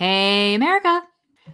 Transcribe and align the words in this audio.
Hey, 0.00 0.54
America. 0.54 1.02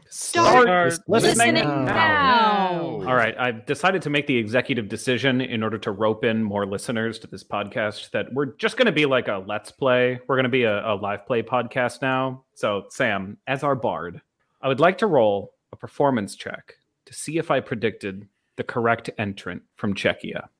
Start, 0.08 1.00
listening 1.08 1.54
now. 1.54 1.84
now. 1.84 2.78
All 3.04 3.16
right, 3.16 3.34
I've 3.36 3.66
decided 3.66 4.02
to 4.02 4.10
make 4.10 4.28
the 4.28 4.36
executive 4.36 4.88
decision 4.88 5.40
in 5.40 5.64
order 5.64 5.78
to 5.78 5.90
rope 5.90 6.24
in 6.24 6.44
more 6.44 6.64
listeners 6.64 7.18
to 7.18 7.26
this 7.26 7.42
podcast 7.42 8.12
that 8.12 8.32
we're 8.32 8.54
just 8.54 8.76
going 8.76 8.86
to 8.86 8.92
be 8.92 9.04
like 9.04 9.26
a 9.26 9.42
let's 9.48 9.72
play. 9.72 10.20
We're 10.28 10.36
going 10.36 10.44
to 10.44 10.48
be 10.48 10.62
a, 10.62 10.78
a 10.86 10.94
live 10.94 11.26
play 11.26 11.42
podcast 11.42 12.02
now. 12.02 12.44
So, 12.54 12.84
Sam, 12.90 13.36
as 13.48 13.64
our 13.64 13.74
bard, 13.74 14.22
I 14.62 14.68
would 14.68 14.78
like 14.78 14.98
to 14.98 15.08
roll 15.08 15.54
a 15.72 15.76
performance 15.76 16.36
check 16.36 16.74
to 17.06 17.14
see 17.14 17.38
if 17.38 17.50
I 17.50 17.58
predicted 17.58 18.28
the 18.54 18.62
correct 18.62 19.10
entrant 19.18 19.62
from 19.74 19.92
Czechia. 19.92 20.50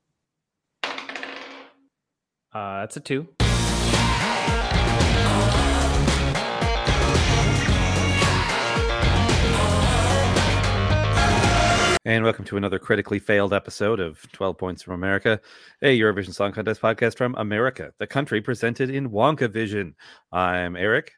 Uh, 0.83 2.81
that's 2.81 2.97
a 2.97 3.01
two. 3.01 3.29
And 12.07 12.23
welcome 12.23 12.45
to 12.45 12.57
another 12.57 12.79
critically 12.79 13.19
failed 13.19 13.53
episode 13.53 13.99
of 13.99 14.21
12 14.31 14.57
Points 14.57 14.81
from 14.81 14.95
America, 14.95 15.41
a 15.83 15.99
Eurovision 15.99 16.33
Song 16.33 16.53
Contest 16.53 16.81
podcast 16.81 17.17
from 17.17 17.35
America, 17.35 17.93
the 17.99 18.07
country 18.07 18.41
presented 18.41 18.91
in 18.91 19.11
Wonka 19.11 19.51
Vision. 19.51 19.97
I'm 20.31 20.77
Eric. 20.77 21.11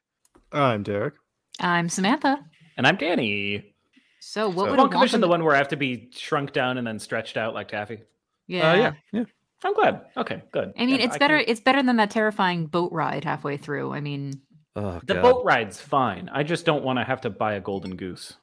I'm 0.51 0.83
Derek. 0.83 1.13
I'm 1.61 1.91
Samantha. 1.91 2.39
And 2.79 2.87
I'm 2.87 2.97
Danny. 2.97 3.75
So, 4.21 4.49
what 4.49 4.65
So 4.65 4.71
would 4.71 4.81
a 4.81 4.83
Wonka 4.85 4.99
Vision, 5.03 5.19
Wonka- 5.19 5.25
the 5.25 5.29
one 5.29 5.45
where 5.45 5.55
I 5.55 5.59
have 5.59 5.69
to 5.69 5.77
be 5.77 6.09
shrunk 6.15 6.55
down 6.55 6.79
and 6.79 6.87
then 6.87 6.99
stretched 6.99 7.37
out 7.37 7.53
like 7.53 7.69
taffy. 7.69 7.99
Yeah. 8.47 8.71
Uh, 8.73 8.77
yeah, 8.77 8.93
yeah. 9.13 9.25
I'm 9.65 9.75
glad. 9.75 10.07
Okay, 10.17 10.43
good. 10.53 10.73
I 10.75 10.87
mean, 10.87 11.01
Yeah, 11.01 11.05
it's 11.05 11.17
I 11.17 11.19
better. 11.19 11.37
can- 11.39 11.49
It's 11.51 11.61
better 11.61 11.83
than 11.83 11.97
that 11.97 12.11
terrifying 12.11 12.65
boat 12.65 12.93
ride 12.93 13.25
halfway 13.25 13.59
through. 13.59 13.93
I 13.93 14.01
mean, 14.01 14.41
Oh, 14.75 15.01
The 15.05 15.17
boat 15.17 15.45
ride's 15.45 15.81
fine. 15.81 16.31
I 16.33 16.45
just 16.45 16.65
don't 16.65 16.85
want 16.85 16.99
to 17.01 17.05
have 17.05 17.21
to 17.23 17.31
buy 17.31 17.55
a 17.55 17.61
golden 17.61 17.97
goose. 17.97 18.37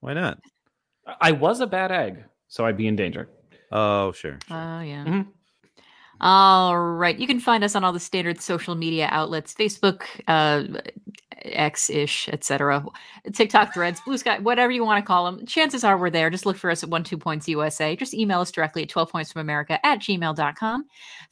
Why 0.00 0.14
not? 0.14 0.38
I- 1.08 1.16
I 1.20 1.32
was 1.32 1.60
a 1.60 1.66
bad 1.66 1.90
egg, 1.90 2.22
so 2.48 2.64
I'd 2.66 2.76
be 2.76 2.86
in 2.86 2.94
danger. 2.96 3.28
Oh, 3.72 4.12
sure. 4.12 4.38
oh 4.50 4.80
yeah. 4.80 5.04
Mhm. 5.04 5.26
All 6.20 6.76
right. 6.78 7.16
You 7.18 7.26
can 7.26 7.38
find 7.40 7.62
us 7.62 7.76
on 7.76 7.84
all 7.84 7.92
the 7.92 8.00
standard 8.00 8.40
social 8.40 8.74
media 8.74 9.08
outlets: 9.12 9.54
Facebook, 9.54 10.02
uh, 10.26 10.64
X 11.42 11.88
ish, 11.90 12.28
etc. 12.30 12.84
TikTok, 13.32 13.72
Threads, 13.72 14.00
Blue 14.04 14.18
Sky, 14.18 14.38
whatever 14.40 14.72
you 14.72 14.84
want 14.84 15.00
to 15.02 15.06
call 15.06 15.26
them. 15.30 15.46
Chances 15.46 15.84
are 15.84 15.96
we're 15.96 16.10
there. 16.10 16.28
Just 16.30 16.44
look 16.44 16.56
for 16.56 16.70
us 16.70 16.82
at 16.82 16.88
one 16.88 17.04
two 17.04 17.16
points 17.18 17.46
USA. 17.48 17.94
Just 17.94 18.14
email 18.14 18.40
us 18.40 18.50
directly 18.50 18.82
at 18.82 18.88
12 18.88 19.10
points 19.12 19.30
from 19.30 19.40
America 19.42 19.78
at 19.86 20.00
gmail.com. 20.00 20.84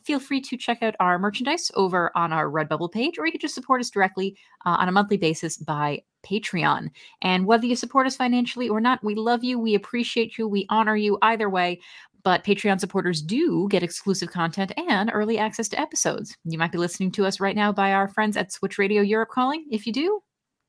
Feel 0.04 0.20
free 0.20 0.40
to 0.42 0.56
check 0.56 0.82
out 0.84 0.94
our 1.00 1.18
merchandise 1.18 1.72
over 1.74 2.12
on 2.16 2.32
our 2.32 2.48
Redbubble 2.48 2.92
page, 2.92 3.18
or 3.18 3.26
you 3.26 3.32
can 3.32 3.40
just 3.40 3.56
support 3.56 3.80
us 3.80 3.90
directly 3.90 4.36
uh, 4.64 4.76
on 4.78 4.88
a 4.88 4.92
monthly 4.92 5.16
basis 5.16 5.56
by 5.56 6.02
Patreon. 6.26 6.90
And 7.22 7.46
whether 7.46 7.66
you 7.66 7.76
support 7.76 8.06
us 8.06 8.16
financially 8.16 8.68
or 8.68 8.80
not, 8.80 9.04
we 9.04 9.14
love 9.14 9.44
you, 9.44 9.58
we 9.58 9.74
appreciate 9.74 10.36
you, 10.36 10.48
we 10.48 10.66
honor 10.68 10.96
you 10.96 11.18
either 11.22 11.48
way. 11.48 11.80
But 12.24 12.42
Patreon 12.42 12.80
supporters 12.80 13.22
do 13.22 13.68
get 13.70 13.84
exclusive 13.84 14.32
content 14.32 14.72
and 14.88 15.12
early 15.14 15.38
access 15.38 15.68
to 15.68 15.80
episodes. 15.80 16.36
You 16.44 16.58
might 16.58 16.72
be 16.72 16.78
listening 16.78 17.12
to 17.12 17.24
us 17.24 17.38
right 17.38 17.54
now 17.54 17.70
by 17.70 17.92
our 17.92 18.08
friends 18.08 18.36
at 18.36 18.50
Switch 18.50 18.78
Radio 18.78 19.00
Europe 19.00 19.28
calling. 19.28 19.64
If 19.70 19.86
you 19.86 19.92
do, 19.92 20.20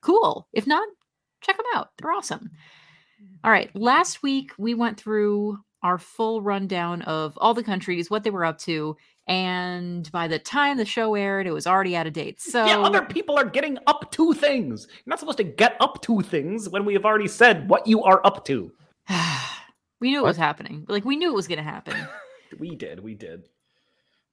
cool. 0.04 0.48
If 0.54 0.68
not, 0.68 0.88
check 1.42 1.58
them 1.58 1.66
out. 1.74 1.90
They're 1.98 2.12
awesome. 2.12 2.52
All 3.44 3.50
right. 3.50 3.76
Last 3.76 4.22
week, 4.22 4.52
we 4.60 4.76
went 4.76 5.00
through 5.00 5.58
our 5.82 5.98
full 5.98 6.42
rundown 6.42 7.02
of 7.04 7.38
all 7.38 7.54
the 7.54 7.64
countries, 7.64 8.10
what 8.10 8.24
they 8.24 8.30
were 8.30 8.46
up 8.46 8.60
to. 8.60 8.96
And 9.28 10.10
by 10.12 10.28
the 10.28 10.40
time 10.40 10.78
the 10.78 10.86
show 10.86 11.14
aired, 11.16 11.48
it 11.48 11.52
was 11.52 11.68
already 11.68 11.96
out 11.96 12.08
of 12.08 12.14
date. 12.14 12.40
So, 12.40 12.66
Yeah, 12.66 12.80
other 12.80 13.02
people 13.02 13.38
are 13.38 13.44
getting 13.46 13.78
up 13.88 14.10
to 14.12 14.34
things. 14.34 14.88
You're 14.90 15.04
not 15.12 15.20
supposed 15.20 15.38
to 15.40 15.44
get 15.44 15.76
up 15.82 16.02
to 16.04 16.22
things 16.22 16.70
when 16.70 16.86
we 16.86 16.94
have 16.94 17.04
already 17.06 17.28
said 17.28 17.70
what 17.70 17.86
you 17.88 18.04
are 18.04 18.26
up 18.26 18.46
to. 18.46 18.72
we 20.00 20.12
knew 20.12 20.20
it 20.20 20.22
What? 20.22 20.30
was 20.30 20.38
happening. 20.38 20.86
Like, 20.88 21.04
we 21.04 21.18
knew 21.18 21.30
it 21.30 21.36
was 21.36 21.48
going 21.48 21.58
to 21.58 21.64
happen. 21.64 21.96
We 22.60 22.78
did, 22.78 23.02
we 23.04 23.14
did. 23.14 23.44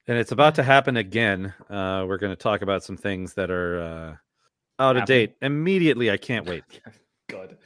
And 0.06 0.16
it's 0.16 0.30
about 0.30 0.54
to 0.54 0.62
happen 0.62 0.96
again. 0.98 1.52
Uh, 1.68 2.04
we're 2.06 2.16
going 2.16 2.30
to 2.30 2.36
talk 2.36 2.62
about 2.62 2.84
some 2.84 2.96
things 2.96 3.34
that 3.34 3.50
are 3.50 3.80
uh, 4.78 4.82
out 4.82 4.96
of 4.96 5.04
date 5.04 5.34
immediately. 5.42 6.12
I 6.12 6.16
can't 6.16 6.46
wait. 6.46 6.62
Good. 7.28 7.56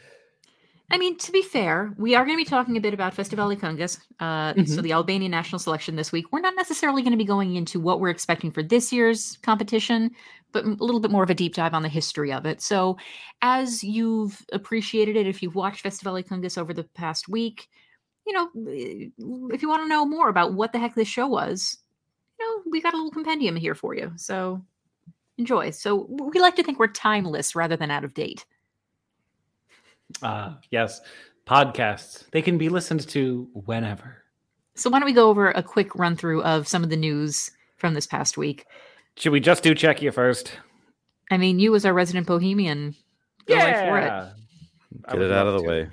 I 0.90 0.96
mean, 0.96 1.18
to 1.18 1.32
be 1.32 1.42
fair, 1.42 1.92
we 1.98 2.14
are 2.14 2.24
going 2.24 2.36
to 2.38 2.42
be 2.42 2.48
talking 2.48 2.76
a 2.78 2.80
bit 2.80 2.94
about 2.94 3.12
Festival 3.12 3.48
Këngës, 3.54 3.98
uh, 4.20 4.54
so 4.64 4.78
Mhm. 4.78 4.82
the 4.82 4.92
Albanian 4.92 5.30
national 5.30 5.58
selection 5.58 5.96
this 5.96 6.12
week. 6.12 6.32
We're 6.32 6.40
not 6.40 6.54
necessarily 6.56 7.02
going 7.02 7.12
to 7.12 7.18
be 7.18 7.26
going 7.26 7.56
into 7.56 7.78
what 7.78 8.00
we're 8.00 8.08
expecting 8.08 8.50
for 8.50 8.62
this 8.62 8.90
year's 8.90 9.36
competition, 9.42 10.10
but 10.52 10.64
a 10.64 10.68
little 10.68 11.00
bit 11.00 11.10
more 11.10 11.22
of 11.22 11.28
a 11.28 11.34
deep 11.34 11.54
dive 11.54 11.74
on 11.74 11.82
the 11.82 11.90
history 11.90 12.32
of 12.32 12.46
it. 12.46 12.62
So, 12.62 12.96
as 13.42 13.84
you've 13.84 14.42
appreciated 14.52 15.14
it, 15.14 15.26
if 15.26 15.42
you've 15.42 15.54
watched 15.54 15.82
Festival 15.82 16.14
Këngës 16.22 16.56
over 16.56 16.72
the 16.72 16.84
past 16.84 17.28
week, 17.28 17.68
you 18.26 18.32
know, 18.32 18.48
if 19.52 19.60
you 19.60 19.68
want 19.68 19.82
to 19.82 19.88
know 19.88 20.06
more 20.06 20.30
about 20.30 20.54
what 20.54 20.72
the 20.72 20.78
heck 20.78 20.94
this 20.94 21.08
show 21.08 21.26
was, 21.26 21.78
you 22.40 22.46
know, 22.46 22.62
we 22.70 22.80
got 22.80 22.94
a 22.94 22.96
little 22.96 23.10
compendium 23.10 23.56
here 23.56 23.74
for 23.74 23.94
you. 23.94 24.10
So, 24.16 24.64
enjoy. 25.36 25.68
So, 25.70 26.06
we 26.08 26.40
like 26.40 26.56
to 26.56 26.62
think 26.62 26.78
we're 26.78 26.86
timeless 26.88 27.54
rather 27.54 27.76
than 27.76 27.90
out 27.90 28.04
of 28.04 28.14
date. 28.14 28.46
Uh, 30.22 30.54
yes, 30.70 31.00
podcasts. 31.46 32.28
They 32.30 32.42
can 32.42 32.58
be 32.58 32.68
listened 32.68 33.08
to 33.08 33.48
whenever. 33.52 34.24
So 34.74 34.90
why 34.90 35.00
don't 35.00 35.06
we 35.06 35.12
go 35.12 35.28
over 35.28 35.50
a 35.50 35.62
quick 35.62 35.94
run 35.94 36.16
through 36.16 36.42
of 36.42 36.68
some 36.68 36.84
of 36.84 36.90
the 36.90 36.96
news 36.96 37.50
from 37.76 37.94
this 37.94 38.06
past 38.06 38.36
week? 38.36 38.66
Should 39.16 39.32
we 39.32 39.40
just 39.40 39.62
do 39.62 39.74
Czechia 39.74 40.12
first? 40.12 40.52
I 41.30 41.36
mean, 41.36 41.58
you 41.58 41.74
as 41.74 41.84
our 41.84 41.92
resident 41.92 42.26
bohemian, 42.26 42.94
go 43.46 43.56
right 43.56 43.88
for 43.88 43.98
it. 43.98 44.32
Get 45.10 45.22
it 45.22 45.32
out 45.32 45.46
of 45.46 45.54
the 45.54 45.62
to. 45.62 45.68
way. 45.68 45.90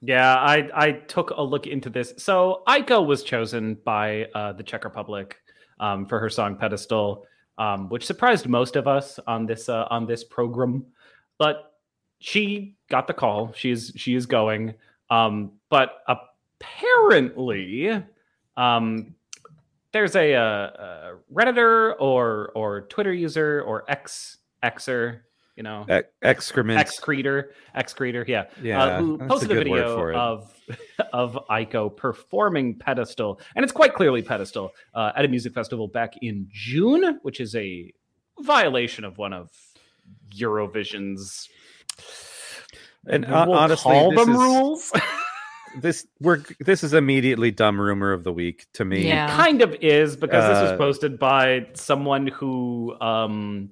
Yeah, 0.00 0.34
I 0.34 0.68
I 0.74 0.92
took 0.92 1.30
a 1.30 1.42
look 1.42 1.66
into 1.66 1.90
this. 1.90 2.14
So 2.18 2.62
Aiko 2.66 3.06
was 3.06 3.22
chosen 3.22 3.78
by 3.84 4.26
uh, 4.34 4.52
the 4.52 4.62
Czech 4.62 4.84
Republic 4.84 5.36
um, 5.80 6.06
for 6.06 6.18
her 6.18 6.28
song 6.28 6.56
"Pedestal," 6.56 7.26
um, 7.58 7.88
which 7.88 8.04
surprised 8.04 8.48
most 8.48 8.76
of 8.76 8.86
us 8.86 9.20
on 9.26 9.46
this 9.46 9.68
uh, 9.68 9.86
on 9.90 10.06
this 10.06 10.24
program. 10.24 10.84
But 11.38 11.73
she 12.24 12.74
got 12.88 13.06
the 13.06 13.12
call. 13.12 13.52
She 13.52 13.70
is 13.70 13.92
she 13.96 14.14
is 14.14 14.24
going. 14.24 14.74
Um, 15.10 15.52
but 15.68 16.02
apparently, 16.08 18.02
um, 18.56 19.14
there's 19.92 20.16
a, 20.16 20.34
uh 20.34 20.40
a 20.40 21.16
redditor 21.30 21.94
or 22.00 22.50
or 22.54 22.82
Twitter 22.88 23.12
user 23.12 23.60
or 23.60 23.84
X 23.88 24.38
Xer, 24.62 25.20
you 25.54 25.62
know, 25.62 25.84
E- 25.90 26.00
excrement. 26.22 26.80
excreter, 26.80 27.48
excreter, 27.76 28.26
yeah, 28.26 28.44
yeah, 28.62 28.82
uh, 28.82 29.00
who 29.00 29.18
posted 29.18 29.50
a, 29.50 29.56
word 29.56 29.64
video 29.64 30.14
of 30.14 30.54
of 31.12 31.38
Aiko 31.50 31.94
performing 31.94 32.78
pedestal, 32.78 33.38
and 33.54 33.62
it's 33.62 33.72
quite 33.72 33.92
clearly 33.92 34.22
pedestal 34.22 34.72
uh, 34.94 35.12
at 35.14 35.26
a 35.26 35.28
music 35.28 35.52
festival 35.52 35.88
back 35.88 36.14
in 36.22 36.48
June, 36.50 37.18
which 37.20 37.38
is 37.38 37.54
a 37.54 37.92
violation 38.40 39.04
of 39.04 39.18
one 39.18 39.34
of 39.34 39.50
Eurovision's. 40.34 41.50
And 43.06 43.24
uh, 43.26 43.44
we'll 43.48 43.58
honestly, 43.58 43.92
call 43.92 44.10
this 44.10 44.20
them 44.24 44.30
is- 44.34 44.38
rules. 44.40 44.92
this 45.80 46.06
we're 46.20 46.42
this 46.60 46.84
is 46.84 46.94
immediately 46.94 47.50
dumb 47.50 47.80
rumor 47.80 48.12
of 48.12 48.22
the 48.24 48.32
week 48.32 48.66
to 48.74 48.84
me. 48.84 49.08
Yeah. 49.08 49.34
kind 49.36 49.60
of 49.60 49.74
is 49.80 50.16
because 50.16 50.44
this 50.48 50.58
Uh, 50.58 50.70
was 50.70 50.78
posted 50.78 51.18
by 51.18 51.66
someone 51.74 52.28
who 52.28 52.94
um 53.00 53.70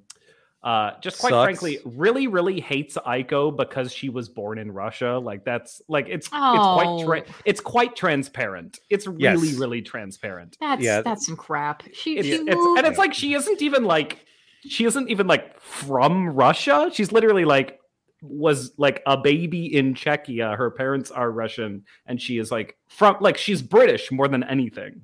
uh 0.63 0.91
just 1.01 1.17
quite 1.19 1.29
Sucks. 1.31 1.45
frankly 1.45 1.79
really 1.85 2.27
really 2.27 2.59
hates 2.59 2.95
Aiko 2.97 3.55
because 3.55 3.93
she 3.93 4.09
was 4.09 4.27
born 4.29 4.57
in 4.59 4.71
Russia 4.71 5.17
like 5.17 5.43
that's 5.45 5.81
like 5.87 6.07
it's 6.09 6.27
it's 6.27 6.29
Oh. 6.33 6.73
quite 7.05 7.05
tra- 7.25 7.33
it's 7.45 7.59
quite 7.61 7.95
transparent 7.95 8.79
it's 8.89 9.07
really 9.07 9.47
Yes. 9.49 9.57
really 9.57 9.81
transparent 9.81 10.57
That's 10.59 10.81
Yeah. 10.83 11.01
that's 11.01 11.25
some 11.25 11.35
crap. 11.37 11.83
She, 11.93 12.17
it's, 12.17 12.27
she 12.27 12.33
it's 12.35 12.43
moved. 12.55 12.77
and 12.79 12.87
it's 12.87 12.97
like 12.97 13.13
she 13.13 13.33
isn't 13.33 13.61
even 13.61 13.85
like 13.85 14.25
she 14.67 14.83
isn't 14.85 15.09
even 15.09 15.25
like 15.27 15.59
from 15.61 16.27
Russia 16.33 16.89
she's 16.93 17.11
literally 17.13 17.45
like 17.45 17.79
was 18.23 18.71
like 18.77 19.03
a 19.05 19.17
baby 19.17 19.75
in 19.75 19.93
Czechia 19.93 20.55
her 20.57 20.71
parents 20.71 21.11
are 21.11 21.29
Russian 21.29 21.83
and 22.05 22.21
she 22.21 22.37
is 22.37 22.51
like 22.51 22.77
from 22.87 23.17
like 23.19 23.37
she's 23.37 23.61
British 23.61 24.11
more 24.11 24.27
than 24.27 24.43
anything 24.45 25.01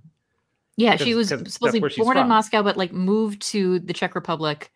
yeah, 0.77 0.95
she 0.95 1.13
was 1.13 1.27
that's 1.27 1.53
supposedly 1.55 1.81
where 1.81 1.89
she's 1.89 2.05
born 2.05 2.15
in. 2.15 2.29
Moscow, 2.29 2.63
but 2.63 2.77
like 2.77 2.93
moved 2.93 3.41
to 3.51 3.79
the 3.79 3.91
Czech 3.91 4.15
Republic 4.15 4.71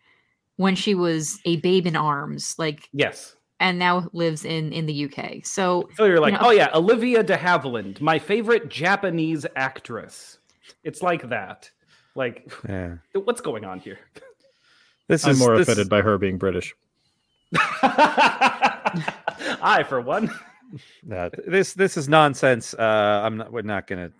when 0.56 0.74
she 0.76 0.94
was 0.94 1.40
a 1.46 1.56
babe 1.56 1.86
in 1.86 1.96
arms, 1.96 2.54
like, 2.58 2.90
yes 2.92 3.36
and 3.60 3.78
now 3.78 4.10
lives 4.12 4.44
in 4.44 4.70
in 4.72 4.84
the 4.84 5.06
UK. 5.06 5.44
So 5.46 5.88
So 5.96 6.04
you're 6.04 6.20
like, 6.20 6.34
know- 6.34 6.40
oh 6.42 6.50
yeah, 6.50 6.68
Olivia 6.74 7.22
de 7.22 7.36
Havilland, 7.38 8.02
my 8.02 8.18
favorite 8.18 8.68
Japanese 8.68 9.46
actress. 9.56 10.38
It's 10.82 11.00
like 11.02 11.28
that. 11.30 11.70
Like, 12.14 12.52
Yeah. 12.68 12.96
what's 13.14 13.40
going 13.40 13.64
on 13.64 13.78
here? 13.80 13.98
This 15.08 15.24
I'm 15.24 15.30
is 15.32 15.38
more 15.38 15.56
this, 15.56 15.66
offended 15.68 15.88
by 15.88 16.02
her 16.02 16.18
being 16.18 16.36
British. 16.36 16.74
I, 19.62 19.84
for 19.88 20.00
one, 20.00 20.30
uh, 21.12 21.30
this 21.46 21.74
this 21.74 21.96
is 21.96 22.08
nonsense. 22.08 22.74
Uh, 22.74 23.22
I'm 23.24 23.36
not. 23.36 23.52
We're 23.52 23.62
not 23.62 23.86
going 23.86 24.10
to 24.10 24.14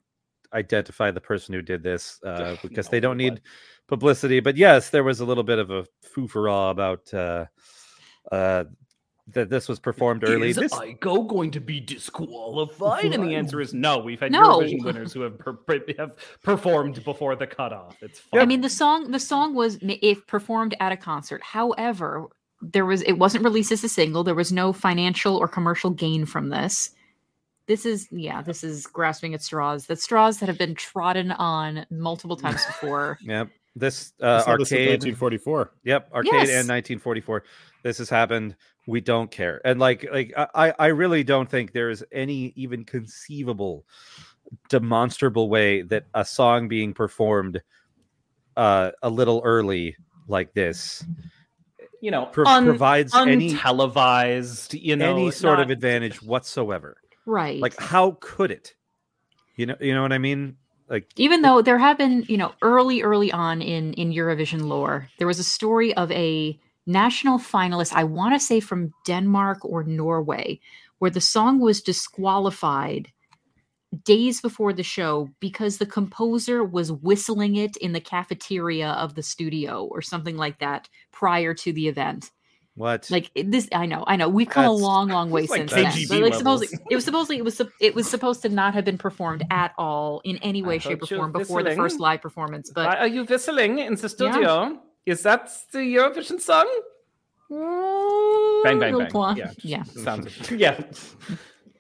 identify 0.53 1.11
the 1.11 1.21
person 1.21 1.55
who 1.55 1.63
did 1.63 1.83
this 1.83 2.21
uh, 2.25 2.57
because 2.63 2.89
they 2.89 3.01
don't 3.01 3.17
but- 3.17 3.23
need 3.25 3.41
publicity. 3.89 4.41
But 4.41 4.57
yes, 4.57 4.91
there 4.91 5.05
was 5.05 5.21
a 5.21 5.25
little 5.25 5.45
bit 5.45 5.59
of 5.59 5.71
a 5.71 5.87
foofara 6.15 6.71
about 6.71 7.13
uh, 7.13 7.47
uh, 8.33 8.65
that 9.29 9.49
this 9.49 9.69
was 9.69 9.81
performed 9.81 10.23
early. 10.25 10.51
Is 10.51 10.57
This, 10.57 10.73
Aiko 10.73 11.27
going 11.27 11.51
to 11.53 11.61
be 11.61 11.81
disqualified? 11.81 13.07
And 13.07 13.25
the 13.25 13.35
answer 13.35 13.61
is 13.61 13.73
no. 13.73 13.99
We've 13.99 14.21
had 14.21 14.33
No. 14.33 14.61
Eurovision 14.61 14.85
winners 14.85 15.13
who 15.13 15.23
have 15.23 15.39
per- 15.39 15.55
per- 15.55 15.85
have 15.99 16.13
performed 16.43 17.03
before 17.05 17.35
the 17.35 17.47
cutoff. 17.47 17.97
It's 18.03 18.21
fine. 18.21 18.41
I 18.41 18.45
mean, 18.45 18.61
the 18.61 18.69
song 18.71 19.11
the 19.11 19.21
song 19.21 19.55
was 19.55 19.79
if 19.83 20.27
performed 20.27 20.75
at 20.81 20.93
a 20.93 20.97
concert. 20.97 21.43
However, 21.43 22.27
there 22.73 22.87
was 22.87 23.03
it 23.03 23.15
wasn't 23.15 23.45
released 23.45 23.73
as 23.73 23.85
a 23.85 23.89
single. 23.89 24.25
There 24.25 24.35
was 24.35 24.53
no 24.53 24.73
financial 24.73 25.37
or 25.37 25.49
commercial 25.49 25.91
gain 25.91 26.27
from 26.27 26.49
this. 26.49 26.91
This 27.67 27.87
is 27.87 28.09
yeah, 28.11 28.43
this 28.43 28.63
is 28.65 28.87
grasping 28.87 29.35
at 29.35 29.43
straws. 29.43 29.87
That 29.87 30.01
straws 30.01 30.39
that 30.39 30.49
have 30.49 30.59
been 30.59 30.75
trodden 30.75 31.31
on 31.33 31.87
multiple 31.91 32.37
times 32.37 32.65
before. 32.67 33.19
yep. 33.23 33.49
This 33.77 34.13
I 34.23 34.25
uh, 34.27 34.41
saw 34.43 34.57
this 34.57 34.71
in 34.71 34.79
arcade. 34.79 35.03
1944. 35.03 35.73
Yep, 35.83 36.13
arcade 36.13 36.33
Yes. 36.33 36.49
and 36.51 36.69
1944. 36.69 37.43
This 37.83 37.99
has 37.99 38.09
happened. 38.09 38.55
We 38.87 39.01
don't 39.01 39.31
care, 39.31 39.61
and 39.65 39.81
like 39.81 40.07
like 40.13 40.33
I 40.37 40.47
I- 40.55 40.75
I 40.79 40.87
really 40.89 41.25
don't 41.25 41.49
think 41.51 41.73
there 41.73 41.91
is 41.91 42.05
any 42.13 42.53
even 42.55 42.85
conceivable, 42.85 43.85
demonstrable 44.69 45.49
way 45.49 45.83
that 45.83 46.05
a 46.15 46.25
song 46.25 46.69
being 46.69 46.95
performed, 46.95 47.63
uh, 48.57 48.91
a 49.03 49.11
little 49.11 49.41
early 49.45 49.97
like 50.29 50.53
this 50.55 51.05
you 52.05 52.11
know, 52.11 52.27
pro- 52.27 52.45
un- 52.45 52.67
provides 52.67 53.15
any 53.15 53.55
untelevised, 53.55 54.79
you 54.79 54.95
know, 54.95 55.11
any 55.11 55.31
sort 55.31 55.59
of 55.59 55.71
advantage 55.71 56.23
whatsoever. 56.23 56.99
Right. 57.25 57.59
Like, 57.59 57.81
how 57.81 58.19
could 58.21 58.51
it? 58.51 58.75
You 59.57 59.65
know, 59.65 59.77
you 59.81 59.95
know 59.95 60.03
what 60.03 60.13
I 60.13 60.19
mean? 60.19 60.59
Like, 60.87 61.09
even 61.17 61.41
though 61.41 61.63
there 61.63 61.79
have 61.79 61.97
been 61.97 62.25
you 62.29 62.37
know 62.37 62.53
early 62.61 63.01
early 63.01 63.33
on 63.33 63.63
in 63.63 63.95
in 63.95 64.13
eurovision 64.13 64.67
lore 64.67 65.09
there 65.17 65.27
was 65.27 65.39
a 65.39 65.45
story 65.45 65.95
of 65.95 66.13
a 66.13 66.61
national 66.85 67.39
finalist 67.39 67.95
i 67.95 68.05
want 68.05 68.35
to 68.35 68.39
say 68.39 68.61
from 68.61 68.93
denmark 69.07 69.65
or 69.65 69.83
norway 69.85 70.61
where 70.99 71.11
the 71.11 71.23
song 71.23 71.59
was 71.59 71.81
disqualified 71.81 73.11
days 74.05 74.41
before 74.41 74.73
the 74.73 74.83
show 74.83 75.29
because 75.41 75.79
the 75.79 75.87
composer 75.87 76.65
was 76.65 76.91
whistling 76.93 77.57
it 77.57 77.77
in 77.79 77.93
the 77.93 78.01
cafeteria 78.01 78.91
of 78.91 79.15
the 79.15 79.23
studio 79.23 79.85
or 79.85 80.03
something 80.03 80.37
like 80.37 80.59
that 80.59 80.89
prior 81.13 81.55
to 81.55 81.73
the 81.73 81.89
event 81.89 82.31
what? 82.77 83.09
like 83.09 83.31
this 83.37 83.69
i 83.73 83.87
know 83.87 84.03
i 84.09 84.17
know 84.17 84.29
we've 84.29 84.49
come 84.49 84.65
That's- 84.65 84.81
a 84.81 84.85
long 84.85 85.09
long 85.09 85.31
way 85.31 85.47
like 85.47 85.71
since 85.71 85.73
then 85.73 85.93
but 86.09 86.23
like 86.23 86.35
supposedly 86.35 86.79
it 86.91 86.95
was 86.95 87.05
supposedly 87.05 87.39
it 87.39 87.45
was 87.45 87.61
it 87.81 87.95
was 87.95 88.09
supposed 88.09 88.43
to 88.43 88.49
not 88.49 88.75
have 88.75 88.85
been 88.85 88.99
performed 88.99 89.45
at 89.51 89.73
all 89.79 90.21
in 90.25 90.39
any 90.39 90.63
way 90.63 90.77
I 90.77 90.79
shape 90.79 91.03
or 91.03 91.07
form 91.07 91.31
before 91.31 91.63
the 91.63 91.77
first 91.77 92.01
live 92.01 92.21
performance 92.21 92.71
Why 92.75 92.87
but 92.87 92.99
are 92.99 93.07
you 93.07 93.25
whistling 93.25 93.79
in 93.79 93.95
the 93.95 94.09
studio? 94.09 94.81
Is 95.07 95.23
that 95.23 95.51
the 95.73 95.81
Eurovision 95.81 96.41
song? 96.41 96.67
Bang, 98.65 98.81
bang, 98.81 98.97
bang. 98.97 99.37
Yeah. 99.37 99.53
yeah 99.63 99.83
Sounds. 99.83 100.51
yeah. 100.51 100.81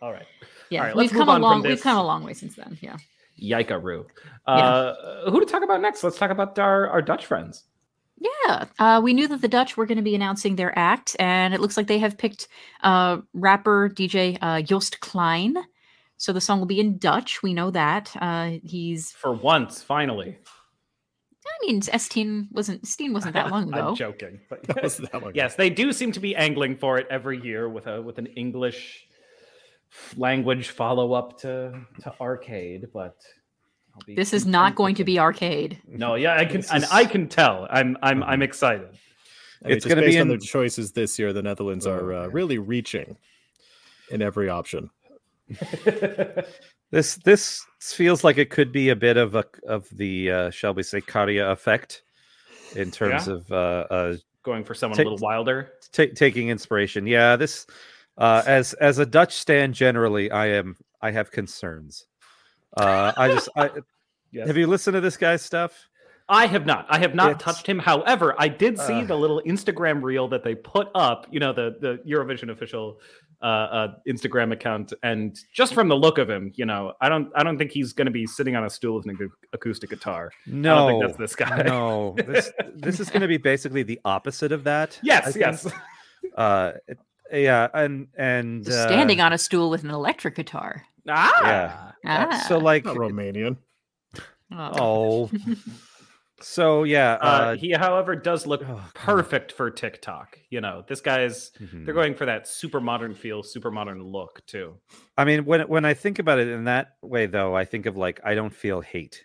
All 0.03 0.13
right. 0.13 0.27
Yeah 0.71 0.81
All 0.81 0.87
right, 0.87 0.97
we've 0.97 1.11
come 1.11 1.27
move 1.27 1.37
a 1.37 1.39
long 1.39 1.63
we've 1.63 1.81
come 1.81 1.99
a 1.99 2.05
long 2.05 2.25
way 2.25 2.35
since 2.35 2.57
then 2.57 2.79
yeah 2.81 2.97
Yikaroo. 3.41 4.05
Uh, 4.47 5.31
Who 5.31 5.41
to 5.41 5.47
talk 5.47 5.63
about 5.63 5.81
next? 5.81 6.05
Let's 6.05 6.19
talk 6.19 6.31
about 6.31 6.59
our, 6.59 6.89
our 6.89 7.03
Dutch 7.03 7.27
friends. 7.27 7.65
Yeah, 8.19 8.67
uh, 8.79 9.01
we 9.03 9.13
knew 9.13 9.27
that 9.29 9.41
the 9.41 9.49
Dutch 9.49 9.77
were 9.77 9.87
going 9.87 9.97
to 9.97 10.03
be 10.03 10.15
announcing 10.15 10.57
their 10.57 10.77
act, 10.79 11.17
and 11.19 11.53
it 11.53 11.61
looks 11.61 11.77
like 11.77 11.89
they 11.89 11.99
have 11.99 12.17
picked 12.17 12.49
uh, 12.83 13.19
rapper 13.33 13.91
DJ 13.91 14.39
uh, 14.41 14.63
Joost 14.63 15.01
Klein. 15.01 15.57
So 16.17 16.33
the 16.33 16.41
song 16.41 16.61
will 16.61 16.67
be 16.67 16.81
in 16.81 16.97
Dutch. 16.99 17.43
We 17.43 17.55
know 17.55 17.71
that. 17.73 18.15
Uh, 18.21 18.53
he's. 18.63 19.11
For 19.11 19.33
once, 19.33 19.83
finally. 19.83 20.39
I 21.47 21.67
mean, 21.67 21.83
Steen 21.83 22.49
wasn't 22.53 22.87
Steen 22.87 23.13
wasn't 23.13 23.35
that 23.35 23.51
long 23.51 23.69
ago. 23.73 23.89
I'm 23.89 23.97
joking. 23.97 24.41
But 24.49 24.63
That 24.63 24.83
that 24.83 25.23
long 25.23 25.33
yes, 25.35 25.57
they 25.57 25.69
do 25.69 25.93
seem 25.93 26.13
to 26.13 26.21
be 26.21 26.35
angling 26.37 26.77
for 26.77 26.99
it 26.99 27.07
every 27.11 27.43
year 27.43 27.69
with 27.69 27.87
a 27.87 28.01
with 28.01 28.19
an 28.19 28.27
English 28.29 29.07
language 30.17 30.69
follow 30.71 31.13
up 31.13 31.39
to 31.41 31.73
to 32.03 32.15
arcade, 32.21 32.89
but 32.93 33.17
This 34.07 34.33
is 34.33 34.45
not 34.47 34.75
going 34.75 34.95
to 34.97 35.05
be 35.05 35.19
arcade. 35.21 35.79
No, 35.87 36.15
yeah, 36.17 36.37
I 36.37 36.45
can 36.45 36.61
This 36.63 36.71
and 36.73 36.85
I 36.91 37.05
can 37.05 37.29
tell. 37.29 37.67
I'm 37.71 37.97
I'm 38.03 38.23
I'm 38.23 38.43
excited. 38.43 38.89
I 39.65 39.69
mean, 39.69 39.77
It's 39.77 39.87
gonna 39.87 40.01
be 40.03 40.09
based 40.09 40.19
on 40.19 40.23
in- 40.23 40.29
their 40.29 40.39
choices 40.39 40.93
this 40.93 41.19
year. 41.19 41.33
The 41.33 41.43
Netherlands 41.43 41.87
Oh, 41.87 41.93
are 41.93 42.13
uh, 42.13 42.27
really 42.29 42.59
reaching 42.59 43.17
in 44.11 44.21
every 44.23 44.49
option. 44.49 44.91
This 46.91 47.17
this 47.25 47.65
feels 47.81 48.23
like 48.23 48.39
it 48.39 48.51
could 48.51 48.71
be 48.71 48.91
a 48.91 48.97
bit 48.97 49.17
of 49.17 49.35
a 49.35 49.45
of 49.67 49.89
the 49.91 50.31
uh, 50.31 50.51
shall 50.51 50.75
we 50.75 50.83
say 50.85 51.01
Käärijä 51.01 51.51
effect 51.51 52.03
in 52.77 52.91
terms 52.93 53.27
Yeah. 53.27 53.35
of 53.35 53.51
uh, 53.51 53.55
uh, 53.91 54.17
Going 54.45 54.63
for 54.65 54.75
someone 54.75 54.97
Take- 54.97 55.07
a 55.07 55.11
little 55.11 55.27
wilder. 55.27 55.73
ta 55.93 56.05
taking 56.15 56.51
inspiration. 56.51 57.07
Yeah, 57.07 57.35
this 57.37 57.67
uh, 58.19 58.43
as 58.47 58.73
as 58.75 58.99
a 58.99 59.07
Dutch 59.07 59.35
stand 59.35 59.75
generally, 59.75 60.31
I 60.31 60.47
am 60.49 60.77
I 61.01 61.11
have 61.11 61.31
concerns. 61.31 62.07
Uh, 62.77 63.13
I 63.17 63.29
just 63.29 63.49
I, 63.57 63.71
Yes. 64.33 64.49
have 64.49 64.57
you 64.57 64.67
listened 64.67 64.95
to 64.95 65.01
this 65.01 65.17
guy's 65.17 65.43
stuff? 65.43 65.89
I 66.29 66.47
have 66.47 66.67
not. 66.67 66.87
I 66.89 66.99
have 66.99 67.15
not 67.15 67.31
It's- 67.33 67.43
touched 67.45 67.67
him. 67.69 67.79
However, 67.79 68.35
I 68.37 68.49
did 68.49 68.79
see 68.81 69.03
Uh. 69.03 69.05
the 69.05 69.15
little 69.17 69.41
Instagram 69.47 70.03
reel 70.03 70.27
that 70.29 70.43
they 70.43 70.55
put 70.57 70.89
up. 70.95 71.27
You 71.31 71.39
know, 71.39 71.53
the 71.53 71.77
the 71.81 71.99
Eurovision 72.11 72.51
official 72.51 72.99
uh, 73.43 73.47
uh, 73.47 73.95
Instagram 74.09 74.53
account, 74.53 74.93
and 75.03 75.39
just 75.53 75.75
from 75.75 75.87
the 75.89 75.95
look 75.95 76.17
of 76.19 76.29
him, 76.31 76.51
you 76.57 76.65
know, 76.65 76.95
I 77.01 77.09
don't 77.11 77.31
I 77.37 77.45
don't 77.45 77.59
think 77.59 77.71
he's 77.73 77.93
going 77.93 78.07
to 78.07 78.11
be 78.11 78.27
sitting 78.27 78.57
on 78.57 78.65
a 78.65 78.71
stool 78.71 78.97
with 78.97 79.07
an 79.07 79.31
acoustic 79.53 79.91
guitar. 79.91 80.33
No, 80.47 80.89
I 80.89 80.91
think 80.93 81.03
that's 81.05 81.19
this 81.19 81.37
guy. 81.37 81.63
no. 81.63 82.15
This 82.17 82.51
this 82.75 82.99
is 83.01 83.11
going 83.11 83.21
to 83.23 83.29
be 83.29 83.37
basically 83.37 83.83
the 83.85 84.01
opposite 84.05 84.51
of 84.51 84.65
that. 84.65 84.99
Yes, 85.05 85.37
yes. 85.39 85.71
Uh, 86.37 86.73
yeah, 87.33 87.69
and 87.75 88.09
and 88.17 88.65
Just 88.65 88.79
uh, 88.79 88.87
standing 88.89 89.21
on 89.21 89.33
a 89.33 89.39
stool 89.39 89.71
with 89.71 89.85
an 89.85 89.91
electric 89.91 90.35
guitar. 90.37 90.85
Ah, 91.09 91.89
uh, 91.89 91.93
Ah. 92.07 92.45
so 92.49 92.59
like 92.59 92.85
Not 92.85 92.97
Romanian. 92.97 93.57
Oh. 94.53 95.31
so 96.41 96.85
yeah, 96.85 97.15
Uh, 97.15 97.25
uh, 97.25 97.57
he, 97.57 97.73
however, 97.73 98.15
does 98.17 98.47
look 98.47 98.63
oh, 98.67 98.85
perfect 98.95 99.53
for 99.53 99.71
TikTok. 99.71 100.39
You 100.51 100.61
know, 100.61 100.85
this 100.87 101.01
guy's. 101.01 101.51
Mhm. 101.61 101.85
They're 101.85 101.95
going 101.95 102.15
for 102.15 102.27
that 102.27 102.47
super 102.47 102.81
modern 102.81 103.15
feel, 103.15 103.43
super 103.43 103.71
modern 103.71 104.03
look 104.03 104.45
too. 104.47 104.77
I 105.17 105.25
mean, 105.25 105.45
when 105.45 105.63
when 105.63 105.85
I 105.85 105.95
think 105.95 106.19
about 106.19 106.39
it 106.39 106.49
in 106.49 106.65
that 106.65 106.97
way, 107.03 107.27
though, 107.27 107.55
I 107.57 107.65
think 107.65 107.87
of 107.87 107.97
like 107.97 108.21
I 108.25 108.35
don't 108.35 108.55
feel 108.55 108.81
hate, 108.81 109.25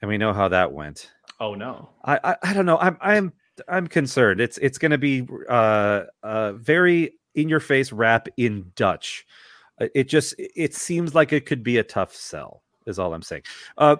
and 0.00 0.08
we 0.08 0.18
know 0.18 0.32
how 0.32 0.48
that 0.48 0.72
went. 0.72 1.10
Oh 1.40 1.54
no. 1.54 1.90
I 2.04 2.18
I, 2.22 2.36
I 2.42 2.52
don't 2.52 2.66
know. 2.66 2.78
I'm 2.78 2.96
I'm 3.00 3.32
I'm 3.68 3.86
concerned. 3.86 4.40
It's 4.40 4.58
it's 4.58 4.78
going 4.78 4.92
to 4.92 4.98
be 4.98 5.26
uh 5.48 6.04
uh 6.22 6.52
very 6.52 7.14
in 7.34 7.48
your 7.48 7.60
face 7.60 7.92
rap 7.92 8.28
in 8.36 8.72
Dutch. 8.76 9.26
Uh, 9.80 9.88
It 9.94 10.08
just 10.08 10.34
it 10.38 10.74
seems 10.74 11.14
like 11.14 11.32
it 11.32 11.46
could 11.46 11.62
be 11.62 11.78
a 11.78 11.84
tough 11.84 12.14
sell. 12.14 12.62
Is 12.86 12.98
all 12.98 13.14
I'm 13.14 13.22
saying. 13.22 13.42
Uh, 13.78 13.96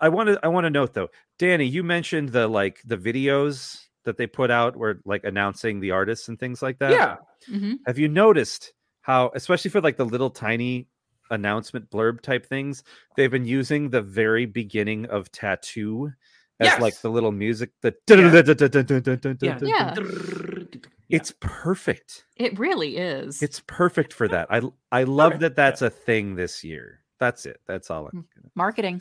I 0.00 0.08
want 0.08 0.28
to 0.28 0.38
I 0.42 0.48
want 0.48 0.64
to 0.64 0.70
note 0.70 0.94
though, 0.94 1.08
Danny, 1.38 1.64
you 1.64 1.82
mentioned 1.82 2.28
the 2.30 2.46
like 2.46 2.80
the 2.84 2.96
videos 2.96 3.84
that 4.04 4.16
they 4.16 4.26
put 4.26 4.50
out 4.50 4.76
were 4.76 5.00
like 5.04 5.24
announcing 5.24 5.80
the 5.80 5.90
artists 5.90 6.28
and 6.28 6.38
things 6.38 6.62
like 6.62 6.78
that. 6.78 6.90
yeah. 6.92 7.16
hmm 7.48 7.74
Have 7.86 7.98
you 7.98 8.08
noticed 8.08 8.72
how, 9.02 9.30
especially 9.34 9.70
for 9.70 9.80
like 9.80 9.96
the 9.96 10.04
little 10.04 10.30
tiny 10.30 10.86
announcement 11.30 11.90
blurb 11.90 12.20
type 12.20 12.46
things, 12.46 12.84
they've 13.16 13.30
been 13.30 13.44
using 13.44 13.90
the 13.90 14.00
very 14.02 14.46
beginning 14.46 15.06
of 15.06 15.30
Tattoo 15.32 16.12
as 16.60 16.68
like 16.80 17.00
the 17.00 17.10
little 17.10 17.32
music. 17.32 17.70
The 17.82 17.94
Yeah. 19.42 19.58
Yeah. 19.68 19.94
It's 21.08 21.32
perfect. 21.40 22.24
It 22.36 22.58
really 22.58 22.96
is. 22.96 23.42
It's 23.42 23.62
perfect 23.66 24.12
for 24.12 24.28
that. 24.28 24.48
I 24.50 24.62
I 24.92 25.04
love 25.04 25.40
that 25.40 25.56
that's 25.56 25.82
a 25.82 25.90
thing 25.90 26.36
this 26.36 26.62
year. 26.64 27.00
That's 27.18 27.46
it. 27.46 27.60
That's 27.66 27.90
all. 27.90 28.08
I'm 28.12 28.26
marketing. 28.54 28.98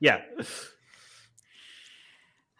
Yeah. 0.00 0.20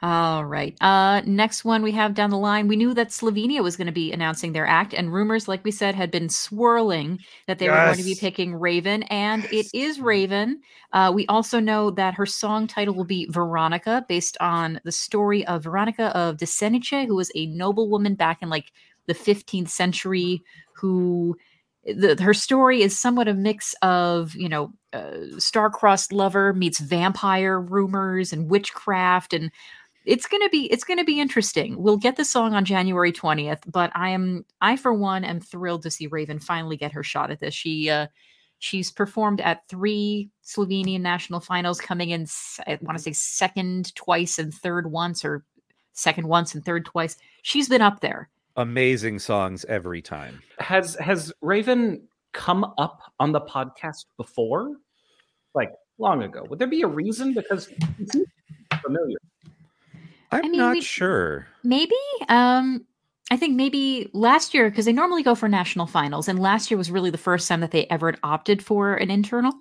All 0.02 0.44
right. 0.44 0.76
Uh, 0.80 1.20
next 1.26 1.64
one 1.64 1.80
we 1.80 1.92
have 1.92 2.14
down 2.14 2.30
the 2.30 2.38
line. 2.38 2.66
We 2.66 2.74
knew 2.74 2.92
that 2.92 3.10
Slovenia 3.10 3.62
was 3.62 3.76
going 3.76 3.86
to 3.86 3.92
be 3.92 4.12
announcing 4.12 4.52
their 4.52 4.66
act, 4.66 4.94
and 4.94 5.12
rumors, 5.12 5.46
like 5.46 5.64
we 5.64 5.70
said, 5.70 5.94
had 5.94 6.10
been 6.10 6.28
swirling 6.28 7.20
that 7.46 7.60
they 7.60 7.68
were 7.68 7.76
going 7.76 7.98
to 7.98 8.02
be 8.02 8.16
picking 8.16 8.52
Raiven, 8.54 9.06
and 9.10 9.44
it 9.52 9.66
is 9.72 10.00
Raiven. 10.00 10.54
Uh, 10.92 11.12
we 11.14 11.24
also 11.26 11.60
know 11.60 11.92
that 11.92 12.14
her 12.14 12.26
song 12.26 12.66
title 12.66 12.94
will 12.94 13.04
be 13.04 13.28
Veronica, 13.30 14.04
based 14.08 14.36
on 14.40 14.80
the 14.84 14.90
story 14.90 15.46
of 15.46 15.62
Veronica 15.62 16.06
of 16.16 16.36
Desenice, 16.36 17.06
who 17.06 17.14
was 17.14 17.30
a 17.36 17.46
noblewoman 17.46 18.16
back 18.16 18.42
in 18.42 18.50
like 18.50 18.72
the 19.06 19.14
15th 19.14 19.68
century, 19.68 20.42
who 20.74 21.36
the, 21.84 22.20
her 22.20 22.34
story 22.34 22.82
is 22.82 22.98
somewhat 22.98 23.28
a 23.28 23.34
mix 23.34 23.74
of 23.82 24.34
you 24.34 24.48
know 24.48 24.72
uh, 24.92 25.38
star-crossed 25.38 26.12
lover 26.12 26.52
meets 26.52 26.78
vampire 26.78 27.60
rumors 27.60 28.32
and 28.32 28.50
witchcraft 28.50 29.32
and 29.32 29.50
it's 30.04 30.26
gonna 30.26 30.48
be 30.48 30.70
it's 30.72 30.84
gonna 30.84 31.04
be 31.04 31.20
interesting 31.20 31.80
we'll 31.82 31.96
get 31.96 32.16
the 32.16 32.24
song 32.24 32.54
on 32.54 32.64
january 32.64 33.12
20th 33.12 33.60
but 33.66 33.90
i 33.94 34.08
am 34.08 34.44
i 34.60 34.76
for 34.76 34.92
one 34.92 35.24
am 35.24 35.40
thrilled 35.40 35.82
to 35.82 35.90
see 35.90 36.08
Raiven 36.08 36.42
finally 36.42 36.76
get 36.76 36.92
her 36.92 37.02
shot 37.02 37.30
at 37.30 37.40
this 37.40 37.54
she 37.54 37.88
uh 37.90 38.06
She's 38.62 38.92
performed 38.92 39.40
at 39.40 39.66
three 39.66 40.30
Slovenian 40.44 41.00
national 41.00 41.40
finals, 41.40 41.80
coming 41.80 42.10
in, 42.10 42.28
I 42.64 42.78
want 42.80 42.96
to 42.96 43.02
say 43.02 43.10
second 43.10 43.92
twice 43.96 44.38
and 44.38 44.54
third 44.54 44.92
once, 44.92 45.24
or 45.24 45.44
second 45.94 46.28
once 46.28 46.54
and 46.54 46.64
third 46.64 46.84
twice. 46.84 47.16
She's 47.42 47.68
been 47.68 47.82
up 47.82 48.02
there. 48.02 48.30
Amazing 48.54 49.18
songs 49.18 49.64
every 49.64 50.00
time. 50.00 50.40
Has 50.60 50.94
has 51.00 51.32
Raiven 51.42 52.02
come 52.32 52.72
up 52.78 53.00
on 53.18 53.32
the 53.32 53.40
podcast 53.40 54.04
before? 54.16 54.76
Like 55.56 55.72
long 55.98 56.22
ago. 56.22 56.46
Would 56.48 56.60
there 56.60 56.68
be 56.68 56.82
a 56.82 56.86
reason? 56.86 57.34
Because 57.34 57.68
familiar. 58.80 59.18
I'm 60.32 60.50
mean, 60.50 60.60
not 60.60 60.72
we- 60.72 60.80
sure. 60.80 61.46
Maybe. 61.62 61.94
Um, 62.28 62.86
I 63.30 63.36
think 63.36 63.56
maybe 63.56 64.10
last 64.12 64.52
year 64.52 64.68
because 64.68 64.84
they 64.84 64.92
normally 64.92 65.22
go 65.22 65.34
for 65.34 65.48
national 65.48 65.86
finals, 65.86 66.28
and 66.28 66.38
last 66.38 66.70
year 66.70 66.78
was 66.78 66.90
really 66.90 67.10
the 67.10 67.18
first 67.18 67.48
time 67.48 67.60
that 67.60 67.70
they 67.70 67.86
ever 67.86 68.10
had 68.10 68.20
opted 68.22 68.62
for 68.62 68.94
an 68.94 69.10
internal. 69.10 69.52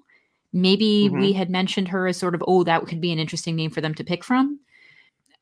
Maybe 0.54 1.10
we 1.10 1.32
had 1.32 1.50
mentioned 1.50 1.88
her 1.90 2.08
as 2.08 2.18
sort 2.18 2.36
of, 2.36 2.44
oh, 2.46 2.64
that 2.66 2.86
could 2.86 3.00
be 3.00 3.14
an 3.14 3.20
interesting 3.20 3.56
name 3.56 3.72
for 3.72 3.80
them 3.80 3.94
to 3.96 4.04
pick 4.04 4.24
from. 4.24 4.60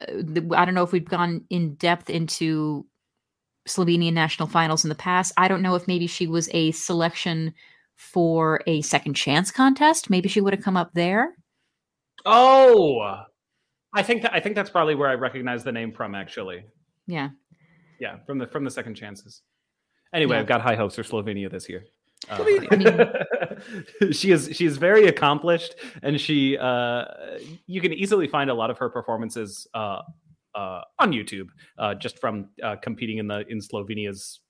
Uh, 0.01 0.11
the- 0.17 0.55
I 0.55 0.65
don't 0.65 0.75
know 0.75 0.83
if 0.83 0.91
we've 0.91 1.03
gone 1.03 1.45
in 1.49 1.73
depth 1.75 2.11
into 2.11 2.85
Slovenian 3.67 4.13
national 4.13 4.47
finals 4.47 4.85
in 4.85 4.89
the 4.89 4.95
past. 4.95 5.33
I 5.35 5.47
don't 5.47 5.63
know 5.63 5.75
if 5.75 5.87
maybe 5.87 6.05
she 6.05 6.27
was 6.27 6.49
a 6.53 6.71
selection 6.71 7.53
for 7.95 8.61
a 8.67 8.81
second 8.81 9.15
chance 9.15 9.49
contest. 9.49 10.09
Maybe 10.09 10.29
she 10.29 10.41
would 10.41 10.53
have 10.53 10.63
come 10.63 10.77
up 10.77 10.91
there. 10.93 11.35
Oh, 12.25 13.23
I 13.93 14.03
think 14.03 14.21
that 14.21 14.33
I 14.33 14.39
think 14.39 14.55
that's 14.55 14.69
probably 14.69 14.95
where 14.95 15.09
I 15.09 15.15
recognize 15.15 15.63
the 15.63 15.71
name 15.71 15.91
from. 15.91 16.15
Actually, 16.15 16.65
Yeah. 17.07 17.29
yeah, 17.99 18.17
from 18.25 18.37
the 18.37 18.47
from 18.47 18.63
the 18.63 18.71
second 18.71 18.95
chances. 18.95 19.41
Anyway, 20.13 20.35
Yeah. 20.35 20.41
I've 20.41 20.47
got 20.47 20.61
high 20.61 20.75
hopes 20.75 20.95
for 20.95 21.03
Slovenia 21.03 21.49
this 21.51 21.69
year. 21.69 21.85
Uh, 22.29 22.43
I 22.71 24.11
she 24.11 24.31
is 24.31 24.49
she 24.53 24.65
is 24.65 24.77
very 24.77 25.07
accomplished, 25.07 25.75
and 26.03 26.19
she 26.19 26.57
uh, 26.57 27.05
you 27.65 27.81
can 27.81 27.93
easily 27.93 28.27
find 28.27 28.49
a 28.49 28.53
lot 28.53 28.69
of 28.69 28.77
her 28.77 28.89
performances 28.89 29.67
uh, 29.73 30.01
uh, 30.55 30.81
on 30.99 31.11
YouTube, 31.11 31.47
uh, 31.77 31.95
just 31.95 32.19
from 32.19 32.49
uh, 32.61 32.75
competing 32.81 33.17
in 33.19 33.27
the 33.27 33.45
in 33.47 33.59
Slovenia's 33.59 34.41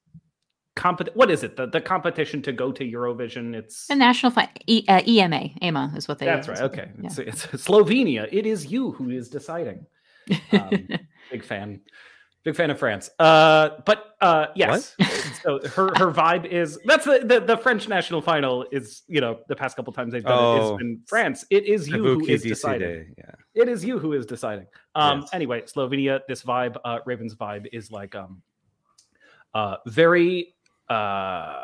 compet. 0.84 1.08
What 1.20 1.30
is 1.36 1.42
it? 1.44 1.52
The 1.60 1.66
the 1.68 1.82
competition 1.94 2.42
to 2.48 2.52
go 2.64 2.68
to 2.80 2.84
Eurovision. 2.96 3.46
It's 3.62 3.88
The 3.88 3.96
national 3.96 4.32
fi- 4.32 4.50
e- 4.76 4.86
uh, 4.88 5.02
EMA, 5.14 5.42
EMA 5.62 5.86
is 6.00 6.08
what 6.08 6.18
they. 6.20 6.26
that's 6.26 6.48
right. 6.48 6.62
Okay, 6.70 6.88
it's, 7.04 7.18
it's 7.30 7.46
Slovenia. 7.68 8.24
It 8.32 8.46
is 8.54 8.60
you 8.74 8.92
who 8.98 9.10
is 9.20 9.30
deciding. 9.30 9.80
Um, 10.52 10.88
big 11.32 11.44
fan 11.44 11.82
big 12.46 12.56
fan 12.56 12.70
of 12.72 12.80
france 12.80 13.10
uh 13.20 13.70
but 13.86 14.00
uh 14.22 14.46
yes 14.56 14.96
so 15.44 15.60
her 15.76 15.88
her 16.02 16.10
vibe 16.22 16.46
is 16.46 16.80
that's 16.86 17.06
the, 17.06 17.20
the 17.32 17.38
the 17.52 17.58
french 17.58 17.88
national 17.90 18.22
final 18.22 18.66
is 18.72 19.04
you 19.08 19.20
know 19.24 19.34
the 19.50 19.56
past 19.56 19.76
couple 19.76 19.92
times 19.92 20.14
they've 20.14 20.24
done 20.24 20.40
it 20.40 20.58
Oh. 20.58 20.76
is 20.76 20.82
in 20.82 21.02
france 21.06 21.40
it 21.50 21.64
is 21.66 21.90
you 21.90 22.02
who 22.04 22.18
Kabuki 22.20 22.30
is 22.30 22.44
DC 22.44 22.48
deciding 22.56 23.14
Yeah. 23.18 23.36
it 23.62 23.68
is 23.74 23.84
you 23.90 24.00
who 24.00 24.14
is 24.14 24.26
deciding 24.26 24.68
um 24.96 25.20
Yes. 25.22 25.30
anyway 25.34 25.60
slovenia 25.74 26.22
this 26.30 26.42
vibe 26.44 26.76
uh 26.86 27.00
Raiven's 27.06 27.36
vibe 27.36 27.66
is 27.74 27.92
like 28.00 28.16
um 28.16 28.42
uh 29.54 29.76
very 29.88 30.54
uh 30.90 31.56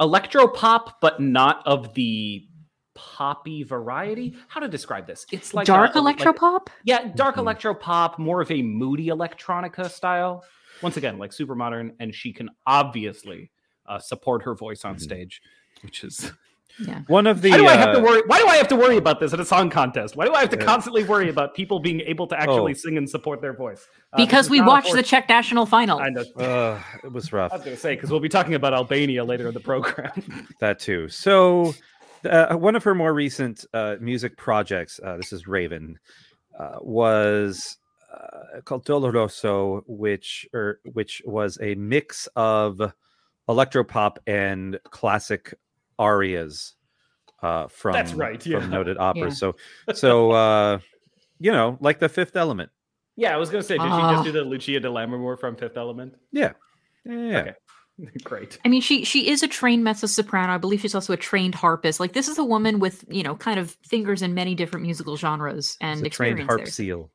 electro 0.00 0.48
pop 0.48 1.00
but 1.00 1.20
not 1.20 1.62
of 1.66 1.94
the 1.94 2.46
poppy 2.94 3.62
variety 3.62 4.36
how 4.48 4.60
to 4.60 4.68
describe 4.68 5.06
this 5.06 5.26
it's 5.32 5.52
like 5.54 5.66
dark 5.66 5.94
a, 5.94 6.00
like- 6.00 6.18
electropop. 6.18 6.68
yeah, 6.84 7.08
dark 7.14 7.34
Mhm. 7.36 7.40
electro 7.40 7.74
pop, 7.74 8.18
more 8.18 8.40
of 8.40 8.50
a 8.50 8.62
moody 8.62 9.06
electronica 9.08 9.90
style. 9.90 10.44
Once 10.82 10.96
again, 10.96 11.18
like 11.18 11.32
super 11.32 11.54
modern, 11.54 11.94
and 12.00 12.14
she 12.14 12.32
can 12.32 12.48
obviously 12.66 13.50
uh, 13.86 13.98
support 13.98 14.42
her 14.42 14.54
voice 14.54 14.84
on 14.84 14.94
Mhm. 14.96 15.00
stage, 15.00 15.42
which 15.82 16.02
is 16.04 16.32
yeah. 16.80 17.02
One 17.06 17.26
of 17.26 17.42
the 17.42 17.50
why 17.50 17.56
do 17.58 17.66
I 17.66 17.76
have 17.76 17.92
to 17.94 17.98
uh, 18.00 18.02
worry? 18.02 18.22
Why 18.26 18.38
do 18.38 18.46
I 18.46 18.56
have 18.56 18.68
to 18.68 18.76
worry 18.76 18.96
about 18.96 19.20
this 19.20 19.32
at 19.32 19.40
a 19.40 19.44
song 19.44 19.70
contest? 19.70 20.16
Why 20.16 20.24
do 20.26 20.32
I 20.34 20.40
have 20.40 20.50
to 20.50 20.56
Yeah. 20.58 20.64
constantly 20.64 21.04
worry 21.04 21.28
about 21.28 21.54
people 21.54 21.78
being 21.80 22.00
able 22.00 22.26
to 22.28 22.38
actually 22.40 22.72
Oh. 22.72 22.74
sing 22.74 22.96
and 22.96 23.08
support 23.08 23.40
their 23.40 23.52
voice? 23.52 23.86
Uh, 24.12 24.16
Because 24.16 24.50
we 24.50 24.58
not 24.58 24.66
watched 24.66 24.92
the 24.92 25.02
Czech 25.02 25.28
national 25.28 25.66
final. 25.66 25.98
I 25.98 26.08
know. 26.10 26.22
uh, 26.36 26.80
it 27.04 27.12
was 27.12 27.32
rough. 27.32 27.52
I 27.52 27.56
was 27.56 27.64
going 27.64 27.76
to 27.76 27.80
say 27.80 27.94
because 27.94 28.10
we'll 28.10 28.20
be 28.20 28.28
talking 28.28 28.54
about 28.54 28.74
Albania 28.74 29.24
later 29.24 29.46
in 29.48 29.54
the 29.54 29.60
program. 29.60 30.10
that 30.60 30.78
too. 30.78 31.08
So, 31.08 31.74
uh, 32.24 32.54
one 32.56 32.74
of 32.76 32.84
her 32.84 32.94
more 32.94 33.12
recent 33.14 33.64
uh, 33.74 33.96
music 34.00 34.36
projects, 34.36 34.98
uh, 35.04 35.16
this 35.16 35.32
is 35.32 35.44
Raiven, 35.44 35.94
uh, 36.58 36.78
was 36.80 37.76
uh, 38.12 38.60
called 38.64 38.84
Doloroso, 38.86 39.82
which 39.86 40.46
or 40.54 40.80
which 40.92 41.20
was 41.24 41.58
a 41.60 41.74
mix 41.74 42.28
of 42.36 42.80
electropop 43.48 44.16
and 44.26 44.78
classic 44.90 45.54
arias 45.98 46.74
uh, 47.42 47.68
from 47.68 47.92
That's 47.92 48.12
right, 48.14 48.44
yeah. 48.46 48.60
from 48.60 48.70
noted 48.70 48.96
operas. 48.98 49.34
Yeah. 49.42 49.52
So, 49.52 49.56
so 49.94 50.30
uh, 50.32 50.78
you 51.40 51.52
know, 51.52 51.76
like 51.80 51.98
the 51.98 52.08
Fifth 52.08 52.36
Element. 52.36 52.70
yeah, 53.16 53.34
I 53.34 53.36
was 53.36 53.50
going 53.50 53.62
to 53.62 53.66
say, 53.66 53.74
did 53.76 53.82
she 53.84 53.88
Ah. 53.90 54.12
just 54.14 54.24
do 54.24 54.32
the 54.32 54.42
Lucia 54.42 54.80
di 54.80 54.88
Lammermoor 54.88 55.38
from 55.38 55.56
Fifth 55.56 55.76
Element? 55.76 56.14
Yeah, 56.32 56.52
yeah, 57.04 57.14
yeah. 57.14 57.38
Okay. 57.40 57.54
Great. 58.24 58.58
I 58.64 58.68
mean, 58.68 58.80
she 58.80 59.04
she 59.04 59.28
is 59.28 59.44
a 59.44 59.48
trained 59.48 59.84
mezzo 59.84 60.08
soprano. 60.08 60.52
I 60.52 60.58
believe 60.58 60.80
she's 60.80 60.96
also 60.96 61.12
a 61.12 61.16
trained 61.16 61.54
harpist. 61.54 62.00
Like 62.00 62.12
this 62.12 62.26
is 62.28 62.38
a 62.38 62.44
woman 62.44 62.80
with 62.80 63.04
you 63.08 63.22
know 63.22 63.36
kind 63.36 63.60
of 63.60 63.76
fingers 63.86 64.20
in 64.22 64.34
many 64.34 64.56
different 64.56 64.84
musical 64.84 65.16
genres 65.16 65.76
and 65.80 66.04
It's 66.04 66.14
a 66.14 66.16
trained 66.16 66.40
harp 66.40 66.62
there. 66.62 66.66
seal. 66.66 67.10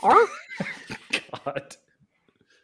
Harp? 0.00 0.28
God. 1.44 1.76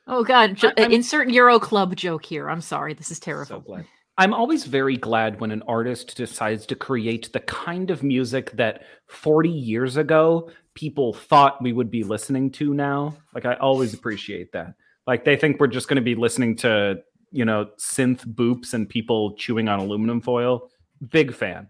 Oh 0.06 0.24
God! 0.24 0.56
Jo- 0.56 0.72
I- 0.76 0.88
insert 0.88 1.30
Euro 1.30 1.58
Club 1.58 1.96
joke 1.96 2.24
here. 2.26 2.50
I'm 2.50 2.60
sorry. 2.60 2.92
This 2.92 3.10
is 3.10 3.16
So 3.18 3.24
terrible. 3.24 3.60
glad. 3.60 3.86
I'm 4.18 4.34
always 4.34 4.64
very 4.64 4.96
glad 4.96 5.40
when 5.40 5.50
an 5.50 5.62
artist 5.62 6.16
decides 6.16 6.66
to 6.66 6.74
create 6.74 7.32
the 7.32 7.40
kind 7.40 7.90
of 7.90 8.02
music 8.02 8.50
that 8.52 8.82
40 9.06 9.48
years 9.48 9.96
ago 9.96 10.50
people 10.74 11.12
thought 11.12 11.62
we 11.62 11.72
would 11.72 11.90
be 11.90 12.04
listening 12.04 12.50
to 12.50 12.74
now. 12.74 13.16
Like 13.34 13.46
I 13.46 13.54
always 13.54 13.94
appreciate 13.94 14.52
that. 14.52 14.74
Like 15.06 15.24
they 15.24 15.36
think 15.36 15.60
we're 15.60 15.66
just 15.66 15.88
going 15.88 15.96
to 15.96 16.02
be 16.02 16.14
listening 16.14 16.56
to, 16.56 17.02
you 17.30 17.44
know, 17.44 17.70
synth 17.78 18.26
boops 18.26 18.74
and 18.74 18.88
people 18.88 19.34
chewing 19.36 19.68
on 19.68 19.80
aluminum 19.80 20.20
foil. 20.20 20.70
Big 21.10 21.34
fan. 21.34 21.68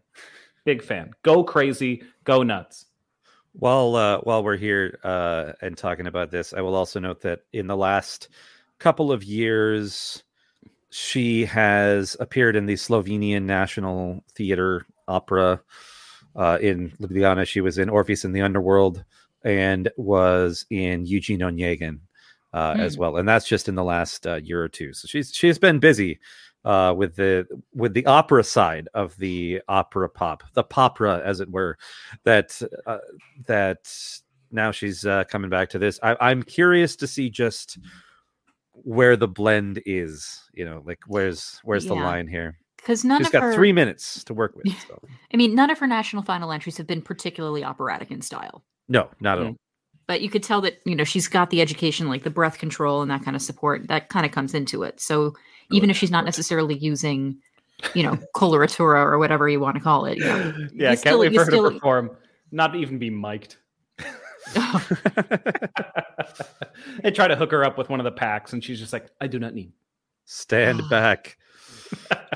Big 0.65 0.83
fan. 0.83 1.13
Go 1.23 1.43
crazy, 1.43 2.03
go 2.25 2.43
nuts. 2.43 2.87
While 3.55 3.97
uh, 3.97 4.19
while 4.19 4.43
we're 4.43 4.57
here 4.57 4.99
uh, 5.05 5.53
and 5.61 5.77
talking 5.77 6.07
about 6.07 6.31
this, 6.31 6.55
I 6.55 6.61
will 6.61 6.75
also 6.75 7.01
note 7.01 7.21
that 7.23 7.41
in 7.53 7.67
the 7.67 7.77
last 7.77 8.29
couple 8.79 9.13
of 9.13 9.25
years, 9.25 10.23
she 10.93 11.47
has 11.47 12.17
appeared 12.21 12.55
in 12.55 12.67
the 12.67 12.75
Slovenian 12.75 13.45
National 13.45 14.23
Theater 14.33 14.85
opera 15.09 15.61
uh, 16.37 16.59
in 16.61 16.91
Ljubljana. 17.01 17.47
She 17.47 17.63
was 17.63 17.79
in 17.79 17.89
Orpheus 17.89 18.27
in 18.27 18.33
the 18.33 18.43
Underworld 18.43 19.03
and 19.43 19.91
was 19.97 20.67
in 20.69 21.07
Eugene 21.07 21.41
Onegin 21.41 22.01
uh, 22.53 22.75
as 22.79 22.99
well, 22.99 23.17
and 23.17 23.27
that's 23.27 23.49
just 23.49 23.69
in 23.69 23.75
the 23.75 23.83
last 23.83 24.27
uh, 24.27 24.35
year 24.35 24.63
or 24.63 24.69
two. 24.69 24.93
So 24.93 25.07
she's 25.09 25.33
she's 25.35 25.59
been 25.59 25.79
busy 25.79 26.21
uh, 26.67 26.93
with 26.95 27.17
the 27.17 27.47
with 27.75 27.95
the 27.95 28.05
opera 28.05 28.45
side 28.45 28.89
of 28.93 29.17
the 29.17 29.63
opera 29.69 30.11
pop, 30.11 30.43
the 30.53 30.63
popra, 30.63 31.23
as 31.23 31.41
it 31.41 31.51
were. 31.51 31.79
That 32.25 32.61
uh, 32.87 32.99
that 33.47 33.91
now 34.51 34.71
she's 34.73 35.07
uh, 35.07 35.25
coming 35.25 35.49
back 35.49 35.71
to 35.71 35.79
this. 35.79 35.99
I, 36.03 36.17
I'm 36.21 36.43
curious 36.43 36.97
to 36.97 37.07
see 37.07 37.31
just 37.31 37.79
where 38.73 39.17
the 39.17 39.29
blend 39.29 39.83
is. 39.87 40.41
You 40.55 40.65
know, 40.65 40.83
like 40.85 41.01
where's 41.07 41.61
where's 41.65 41.85
the 41.87 41.95
line 41.95 42.27
here? 42.29 42.59
Because 42.77 43.05
none 43.05 43.21
She's 43.21 43.29
of 43.29 43.33
got 43.33 43.43
her, 43.45 43.55
three 43.55 43.73
minutes 43.73 44.25
to 44.25 44.35
work 44.35 44.55
with. 44.57 44.67
So. 44.89 45.01
I 45.33 45.37
mean, 45.37 45.55
none 45.55 45.71
of 45.71 45.79
her 45.79 45.87
national 45.87 46.23
final 46.25 46.51
entries 46.53 46.77
have 46.79 46.87
been 46.87 47.03
particularly 47.03 47.63
operatic 47.63 48.11
in 48.11 48.23
style. 48.23 48.65
No, 48.89 49.09
not 49.21 49.39
at 49.39 49.47
all. 49.47 49.57
But 50.09 50.21
you 50.21 50.29
could 50.29 50.43
tell 50.43 50.61
that 50.63 50.79
you 50.85 50.97
know 50.97 51.05
she's 51.05 51.29
got 51.29 51.51
the 51.51 51.61
education, 51.61 52.09
like 52.09 52.25
the 52.25 52.31
breath 52.31 52.59
control 52.59 53.03
and 53.03 53.11
that 53.11 53.25
kind 53.25 53.37
of 53.37 53.43
support. 53.43 53.87
That 53.89 54.09
kind 54.09 54.27
of 54.27 54.33
comes 54.33 54.53
into 54.53 54.83
it. 54.83 55.01
So 55.01 55.35
even 55.71 55.91
if 55.91 55.97
she's 55.97 56.11
not 56.11 56.25
necessarily 56.25 56.77
using, 56.77 57.39
you 57.95 58.03
know, 58.03 58.19
coloratura 58.37 58.97
or 59.05 59.19
whatever 59.19 59.49
you 59.49 59.61
want 59.61 59.77
to 59.77 59.83
call 59.83 60.05
it, 60.07 60.19
you 60.19 60.25
know, 60.25 60.37
yeah, 60.75 60.91
you 60.91 60.97
can't 60.97 60.99
still- 60.99 61.19
wait 61.21 61.33
for 61.33 61.45
her 61.45 61.51
still- 61.51 61.71
to 61.71 61.75
perform, 61.77 62.11
not 62.51 62.75
even 62.75 62.99
be 62.99 63.11
mic'd. 63.11 63.57
They 67.03 67.11
try 67.11 67.29
to 67.29 67.37
hook 67.37 67.51
her 67.53 67.65
up 67.65 67.79
with 67.79 67.89
one 67.89 68.01
of 68.01 68.05
the 68.05 68.13
packs, 68.13 68.53
and 68.53 68.63
she's 68.63 68.79
just 68.79 68.93
like, 68.93 69.07
"I 69.21 69.27
do 69.27 69.39
not 69.39 69.55
need." 69.55 69.73
Stand 70.25 70.83
back. 70.91 71.37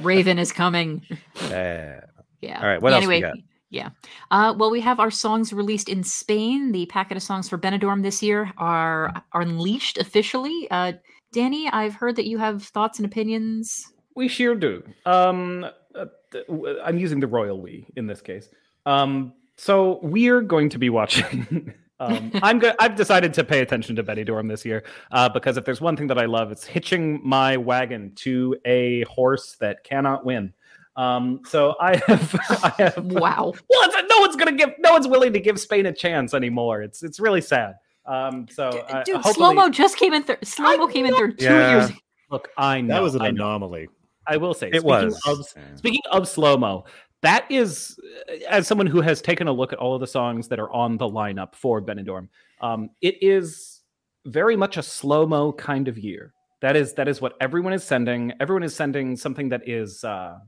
Raiven 0.00 0.38
is 0.38 0.52
coming. 0.52 1.02
Yeah. 1.50 2.00
Yeah. 2.42 2.60
All 2.60 2.68
right, 2.68 2.80
what 2.82 2.92
else 2.92 3.06
we 3.06 3.16
anyway, 3.16 3.20
got? 3.32 3.36
yeah. 3.70 3.88
Uh, 4.30 4.54
well, 4.56 4.70
we 4.70 4.80
have 4.80 5.00
our 5.00 5.10
songs 5.10 5.52
released 5.52 5.88
in 5.88 6.04
Spain. 6.04 6.70
The 6.72 6.86
packet 6.86 7.16
of 7.16 7.22
songs 7.22 7.48
for 7.48 7.56
Benidorm 7.56 8.02
this 8.02 8.22
year 8.22 8.52
are, 8.58 9.12
are 9.32 9.40
unleashed 9.40 9.96
officially. 9.98 10.68
Uh, 10.70 10.92
Danny, 11.32 11.68
I've 11.70 11.94
heard 11.94 12.16
that 12.16 12.26
you 12.26 12.38
have 12.38 12.62
thoughts 12.62 12.98
and 12.98 13.06
opinions. 13.06 13.86
We 14.14 14.28
sure 14.28 14.54
do. 14.54 14.82
Um, 15.06 15.64
uh, 15.94 16.06
th- 16.30 16.46
w- 16.46 16.78
I'm 16.84 16.98
using 16.98 17.20
the 17.20 17.26
royal 17.26 17.60
we 17.60 17.86
in 17.96 18.06
this 18.06 18.20
case. 18.20 18.48
Um, 18.84 19.32
so 19.56 19.98
we're 20.02 20.42
going 20.42 20.68
to 20.70 20.78
be 20.78 20.90
watching. 20.90 21.72
um, 22.00 22.30
I'm 22.42 22.58
go- 22.58 22.74
I've 22.78 22.94
decided 22.94 23.32
to 23.34 23.44
pay 23.44 23.60
attention 23.60 23.96
to 23.96 24.04
Benidorm 24.04 24.48
this 24.48 24.64
year 24.64 24.84
uh, 25.12 25.28
because 25.28 25.56
if 25.56 25.64
there's 25.64 25.80
one 25.80 25.96
thing 25.96 26.06
that 26.08 26.18
I 26.18 26.26
love, 26.26 26.50
it's 26.52 26.64
hitching 26.64 27.20
my 27.24 27.56
wagon 27.56 28.12
to 28.16 28.56
a 28.64 29.02
horse 29.04 29.56
that 29.60 29.82
cannot 29.84 30.24
win. 30.24 30.52
Um, 30.96 31.40
so 31.46 31.74
I 31.80 31.96
have, 32.06 32.34
I 32.64 32.72
have. 32.78 32.96
Wow. 33.04 33.52
Well, 33.68 33.80
it's, 33.90 33.96
no 34.14 34.20
one's 34.20 34.36
gonna 34.36 34.52
give. 34.52 34.70
No 34.78 34.92
one's 34.92 35.06
willing 35.08 35.32
to 35.34 35.40
give 35.40 35.60
Spain 35.60 35.86
a 35.86 35.92
chance 35.92 36.32
anymore. 36.34 36.82
It's 36.82 37.02
it's 37.02 37.20
really 37.20 37.40
sad. 37.42 37.74
Um, 38.06 38.46
so 38.50 38.68
uh, 38.68 39.02
Dude, 39.04 39.16
hopefully- 39.16 39.56
SloMo 39.56 39.70
just 39.70 39.96
came 39.96 40.14
in 40.14 40.22
third. 40.22 40.40
SloMo 40.42 40.90
came 40.92 41.06
in 41.06 41.14
third 41.14 41.38
two 41.38 41.44
Yeah. 41.46 41.80
years. 41.86 41.98
Look, 42.30 42.48
I 42.56 42.80
know 42.80 42.94
That 42.94 43.02
was 43.02 43.14
an 43.14 43.22
I 43.22 43.30
know. 43.30 43.44
anomaly. 43.46 43.88
I 44.28 44.36
will 44.38 44.54
say 44.54 44.68
It 44.68 44.80
speaking 44.80 44.88
was. 44.88 45.20
Of, 45.26 45.38
Yeah. 45.56 45.62
speaking 45.76 46.00
of 46.10 46.22
SloMo, 46.24 46.84
that 47.26 47.44
is, 47.50 47.98
uh, 48.30 48.34
as 48.48 48.68
someone 48.68 48.86
who 48.86 49.00
has 49.00 49.20
taken 49.20 49.48
a 49.48 49.52
look 49.52 49.72
at 49.72 49.80
all 49.80 49.94
of 49.94 50.00
the 50.00 50.06
songs 50.06 50.46
that 50.46 50.60
are 50.60 50.72
on 50.72 50.96
the 50.96 51.08
lineup 51.08 51.56
for 51.56 51.82
Benidorm, 51.82 52.28
um, 52.60 52.90
it 53.02 53.16
is 53.20 53.80
very 54.26 54.54
much 54.54 54.76
a 54.76 54.80
SloMo 54.80 55.56
kind 55.58 55.88
of 55.88 55.98
year. 55.98 56.32
That 56.62 56.76
is 56.76 56.94
that 56.94 57.08
is 57.08 57.20
what 57.20 57.34
everyone 57.40 57.72
is 57.72 57.82
sending. 57.82 58.32
Everyone 58.38 58.62
is 58.62 58.76
sending 58.76 59.16
something 59.16 59.48
that 59.48 59.68
is 59.68 60.04
uh, 60.04 60.38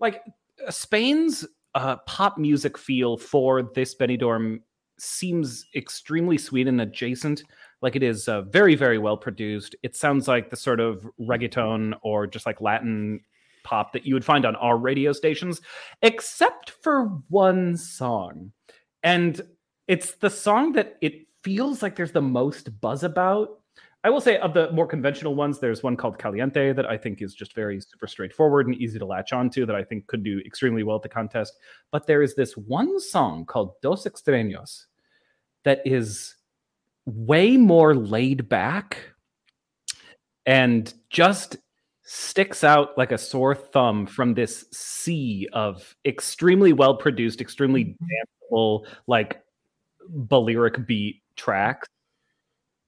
like 0.00 0.22
uh, 0.66 0.70
Spain's 0.70 1.46
uh, 1.74 1.96
pop 2.06 2.36
music 2.36 2.76
feel 2.76 3.16
for 3.16 3.62
this 3.62 3.94
Benidorm 3.94 4.58
seems 4.98 5.64
extremely 5.74 6.36
sweet 6.36 6.68
and 6.68 6.82
adjacent. 6.82 7.42
Like 7.80 7.96
it 7.96 8.02
is 8.02 8.28
uh, 8.28 8.42
very, 8.42 8.74
very 8.74 8.98
well 8.98 9.16
produced. 9.16 9.74
It 9.82 9.96
sounds 9.96 10.28
like 10.28 10.50
the 10.50 10.56
sort 10.56 10.78
of 10.78 11.08
reggaeton 11.18 11.94
or 12.02 12.26
just 12.26 12.44
like 12.44 12.60
Latin 12.60 13.20
pop 13.64 13.92
that 13.92 14.06
you 14.06 14.14
would 14.14 14.24
find 14.24 14.44
on 14.44 14.56
our 14.56 14.76
radio 14.76 15.12
stations, 15.12 15.60
except 16.02 16.70
for 16.70 17.06
one 17.28 17.76
song. 17.76 18.52
And 19.02 19.40
it's 19.88 20.12
the 20.12 20.30
song 20.30 20.72
that 20.72 20.96
it 21.00 21.26
feels 21.42 21.82
like 21.82 21.96
there's 21.96 22.12
the 22.12 22.22
most 22.22 22.80
buzz 22.80 23.02
about. 23.02 23.60
I 24.04 24.10
will 24.10 24.20
say, 24.20 24.38
of 24.38 24.52
the 24.52 24.70
more 24.72 24.86
conventional 24.86 25.36
ones, 25.36 25.60
there's 25.60 25.82
one 25.84 25.96
called 25.96 26.18
Caliente 26.18 26.72
that 26.72 26.86
I 26.86 26.98
think 26.98 27.22
is 27.22 27.34
just 27.34 27.54
very 27.54 27.80
super 27.80 28.08
straightforward 28.08 28.66
and 28.66 28.74
easy 28.76 28.98
to 28.98 29.06
latch 29.06 29.32
onto 29.32 29.64
that 29.64 29.76
I 29.76 29.84
think 29.84 30.08
could 30.08 30.24
do 30.24 30.40
extremely 30.44 30.82
well 30.82 30.96
at 30.96 31.02
the 31.02 31.08
contest. 31.08 31.58
But 31.92 32.06
there 32.06 32.22
is 32.22 32.34
this 32.34 32.56
one 32.56 32.98
song 32.98 33.44
called 33.44 33.80
Dos 33.80 34.04
Extraños 34.04 34.86
that 35.64 35.82
is 35.84 36.34
way 37.06 37.56
more 37.56 37.94
laid 37.94 38.48
back 38.48 38.98
and 40.46 40.92
just 41.10 41.56
sticks 42.14 42.62
out 42.62 42.96
like 42.98 43.10
a 43.10 43.16
sore 43.16 43.54
thumb 43.54 44.06
from 44.06 44.34
this 44.34 44.66
sea 44.70 45.48
of 45.54 45.96
extremely 46.04 46.74
well 46.74 46.94
produced, 46.94 47.40
extremely 47.40 47.96
danceable, 48.52 48.86
like 49.06 49.40
Balearic 50.10 50.86
beat 50.86 51.22
tracks. 51.36 51.88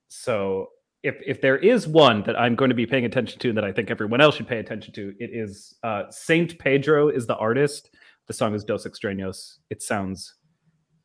So 0.09 0.69
if 1.03 1.17
if 1.27 1.41
there 1.41 1.57
is 1.57 1.89
one 1.89 2.23
that 2.25 2.39
I'm 2.39 2.55
going 2.55 2.69
to 2.69 2.75
be 2.75 2.85
paying 2.85 3.07
attention 3.07 3.39
to 3.39 3.55
that 3.55 3.65
I 3.65 3.73
think 3.73 3.91
everyone 3.91 4.21
else 4.21 4.35
should 4.35 4.47
pay 4.47 4.59
attention 4.59 4.93
to, 4.93 5.15
it 5.19 5.31
is 5.33 5.75
uh, 5.83 6.03
Saint 6.11 6.59
Pedro 6.59 7.09
is 7.09 7.27
the 7.27 7.37
artist. 7.37 7.97
The 8.27 8.35
song 8.35 8.55
is 8.55 8.63
Dos 8.63 8.87
Extraños. 8.87 9.59
It 9.71 9.83
sounds 9.83 10.35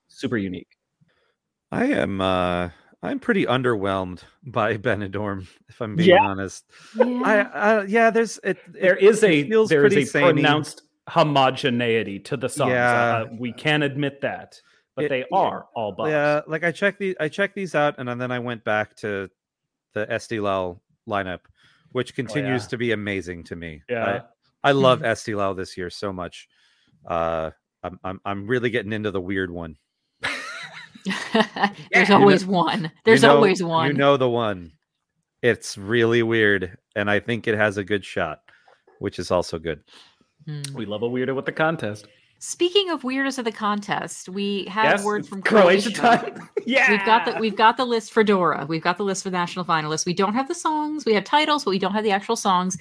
super 0.10 0.38
unique. 0.38 0.76
I 1.72 1.86
am 1.86 2.20
uh 2.20 2.70
I'm 3.01 3.20
pretty 3.20 3.46
underwhelmed 3.46 4.24
by 4.46 4.77
Benidorm, 4.77 5.48
if 5.70 5.82
I'm 5.82 5.96
being 5.96 6.10
Yeah. 6.10 6.22
honest. 6.24 6.65
Yeah. 6.98 7.22
I 7.24 7.39
uh, 7.39 7.86
yeah, 7.88 8.10
there's 8.10 8.39
it, 8.44 8.58
it 8.68 8.74
There 8.82 8.98
is 8.98 9.24
a 9.24 9.48
feels 9.48 9.70
there 9.70 9.86
is 9.86 9.94
pretty 9.94 10.03
a 10.03 10.08
samey. 10.08 10.34
pronounced 10.34 10.82
homogeneity 11.08 12.20
to 12.20 12.38
the 12.38 12.50
songs. 12.50 12.72
Yeah. 12.72 13.24
Uh, 13.32 13.36
we 13.38 13.53
can 13.53 13.84
admit 13.84 14.22
that, 14.22 14.60
but 14.96 15.06
It- 15.06 15.10
they 15.10 15.20
yeah. 15.20 15.38
are 15.38 15.68
all 15.75 15.96
bops. 15.96 16.10
Yeah, 16.10 16.41
like 16.48 16.63
I 16.63 16.72
checked 16.72 17.00
the 17.00 17.15
I 17.20 17.29
checked 17.29 17.56
these 17.56 17.74
out 17.75 17.96
and 17.98 18.10
then 18.22 18.32
I 18.32 18.39
went 18.39 18.63
back 18.63 18.96
to 18.98 19.29
the 19.94 20.06
Eesti 20.08 20.39
Laul 20.41 20.79
lineup, 21.08 21.39
which 21.94 22.13
continues 22.15 22.63
Oh, 22.63 22.65
yeah. 22.65 22.70
to 22.70 22.77
be 22.77 22.91
amazing 22.91 23.44
to 23.46 23.56
me. 23.56 23.82
Yeah. 23.89 24.22
I, 24.63 24.70
I 24.70 24.72
love 24.74 25.01
Eesti 25.01 25.34
Laul 25.36 25.56
this 25.56 25.77
year 25.77 25.89
so 25.89 26.12
much. 26.12 26.48
Uh 27.08 27.51
I'm 27.82 27.98
I'm 28.03 28.20
I'm 28.25 28.46
really 28.48 28.70
getting 28.70 28.91
into 28.91 29.10
the 29.12 29.22
weird 29.22 29.50
one. 29.51 29.77
There's 31.92 32.10
You 32.10 32.16
always 32.16 32.46
one. 32.46 32.92
There's 33.06 33.22
You 33.22 33.28
know- 33.30 33.36
always 33.36 33.62
one. 33.63 33.88
You 33.88 33.94
know 33.94 34.18
the 34.18 34.30
one. 34.30 34.72
It's 35.42 35.78
really 35.78 36.22
weird, 36.22 36.78
and 36.96 37.10
I 37.10 37.19
think 37.19 37.48
it 37.48 37.56
has 37.56 37.78
a 37.78 37.84
good 37.84 38.04
shot, 38.04 38.39
which 39.00 39.19
is 39.19 39.32
also 39.32 39.58
good. 39.58 39.82
Hmm. 40.45 40.62
We 40.74 40.86
love 40.86 41.02
a 41.04 41.10
weirdo 41.10 41.34
with 41.36 41.45
the 41.45 41.52
contest. 41.54 42.08
Speaking 42.41 42.89
of 42.89 43.02
weirdos 43.04 43.38
of 43.38 43.45
the 43.45 43.52
contest, 43.52 44.30
we 44.30 44.65
have 44.65 44.86
yes, 44.86 45.04
word 45.04 45.26
from 45.28 45.41
Croatia 45.41 45.91
Croatia. 45.93 46.32
time. 46.32 46.50
yeah, 46.65 46.89
We've 46.98 47.06
got 47.06 47.26
the 47.26 47.38
we've 47.39 47.56
got 47.56 47.76
the 47.78 47.86
list 47.86 48.12
for 48.13 48.24
Dora. 48.24 48.65
We've 48.67 48.82
got 48.82 48.98
the 48.98 49.04
list 49.04 49.24
for 49.24 49.30
national 49.30 49.65
finalists. 49.65 50.06
We 50.06 50.13
don't 50.13 50.34
have 50.34 50.48
the 50.48 50.56
songs. 50.56 51.06
We 51.06 51.13
have 51.13 51.24
titles, 51.26 51.63
but 51.65 51.72
we 51.72 51.80
don't 51.80 51.93
have 51.93 52.04
the 52.04 52.12
actual 52.12 52.36
songs. 52.38 52.78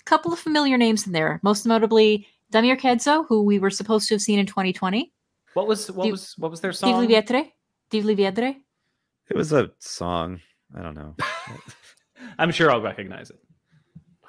A 0.00 0.04
couple 0.04 0.32
of 0.32 0.38
familiar 0.40 0.76
names 0.76 1.06
in 1.06 1.12
there. 1.12 1.38
Most 1.44 1.66
notably, 1.66 2.26
Damir 2.52 2.78
Kedzo, 2.78 3.24
who 3.28 3.42
we 3.42 3.58
were 3.60 3.70
supposed 3.70 4.08
to 4.08 4.14
have 4.14 4.22
seen 4.22 4.38
in 4.40 4.46
2020. 4.46 5.12
What 5.54 5.66
was 5.68 5.90
what 5.90 6.04
Div- 6.04 6.12
was 6.12 6.34
what 6.38 6.50
was 6.50 6.60
their 6.60 6.72
Divli 6.72 6.76
song? 6.76 7.06
Vietre. 7.08 7.44
Divlje 7.90 8.16
vjetre. 8.16 8.54
It 9.30 9.36
was 9.36 9.52
a 9.52 9.70
song. 9.78 10.40
I 10.76 10.82
don't 10.82 10.94
know. 10.94 11.14
I'm 12.38 12.50
sure 12.52 12.70
I'll 12.70 12.80
recognize 12.82 13.30
it. 13.30 13.38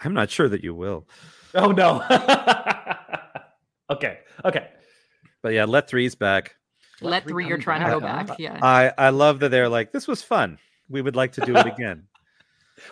I'm 0.03 0.13
not 0.13 0.29
sure 0.29 0.49
that 0.49 0.63
you 0.63 0.73
will. 0.75 1.07
Oh 1.55 1.71
no. 1.71 2.01
okay. 3.89 4.19
Okay. 4.45 4.67
But 5.41 5.53
yeah, 5.53 5.65
Let 5.65 5.89
3's 5.89 6.15
back. 6.15 6.55
Let 7.01 7.27
3 7.27 7.45
you're 7.47 7.57
come 7.57 7.63
trying 7.63 7.83
to 7.85 7.91
go 7.91 7.99
back. 7.99 8.27
back. 8.27 8.39
Yeah. 8.39 8.59
I 8.61 8.91
I 8.97 9.09
love 9.09 9.39
that 9.39 9.49
they're 9.49 9.69
like 9.69 9.91
this 9.91 10.07
was 10.07 10.21
fun. 10.23 10.57
We 10.89 11.01
would 11.01 11.15
like 11.15 11.33
to 11.33 11.41
do 11.45 11.55
it 11.55 11.65
again. 11.75 12.07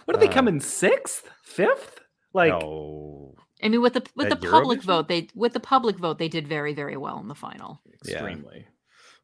What 0.05 0.13
did 0.19 0.21
they 0.21 0.31
Uh, 0.31 0.33
come 0.33 0.47
in 0.47 0.59
sixth, 0.59 1.29
fifth? 1.43 1.99
Like 2.33 2.51
no. 2.51 3.35
I 3.63 3.69
mean, 3.69 3.81
with 3.81 3.93
the 3.93 4.03
with 4.15 4.29
the 4.29 4.35
at 4.35 4.41
public 4.51 4.79
Eurovision? 4.81 4.85
vote, 4.85 5.07
they 5.07 5.27
with 5.35 5.53
the 5.53 5.59
public 5.59 5.97
vote, 5.97 6.17
they 6.19 6.27
did 6.29 6.47
very 6.47 6.73
very 6.73 6.97
well 6.97 7.19
in 7.19 7.27
the 7.27 7.35
final. 7.35 7.81
Yeah. 8.03 8.21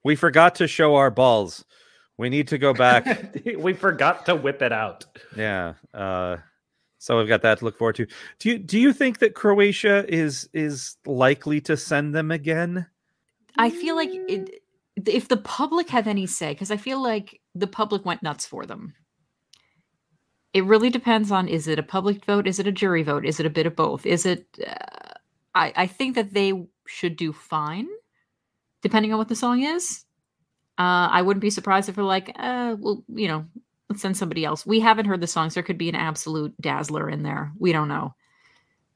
Extremely. 0.01 0.11
We 0.11 0.15
forgot 0.15 0.55
to 0.55 0.67
show 0.67 0.95
our 0.95 1.11
balls. 1.11 1.65
We 2.17 2.29
need 2.29 2.47
to 2.49 2.57
go 2.57 2.73
back. 2.73 3.35
we 3.57 3.73
forgot 3.73 4.25
to 4.27 4.35
whip 4.35 4.61
it 4.61 4.71
out. 4.71 5.05
yeah. 5.35 5.73
Uh 5.93 6.37
so 7.01 7.17
we've 7.17 7.27
got 7.27 7.41
that 7.41 7.57
to 7.57 7.65
look 7.65 7.79
forward 7.79 7.95
to. 7.95 8.05
Do 8.37 8.49
you 8.49 8.59
do 8.59 8.79
you 8.79 8.93
think 8.93 9.17
that 9.19 9.33
Croatia 9.33 10.05
is 10.07 10.47
is 10.53 10.97
likely 11.07 11.59
to 11.61 11.75
send 11.75 12.13
them 12.13 12.29
again? 12.29 12.85
I 13.57 13.71
feel 13.71 13.95
like 13.95 14.11
it, 14.11 14.61
if 15.07 15.27
the 15.27 15.37
public 15.37 15.89
have 15.89 16.05
any 16.05 16.27
say, 16.27 16.53
because 16.53 16.69
I 16.69 16.77
feel 16.77 17.01
like 17.01 17.41
the 17.55 17.65
public 17.65 18.05
went 18.05 18.21
nuts 18.21 18.45
for 18.45 18.67
them. 18.67 18.93
It 20.53 20.63
really 20.65 20.91
depends 20.91 21.31
on 21.31 21.47
is 21.47 21.67
it 21.67 21.79
a 21.79 21.83
public 21.83 22.23
vote? 22.23 22.45
Is 22.45 22.59
it 22.59 22.67
a 22.67 22.71
jury 22.71 23.01
vote? 23.01 23.25
Is 23.25 23.39
it 23.39 23.47
a 23.47 23.49
bit 23.49 23.65
of 23.65 23.75
both? 23.75 24.05
Is 24.05 24.27
it? 24.27 24.45
Uh, 24.63 25.15
I 25.55 25.73
I 25.75 25.87
think 25.87 26.13
that 26.13 26.35
they 26.35 26.53
should 26.85 27.15
do 27.15 27.33
fine, 27.33 27.87
depending 28.81 29.11
on 29.11 29.17
what 29.17 29.29
the 29.29 29.35
song 29.35 29.63
is. 29.63 30.05
Uh, 30.77 31.09
I 31.11 31.21
wouldn't 31.21 31.41
be 31.41 31.49
surprised 31.49 31.89
if 31.89 31.97
we're 31.97 32.03
like, 32.03 32.31
uh, 32.37 32.75
well, 32.79 33.03
you 33.07 33.27
know, 33.27 33.45
let's 33.89 34.01
send 34.01 34.17
somebody 34.17 34.45
else. 34.45 34.65
We 34.65 34.79
haven't 34.79 35.05
heard 35.05 35.21
the 35.21 35.27
songs. 35.27 35.53
There 35.53 35.63
could 35.63 35.77
be 35.77 35.89
an 35.89 35.95
absolute 35.95 36.59
dazzler 36.61 37.09
in 37.09 37.23
there. 37.23 37.51
We 37.59 37.71
don't 37.71 37.89
know. 37.89 38.15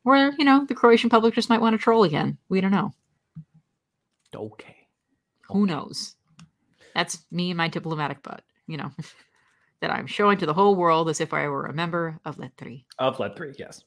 Or 0.04 0.34
you 0.38 0.46
know, 0.46 0.66
the 0.66 0.76
Croatian 0.76 1.10
public 1.10 1.34
just 1.34 1.50
might 1.50 1.62
want 1.62 1.74
to 1.74 1.78
troll 1.78 2.04
again. 2.04 2.38
We 2.50 2.62
don't 2.62 2.72
know. 2.72 2.94
Okay. 4.34 4.88
Who 5.50 5.66
knows? 5.66 6.16
That's 6.94 7.26
me 7.32 7.52
and 7.52 7.58
my 7.58 7.68
diplomatic 7.68 8.24
butt, 8.24 8.42
you 8.68 8.78
know, 8.78 8.92
that 9.82 9.92
I'm 9.92 10.08
showing 10.08 10.38
to 10.40 10.46
the 10.46 10.54
whole 10.54 10.76
world 10.76 11.10
as 11.10 11.22
if 11.22 11.34
I 11.34 11.48
were 11.48 11.66
a 11.66 11.74
member 11.74 12.20
of 12.26 12.38
Let 12.38 12.56
3. 12.58 12.86
Of 13.00 13.20
Let 13.20 13.36
3, 13.36 13.54
yes. 13.58 13.84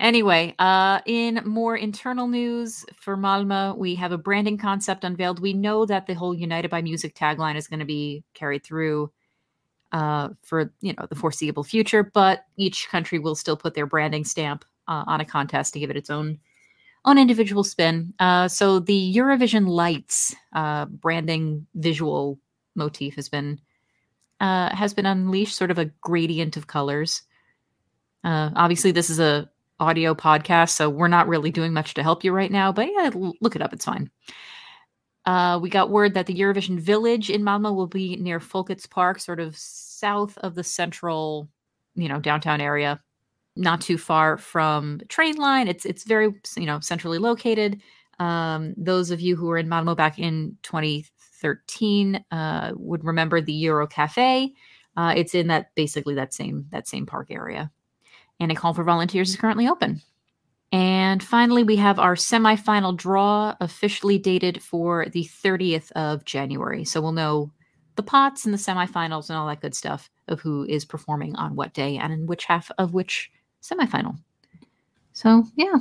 Anyway, 0.00 0.54
uh, 0.58 1.00
in 1.04 1.42
more 1.44 1.76
internal 1.76 2.26
news 2.26 2.86
for 2.94 3.18
Malmo, 3.18 3.74
we 3.74 3.94
have 3.94 4.12
a 4.12 4.18
branding 4.18 4.56
concept 4.56 5.04
unveiled. 5.04 5.40
We 5.40 5.52
know 5.52 5.84
that 5.84 6.06
the 6.06 6.14
whole 6.14 6.34
United 6.34 6.70
by 6.70 6.80
Music 6.80 7.14
tagline 7.14 7.56
is 7.56 7.68
going 7.68 7.80
to 7.80 7.86
be 7.86 8.24
carried 8.32 8.64
through 8.64 9.12
uh, 9.92 10.30
for 10.42 10.72
you 10.80 10.94
know 10.94 11.06
the 11.10 11.16
foreseeable 11.16 11.64
future, 11.64 12.02
but 12.02 12.46
each 12.56 12.88
country 12.88 13.18
will 13.18 13.34
still 13.34 13.58
put 13.58 13.74
their 13.74 13.86
branding 13.86 14.24
stamp 14.24 14.64
uh, 14.88 15.04
on 15.06 15.20
a 15.20 15.24
contest 15.24 15.74
to 15.74 15.80
give 15.80 15.90
it 15.90 15.96
its 15.96 16.08
own 16.08 16.38
own 17.04 17.18
individual 17.18 17.62
spin. 17.62 18.14
Uh, 18.18 18.48
so 18.48 18.78
the 18.78 19.14
Eurovision 19.14 19.68
lights 19.68 20.34
uh, 20.54 20.86
branding 20.86 21.66
visual 21.74 22.38
motif 22.74 23.16
has 23.16 23.28
been 23.28 23.60
uh, 24.40 24.74
has 24.74 24.94
been 24.94 25.04
unleashed, 25.04 25.56
sort 25.56 25.70
of 25.70 25.78
a 25.78 25.90
gradient 26.00 26.56
of 26.56 26.68
colors. 26.68 27.22
Uh, 28.24 28.50
obviously, 28.56 28.92
this 28.92 29.10
is 29.10 29.20
a 29.20 29.49
audio 29.80 30.14
podcast, 30.14 30.70
so 30.70 30.88
we're 30.88 31.08
not 31.08 31.26
really 31.26 31.50
doing 31.50 31.72
much 31.72 31.94
to 31.94 32.02
help 32.02 32.22
you 32.22 32.32
right 32.32 32.52
now. 32.52 32.70
But 32.72 32.88
yeah, 32.92 33.10
look 33.40 33.56
it 33.56 33.62
up; 33.62 33.72
it's 33.72 33.84
fine. 33.84 34.10
Uh, 35.26 35.58
we 35.60 35.68
got 35.68 35.90
word 35.90 36.14
that 36.14 36.26
the 36.26 36.34
Eurovision 36.34 36.78
Village 36.78 37.30
in 37.30 37.42
Malmo 37.44 37.72
will 37.72 37.86
be 37.86 38.16
near 38.16 38.40
Folkets 38.40 38.88
Park, 38.88 39.20
sort 39.20 39.40
of 39.40 39.56
south 39.56 40.38
of 40.38 40.54
the 40.54 40.64
central, 40.64 41.48
you 41.94 42.08
know, 42.08 42.20
downtown 42.20 42.60
area 42.60 43.00
not 43.56 43.80
too 43.80 43.98
far 43.98 44.38
from 44.38 45.00
train 45.08 45.36
line. 45.36 45.68
It's 45.68 45.84
it's 45.84 46.04
very 46.04 46.32
you 46.56 46.66
know 46.66 46.80
centrally 46.80 47.18
located. 47.18 47.80
Um, 48.18 48.74
those 48.76 49.10
of 49.10 49.20
you 49.20 49.36
who 49.36 49.46
were 49.46 49.58
in 49.58 49.68
Malmo 49.68 49.94
back 49.94 50.18
in 50.18 50.56
2013 50.62 52.24
uh, 52.30 52.72
would 52.76 53.04
remember 53.04 53.40
the 53.40 53.52
Euro 53.52 53.86
Cafe. 53.86 54.52
Uh, 54.96 55.14
it's 55.16 55.34
in 55.34 55.46
that 55.48 55.74
basically 55.74 56.14
that 56.14 56.34
same 56.34 56.66
that 56.70 56.88
same 56.88 57.06
park 57.06 57.28
area, 57.30 57.70
and 58.40 58.50
a 58.50 58.54
call 58.54 58.74
for 58.74 58.82
volunteers 58.84 59.30
is 59.30 59.36
currently 59.36 59.68
open. 59.68 60.00
And 60.72 61.22
finally, 61.22 61.62
we 61.64 61.76
have 61.76 61.98
our 61.98 62.14
semifinal 62.14 62.96
draw 62.96 63.56
officially 63.60 64.18
dated 64.18 64.62
for 64.62 65.06
the 65.12 65.24
30th 65.24 65.90
of 65.92 66.24
January. 66.24 66.84
So 66.84 67.00
we'll 67.00 67.12
know 67.12 67.50
the 67.96 68.02
pots 68.04 68.44
and 68.44 68.54
the 68.54 68.58
semifinals 68.58 69.28
and 69.28 69.36
all 69.36 69.48
that 69.48 69.60
good 69.60 69.74
stuff 69.74 70.08
of 70.28 70.40
who 70.40 70.64
is 70.64 70.84
performing 70.84 71.34
on 71.36 71.56
what 71.56 71.74
day 71.74 71.96
and 71.98 72.12
in 72.12 72.26
which 72.26 72.44
half 72.44 72.70
of 72.78 72.94
which 72.94 73.30
semifinal. 73.62 74.16
So 75.12 75.44
yeah, 75.56 75.76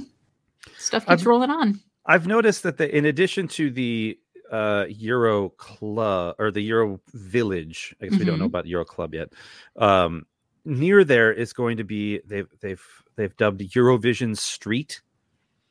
stuff 0.78 1.04
keeps 1.06 1.22
I've- 1.22 1.26
rolling 1.30 1.52
on. 1.52 1.80
I've 2.06 2.26
noticed 2.26 2.63
that 2.63 2.78
the 2.78 2.93
in 2.98 3.06
addition 3.06 3.48
to 3.50 3.69
the 3.69 4.17
uh 4.52 4.86
Euro 4.89 5.50
Club 5.50 6.36
or 6.39 6.50
the 6.50 6.62
Euro 6.62 7.00
Village, 7.13 7.95
I 8.02 8.08
guess 8.08 8.17
we 8.17 8.26
don't 8.26 8.39
know 8.39 8.45
Mhm. 8.45 8.48
about 8.48 8.65
Euro 8.65 8.84
Club 8.86 9.13
yet. 9.13 9.32
Um 9.76 10.26
near 10.65 11.04
there 11.04 11.32
is 11.32 11.54
going 11.54 11.78
to 11.78 11.84
be 11.84 12.19
they've 12.26 12.48
they've 12.62 12.84
they've 13.15 13.36
dubbed 13.38 13.62
Eurovision 13.62 14.38
Street, 14.38 15.02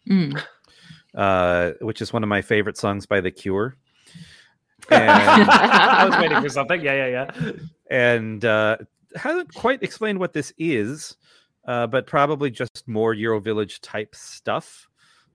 Mm. 0.09 0.40
uh, 1.14 1.72
which 1.81 2.01
is 2.01 2.12
one 2.12 2.22
of 2.22 2.29
my 2.29 2.40
favorite 2.42 2.77
songs 2.77 3.07
by 3.07 3.20
The 3.20 3.31
Cure. 3.31 3.77
And 4.90 5.11
I 5.11 6.05
was 6.09 6.16
waiting 6.18 6.40
for 6.40 6.48
something. 6.48 6.81
Yeah, 6.81 7.07
yeah, 7.07 7.31
yeah. 7.37 7.53
and 7.90 8.42
uh, 8.44 8.77
hasn't 9.16 9.53
quite 9.55 9.83
explained 9.83 10.18
what 10.18 10.33
this 10.33 10.53
is, 10.57 11.16
uh, 11.66 11.87
but 11.88 12.07
probably 12.07 12.51
just 12.51 12.87
more 12.87 13.12
Euro 13.12 13.40
Village 13.40 13.81
type 13.83 14.14
stuff, 14.14 14.88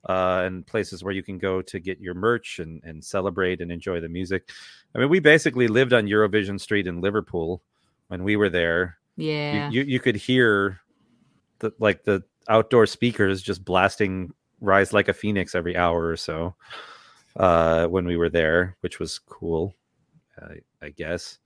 uh, 0.09 0.43
and 0.45 0.65
places 0.65 1.03
where 1.03 1.13
you 1.13 1.21
can 1.21 1.37
go 1.37 1.61
to 1.61 1.79
get 1.79 1.99
your 1.99 2.13
merch 2.15 2.57
and, 2.59 2.81
and 2.83 3.03
celebrate 3.03 3.61
and 3.61 3.71
enjoy 3.71 3.99
the 3.99 4.09
music. 4.09 4.49
I 4.95 4.99
mean, 4.99 5.09
we 5.09 5.19
basically 5.19 5.67
lived 5.67 5.93
on 5.93 6.05
Eurovision 6.07 6.59
Street 6.59 6.87
in 6.87 7.01
Liverpool 7.01 7.61
when 8.07 8.23
we 8.23 8.35
were 8.35 8.49
there. 8.49 8.97
You- 9.17 9.31
Yeah. 9.31 9.69
You, 9.69 9.83
you 9.83 9.99
could 9.99 10.15
hear 10.15 10.79
the 11.59 11.71
like 11.79 12.03
the 12.03 12.23
outdoor 12.49 12.85
speakers 12.85 13.41
just 13.41 13.63
blasting 13.63 14.33
"Rise 14.61 14.93
Like 14.93 15.07
a 15.07 15.13
Phoenix" 15.13 15.55
every 15.55 15.77
hour 15.77 16.07
or 16.07 16.17
so 16.17 16.55
uh, 17.37 17.87
when 17.87 18.05
we 18.05 18.17
were 18.17 18.29
there, 18.29 18.75
which 18.81 18.99
was 18.99 19.19
cool. 19.19 19.73
Uh, 20.41 20.55
I 20.81 20.89
guess. 20.89 21.37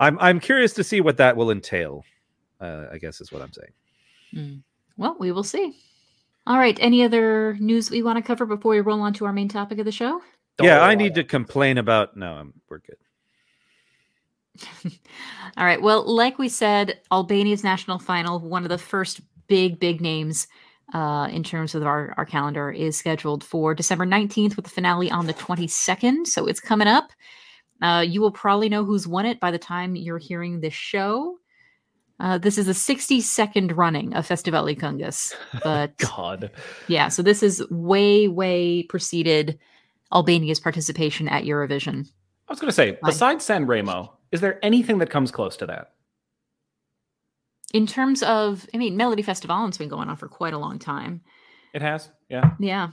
I'm 0.00 0.18
I'm 0.20 0.38
curious 0.40 0.72
to 0.74 0.84
see 0.84 1.00
what 1.00 1.16
that 1.16 1.36
will 1.36 1.50
entail. 1.50 2.04
Uh, 2.60 2.86
I 2.92 2.98
guess 2.98 3.20
is 3.20 3.32
what 3.32 3.42
I'm 3.42 3.52
saying. 3.52 3.72
Mm. 4.34 4.62
Well, 4.96 5.16
we 5.18 5.32
will 5.32 5.44
see. 5.44 5.76
All 6.46 6.56
right. 6.58 6.76
Any 6.80 7.02
other 7.04 7.56
news 7.60 7.90
we 7.90 8.02
want 8.02 8.16
to 8.16 8.22
cover 8.22 8.46
before 8.46 8.72
we 8.72 8.80
roll 8.80 9.00
on 9.00 9.12
to 9.14 9.26
our 9.26 9.32
main 9.32 9.48
topic 9.48 9.78
of 9.78 9.84
the 9.84 9.92
show? 9.92 10.20
yeah, 10.60 10.80
I 10.82 10.94
need 10.94 11.14
to 11.14 11.24
complain 11.24 11.78
about. 11.78 12.16
No, 12.16 12.32
I'm, 12.32 12.52
we're 12.68 12.78
good. 12.78 12.96
All 15.56 15.64
right. 15.64 15.80
Well, 15.80 16.04
like 16.04 16.38
we 16.38 16.48
said, 16.48 17.00
Albania's 17.10 17.64
national 17.64 17.98
final, 17.98 18.38
one 18.38 18.62
of 18.62 18.68
the 18.68 18.78
first 18.78 19.20
big, 19.48 19.80
big 19.80 20.00
names 20.00 20.46
uh, 20.94 21.28
in 21.30 21.42
terms 21.42 21.74
of 21.74 21.84
our, 21.84 22.14
our 22.16 22.24
calendar, 22.24 22.70
is 22.70 22.96
scheduled 22.96 23.44
for 23.44 23.74
December 23.74 24.06
19th 24.06 24.56
with 24.56 24.64
the 24.64 24.70
finale 24.70 25.10
on 25.10 25.26
the 25.26 25.34
22nd. 25.34 26.26
So 26.26 26.46
it's 26.46 26.60
coming 26.60 26.88
up. 26.88 27.10
Uh, 27.80 28.04
you 28.06 28.20
will 28.20 28.32
probably 28.32 28.68
know 28.68 28.84
who's 28.84 29.06
won 29.06 29.26
it 29.26 29.40
by 29.40 29.50
the 29.50 29.58
time 29.58 29.96
you're 29.96 30.18
hearing 30.18 30.60
this 30.60 30.74
show. 30.74 31.38
Uh, 32.20 32.36
this 32.36 32.58
is 32.58 32.66
the 32.66 32.72
62nd 32.72 33.76
running 33.76 34.14
of 34.14 34.26
Festivali 34.26 34.76
Këngës. 34.76 35.34
But 35.62 35.96
God. 35.98 36.50
yeah, 36.88 37.08
so 37.08 37.22
this 37.22 37.42
is 37.42 37.64
way, 37.70 38.26
way 38.26 38.82
preceded 38.82 39.58
Albania's 40.12 40.58
participation 40.58 41.28
at 41.28 41.44
Eurovision. 41.44 42.08
I 42.48 42.52
was 42.52 42.60
going 42.60 42.68
to 42.68 42.74
say, 42.74 42.98
besides 43.04 43.44
San 43.44 43.66
Remo, 43.66 44.17
is 44.32 44.40
there 44.40 44.58
anything 44.64 44.98
that 44.98 45.10
comes 45.10 45.30
close 45.30 45.56
to 45.58 45.66
that? 45.66 45.92
In 47.74 47.86
terms 47.86 48.22
of, 48.22 48.66
I 48.72 48.78
mean, 48.78 48.96
Melodifestivalen's 48.96 49.76
been 49.78 49.88
going 49.88 50.08
on 50.08 50.16
for 50.16 50.28
quite 50.28 50.54
a 50.54 50.58
long 50.58 50.78
time. 50.78 51.20
It 51.74 51.82
has. 51.82 52.08
Yeah. 52.30 52.52
Yeah. 52.58 52.88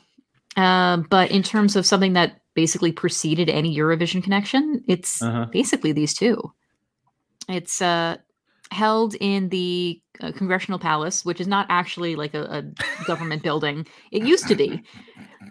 Um, 0.57 1.05
but 1.09 1.31
in 1.31 1.43
terms 1.43 1.75
of 1.75 1.85
something 1.85 2.13
that 2.13 2.41
basically 2.55 2.91
preceded 2.91 3.49
any 3.49 3.75
Eurovision 3.75 4.23
connection, 4.23 4.83
it's 4.87 5.21
Uh-huh. 5.21 5.45
basically 5.51 5.91
these 5.93 6.13
two. 6.13 6.51
It's 7.47 7.81
uh, 7.81 8.17
held 8.71 9.15
in 9.19 9.49
the 9.49 10.01
uh, 10.19 10.31
Congressional 10.31 10.79
Palace, 10.79 11.23
which 11.23 11.39
is 11.39 11.47
not 11.47 11.67
actually 11.69 12.15
like 12.15 12.33
a, 12.33 12.43
a 12.43 13.05
government 13.05 13.43
building. 13.43 13.85
It 14.11 14.23
used 14.23 14.47
to 14.47 14.55
be, 14.55 14.81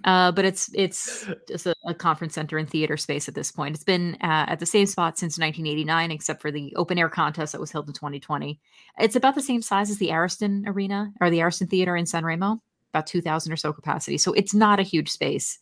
uh, 0.04 0.32
but 0.32 0.44
it's 0.44 0.70
it's 0.74 1.26
just 1.48 1.66
a, 1.66 1.74
a 1.86 1.94
conference 1.94 2.34
center 2.34 2.58
and 2.58 2.68
theater 2.68 2.96
space 2.96 3.28
at 3.28 3.34
this 3.34 3.50
point. 3.52 3.74
It's 3.74 3.84
been 3.84 4.16
uh, 4.20 4.46
at 4.48 4.60
the 4.60 4.66
same 4.66 4.86
spot 4.86 5.18
since 5.18 5.38
1989, 5.38 6.10
except 6.10 6.42
for 6.42 6.50
the 6.50 6.74
open 6.76 6.98
air 6.98 7.08
contest 7.08 7.52
that 7.52 7.60
was 7.60 7.70
held 7.70 7.88
in 7.88 7.94
2020. 7.94 8.60
It's 8.98 9.16
about 9.16 9.34
the 9.34 9.42
same 9.42 9.62
size 9.62 9.90
as 9.90 9.98
the 9.98 10.12
Ariston 10.12 10.64
Arena 10.66 11.12
or 11.20 11.30
the 11.30 11.42
Ariston 11.42 11.68
Theater 11.68 11.96
in 11.96 12.06
San 12.06 12.24
Remo, 12.24 12.60
about 12.92 13.06
2,000 13.06 13.52
or 13.52 13.56
so 13.56 13.72
capacity. 13.72 14.18
So 14.18 14.32
it's 14.32 14.54
not 14.54 14.80
a 14.80 14.84
huge 14.84 15.10
space, 15.10 15.58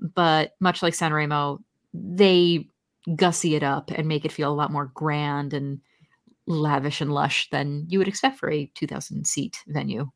but 0.00 0.52
much 0.60 0.82
like 0.82 0.94
San 0.94 1.12
Remo, 1.12 1.60
they 1.92 2.68
gussy 3.16 3.54
it 3.54 3.62
up 3.62 3.90
and 3.90 4.08
make 4.08 4.24
it 4.24 4.32
feel 4.32 4.52
a 4.52 4.54
lot 4.54 4.72
more 4.72 4.90
grand 4.94 5.52
and 5.52 5.80
lavish 6.46 7.00
and 7.00 7.12
lush 7.12 7.48
than 7.50 7.86
you 7.88 7.98
would 7.98 8.08
expect 8.08 8.38
for 8.38 8.50
a 8.50 8.70
2,000 8.74 9.26
seat 9.26 9.62
venue. 9.66 10.10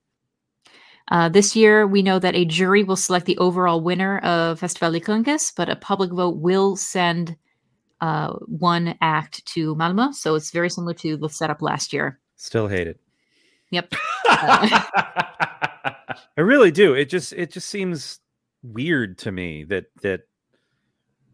Uh, 1.10 1.28
this 1.28 1.56
year, 1.56 1.86
we 1.86 2.02
know 2.02 2.18
that 2.18 2.34
a 2.34 2.44
jury 2.44 2.84
will 2.84 2.96
select 2.96 3.26
the 3.26 3.38
overall 3.38 3.80
winner 3.80 4.18
of 4.18 4.60
Festivali 4.60 5.02
Këngës, 5.02 5.52
but 5.56 5.68
a 5.68 5.76
public 5.76 6.10
vote 6.10 6.36
will 6.36 6.76
send 6.76 7.36
uh, 8.00 8.32
one 8.46 8.94
act 9.00 9.44
to 9.46 9.74
Malmo. 9.74 10.12
So 10.12 10.34
it's 10.34 10.50
very 10.50 10.70
similar 10.70 10.94
to 10.94 11.16
the 11.16 11.28
setup 11.28 11.62
last 11.62 11.92
year. 11.92 12.20
Still 12.36 12.68
hate 12.68 12.86
it. 12.86 13.00
Yep. 13.70 13.94
I 14.28 15.94
really 16.36 16.70
do. 16.70 16.94
It 16.94 17.08
just 17.08 17.32
it 17.32 17.50
just 17.50 17.68
seems 17.68 18.20
weird 18.62 19.18
to 19.18 19.32
me 19.32 19.64
that 19.64 19.86
that 20.02 20.22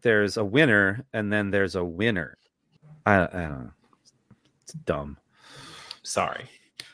there's 0.01 0.37
a 0.37 0.43
winner 0.43 1.05
and 1.13 1.31
then 1.31 1.51
there's 1.51 1.75
a 1.75 1.83
winner. 1.83 2.37
I, 3.05 3.23
I 3.23 3.27
don't 3.27 3.65
know. 3.65 3.71
It's 4.63 4.73
dumb. 4.73 5.17
Sorry. 6.03 6.49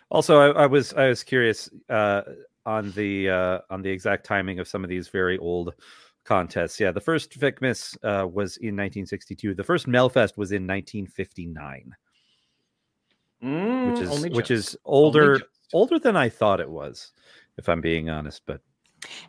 Also, 0.10 0.39
I, 0.39 0.63
I 0.63 0.65
was 0.67 0.94
I 0.94 1.08
was 1.08 1.24
curious 1.24 1.70
uh, 1.89 2.22
on 2.65 2.91
the 2.91 3.30
uh, 3.30 3.60
on 3.69 3.82
the 3.82 3.89
exact 3.89 4.26
timing 4.26 4.60
of 4.60 4.67
some 4.67 4.84
of 4.84 4.89
these 4.89 5.08
very 5.08 5.38
old 5.38 5.74
contests. 6.24 6.80
Yeah, 6.80 6.91
the 6.91 7.02
first 7.02 7.39
Vicmis 7.39 7.95
uh, 8.04 8.28
was 8.28 8.58
in 8.58 8.76
1962. 8.76 9.56
The 9.56 9.63
first 9.63 9.88
Melfest 9.88 10.38
was 10.38 10.52
in 10.52 10.67
1959, 10.67 11.95
Mm, 13.43 13.88
which 13.88 14.02
is 14.02 14.36
which 14.36 14.52
is 14.52 14.78
older 14.86 15.39
older 15.74 15.97
than 15.97 16.15
I 16.15 16.30
thought 16.30 16.60
it 16.60 16.69
was, 16.69 17.12
if 17.58 17.67
I'm 17.67 17.82
being 17.82 18.10
honest. 18.10 18.43
But 18.45 18.62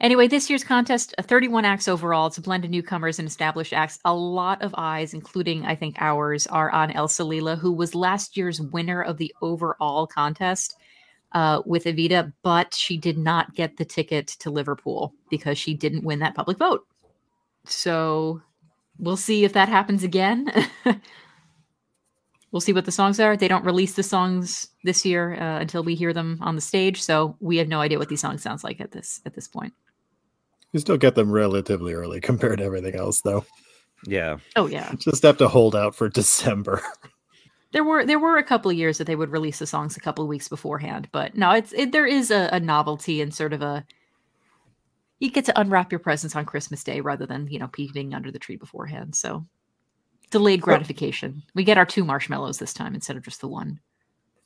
Anyway, 0.02 0.28
this 0.28 0.50
year's 0.50 0.64
contest, 0.64 1.14
uh, 1.16 1.22
31 1.22 1.64
acts 1.64 1.88
overall. 1.88 2.26
It's 2.26 2.36
a 2.36 2.42
blend 2.42 2.66
of 2.66 2.70
newcomers 2.70 3.18
and 3.18 3.26
established 3.26 3.72
acts. 3.72 3.98
A 4.04 4.12
lot 4.12 4.60
of 4.60 4.74
eyes, 4.76 5.14
including 5.14 5.64
I 5.64 5.74
think 5.74 5.96
ours, 5.98 6.46
are 6.46 6.70
on 6.70 6.90
Elsa 6.90 7.24
Lila, 7.24 7.56
who 7.56 7.72
was 7.72 7.94
last 7.94 8.36
year's 8.36 8.60
winner 8.60 9.00
of 9.00 9.16
the 9.16 9.34
overall 9.40 10.06
contest 10.06 10.76
uh, 11.34 11.62
with 11.64 11.84
Evita, 11.84 12.32
but 12.42 12.74
she 12.74 12.96
did 12.96 13.18
not 13.18 13.54
get 13.54 13.76
the 13.76 13.84
ticket 13.84 14.26
to 14.28 14.50
Liverpool 14.50 15.14
because 15.30 15.58
she 15.58 15.74
didn't 15.74 16.04
win 16.04 16.18
that 16.20 16.34
public 16.34 16.58
vote. 16.58 16.86
So 17.64 18.42
we'll 18.98 19.16
see 19.16 19.44
if 19.44 19.52
that 19.52 19.68
happens 19.68 20.04
again. 20.04 20.50
we'll 22.52 22.60
see 22.60 22.72
what 22.72 22.84
the 22.84 22.92
songs 22.92 23.18
are. 23.18 23.36
They 23.36 23.48
don't 23.48 23.64
release 23.64 23.94
the 23.94 24.02
songs 24.02 24.68
this 24.84 25.04
year 25.04 25.34
uh, 25.34 25.60
until 25.60 25.82
we 25.82 25.94
hear 25.94 26.12
them 26.12 26.38
on 26.40 26.54
the 26.54 26.60
stage, 26.60 27.02
so 27.02 27.36
we 27.40 27.56
have 27.56 27.68
no 27.68 27.80
idea 27.80 27.98
what 27.98 28.08
these 28.08 28.20
songs 28.20 28.42
sounds 28.42 28.62
like 28.62 28.80
at 28.80 28.92
this 28.92 29.20
at 29.26 29.34
this 29.34 29.48
point. 29.48 29.72
You 30.72 30.80
still 30.80 30.96
get 30.96 31.14
them 31.14 31.30
relatively 31.30 31.92
early 31.92 32.20
compared 32.22 32.58
to 32.58 32.64
everything 32.64 32.94
else, 32.94 33.20
though. 33.22 33.44
yeah, 34.06 34.38
Oh 34.56 34.66
yeah, 34.66 34.92
Just 34.98 35.22
have 35.22 35.38
to 35.38 35.48
hold 35.48 35.74
out 35.74 35.94
for 35.94 36.08
December. 36.08 36.82
there 37.72 37.84
were 37.84 38.04
there 38.04 38.18
were 38.18 38.38
a 38.38 38.44
couple 38.44 38.70
of 38.70 38.76
years 38.76 38.98
that 38.98 39.06
they 39.06 39.16
would 39.16 39.30
release 39.30 39.58
the 39.58 39.66
songs 39.66 39.96
a 39.96 40.00
couple 40.00 40.22
of 40.22 40.28
weeks 40.28 40.48
beforehand, 40.48 41.08
but 41.10 41.36
no, 41.36 41.50
it's 41.52 41.72
it, 41.72 41.92
there 41.92 42.06
is 42.06 42.30
a, 42.30 42.48
a 42.52 42.60
novelty 42.60 43.20
and 43.20 43.34
sort 43.34 43.52
of 43.52 43.62
a 43.62 43.84
you 45.18 45.30
get 45.30 45.44
to 45.46 45.60
unwrap 45.60 45.90
your 45.90 45.98
presents 45.98 46.36
on 46.36 46.44
Christmas 46.44 46.84
Day 46.84 47.00
rather 47.00 47.26
than 47.26 47.48
you 47.48 47.58
know 47.58 47.68
peeping 47.68 48.14
under 48.14 48.30
the 48.30 48.38
tree 48.38 48.56
beforehand. 48.56 49.14
So 49.14 49.46
delayed 50.30 50.60
gratification. 50.60 51.42
We 51.54 51.64
get 51.64 51.78
our 51.78 51.86
two 51.86 52.04
marshmallows 52.04 52.58
this 52.58 52.74
time 52.74 52.94
instead 52.94 53.16
of 53.16 53.22
just 53.22 53.40
the 53.40 53.48
one. 53.48 53.80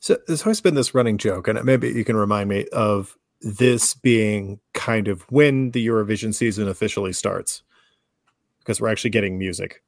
So 0.01 0.19
there's 0.27 0.43
always 0.43 0.61
been 0.61 0.75
this 0.75 0.95
running 0.95 1.19
joke, 1.19 1.49
and 1.49 1.63
maybe 1.65 1.89
you 1.89 2.05
can 2.05 2.17
remind 2.17 2.49
me 2.49 2.67
of 2.73 3.17
this 3.41 3.95
being 3.95 4.61
kind 4.75 5.09
of 5.09 5.23
when 5.31 5.73
the 5.73 5.87
Eurovision 5.87 6.35
season 6.35 6.69
officially 6.69 7.13
starts, 7.13 7.63
because 8.61 8.81
we're 8.81 8.89
actually 8.89 9.11
getting 9.11 9.39
music. 9.39 9.83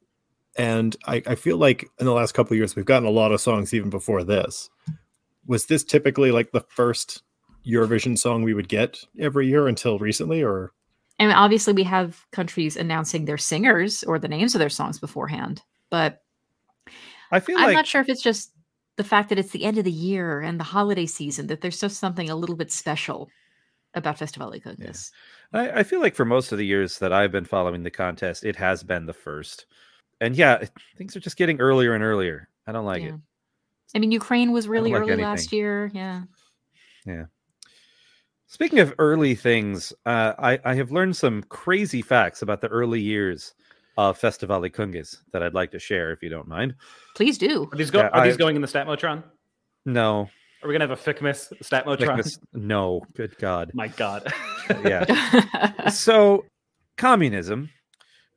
And 0.59 0.97
I, 1.05 1.23
I 1.25 1.35
feel 1.35 1.55
like 1.55 1.89
in 1.99 2.05
the 2.05 2.11
last 2.11 2.33
couple 2.33 2.53
of 2.53 2.57
years 2.57 2.75
we've 2.75 2.83
gotten 2.83 3.07
a 3.07 3.11
lot 3.11 3.31
of 3.31 3.39
songs 3.39 3.73
even 3.73 3.89
before 3.89 4.25
this. 4.25 4.69
Was 5.47 5.67
this 5.67 5.85
typically 5.85 6.31
like 6.31 6.51
the 6.51 6.65
first 6.67 7.23
Eurovision 7.65 8.17
song 8.17 8.43
we 8.43 8.53
would 8.53 8.67
get 8.67 8.99
every 9.17 9.47
year 9.47 9.69
until 9.69 9.97
recently, 9.99 10.43
or 10.43 10.73
And 11.17 11.31
obviously, 11.31 11.71
we 11.71 11.83
have 11.83 12.25
countries 12.31 12.75
announcing 12.75 13.23
their 13.23 13.37
singers 13.37 14.03
or 14.03 14.19
the 14.19 14.27
names 14.27 14.53
of 14.53 14.59
their 14.59 14.69
songs 14.69 14.99
beforehand. 14.99 15.61
But 15.89 16.21
I 17.31 17.39
feel 17.39 17.57
I'm 17.57 17.67
like 17.67 17.75
not 17.75 17.87
sure 17.87 18.01
if 18.01 18.09
it's 18.09 18.21
just 18.21 18.51
the 18.97 19.03
fact 19.05 19.29
that 19.29 19.39
it's 19.39 19.51
the 19.51 19.63
end 19.63 19.77
of 19.77 19.85
the 19.85 19.91
year 19.91 20.41
and 20.41 20.59
the 20.59 20.65
holiday 20.65 21.05
season 21.05 21.47
that 21.47 21.61
there's 21.61 21.79
just 21.79 21.99
something 21.99 22.29
a 22.29 22.35
little 22.35 22.57
bit 22.57 22.69
special 22.69 23.29
about 23.93 24.19
Festival 24.19 24.53
Cookies. 24.61 25.11
I, 25.53 25.69
I 25.71 25.83
feel 25.83 26.01
like 26.01 26.15
for 26.15 26.25
most 26.25 26.51
of 26.51 26.57
the 26.57 26.65
years 26.65 26.99
that 26.99 27.13
I've 27.13 27.31
been 27.31 27.45
following 27.45 27.83
the 27.83 27.91
contest, 27.91 28.43
it 28.43 28.57
has 28.57 28.83
been 28.83 29.05
the 29.05 29.13
first. 29.13 29.65
And 30.21 30.35
yeah, 30.35 30.63
things 30.97 31.15
are 31.15 31.19
just 31.19 31.37
getting 31.37 31.59
earlier 31.61 31.93
and 31.93 32.03
earlier. 32.03 32.49
I 32.67 32.71
don't 32.71 32.85
like 32.85 33.01
Yeah. 33.03 33.09
it. 33.09 33.15
I 33.95 33.99
mean, 33.99 34.11
Ukraine 34.11 34.51
was 34.51 34.67
really 34.67 34.91
like 34.91 35.01
early 35.01 35.11
anything. 35.13 35.25
last 35.29 35.51
year. 35.51 35.89
Yeah. 35.93 36.21
Yeah. 37.05 37.25
Speaking 38.47 38.79
of 38.79 38.93
early 38.99 39.35
things, 39.35 39.93
uh, 40.05 40.33
I, 40.37 40.59
I 40.65 40.73
have 40.75 40.91
learned 40.91 41.15
some 41.15 41.43
crazy 41.43 42.01
facts 42.01 42.41
about 42.41 42.61
the 42.61 42.67
early 42.67 42.99
years 42.99 43.53
of 43.97 44.19
Festivali 44.19 44.71
Këngës 44.71 45.17
that 45.33 45.43
I'd 45.43 45.53
like 45.53 45.71
to 45.71 45.79
share, 45.79 46.11
if 46.11 46.21
you 46.23 46.29
don't 46.29 46.47
mind. 46.47 46.75
Please 47.15 47.37
do. 47.37 47.67
Are 47.71 47.77
these, 47.77 47.91
go- 47.91 47.99
Yeah, 47.99 48.07
are 48.09 48.25
these 48.25 48.37
going 48.37 48.55
in 48.55 48.61
the 48.61 48.67
Statmotron? 48.67 49.23
No, 49.85 50.29
Are 50.63 50.67
we 50.67 50.73
gonna 50.73 50.87
have 50.87 50.91
a 50.91 51.13
Ficmus 51.13 51.51
Statmotron? 51.63 51.99
Nicholas- 51.99 52.39
no, 52.53 53.01
good 53.15 53.37
God. 53.37 53.71
My 53.73 53.87
God. 53.87 54.31
Yeah. 54.83 55.89
so 55.89 56.45
communism 56.97 57.69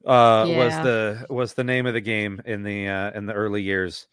uh 0.06 0.46
was 0.48 0.72
the 0.82 1.26
was 1.30 1.54
the 1.54 1.64
name 1.64 1.86
of 1.86 1.94
the 1.94 2.00
game 2.00 2.40
in 2.44 2.62
the 2.62 2.88
uh 2.88 3.10
in 3.12 3.26
the 3.26 3.32
early 3.32 3.62
years 3.62 4.08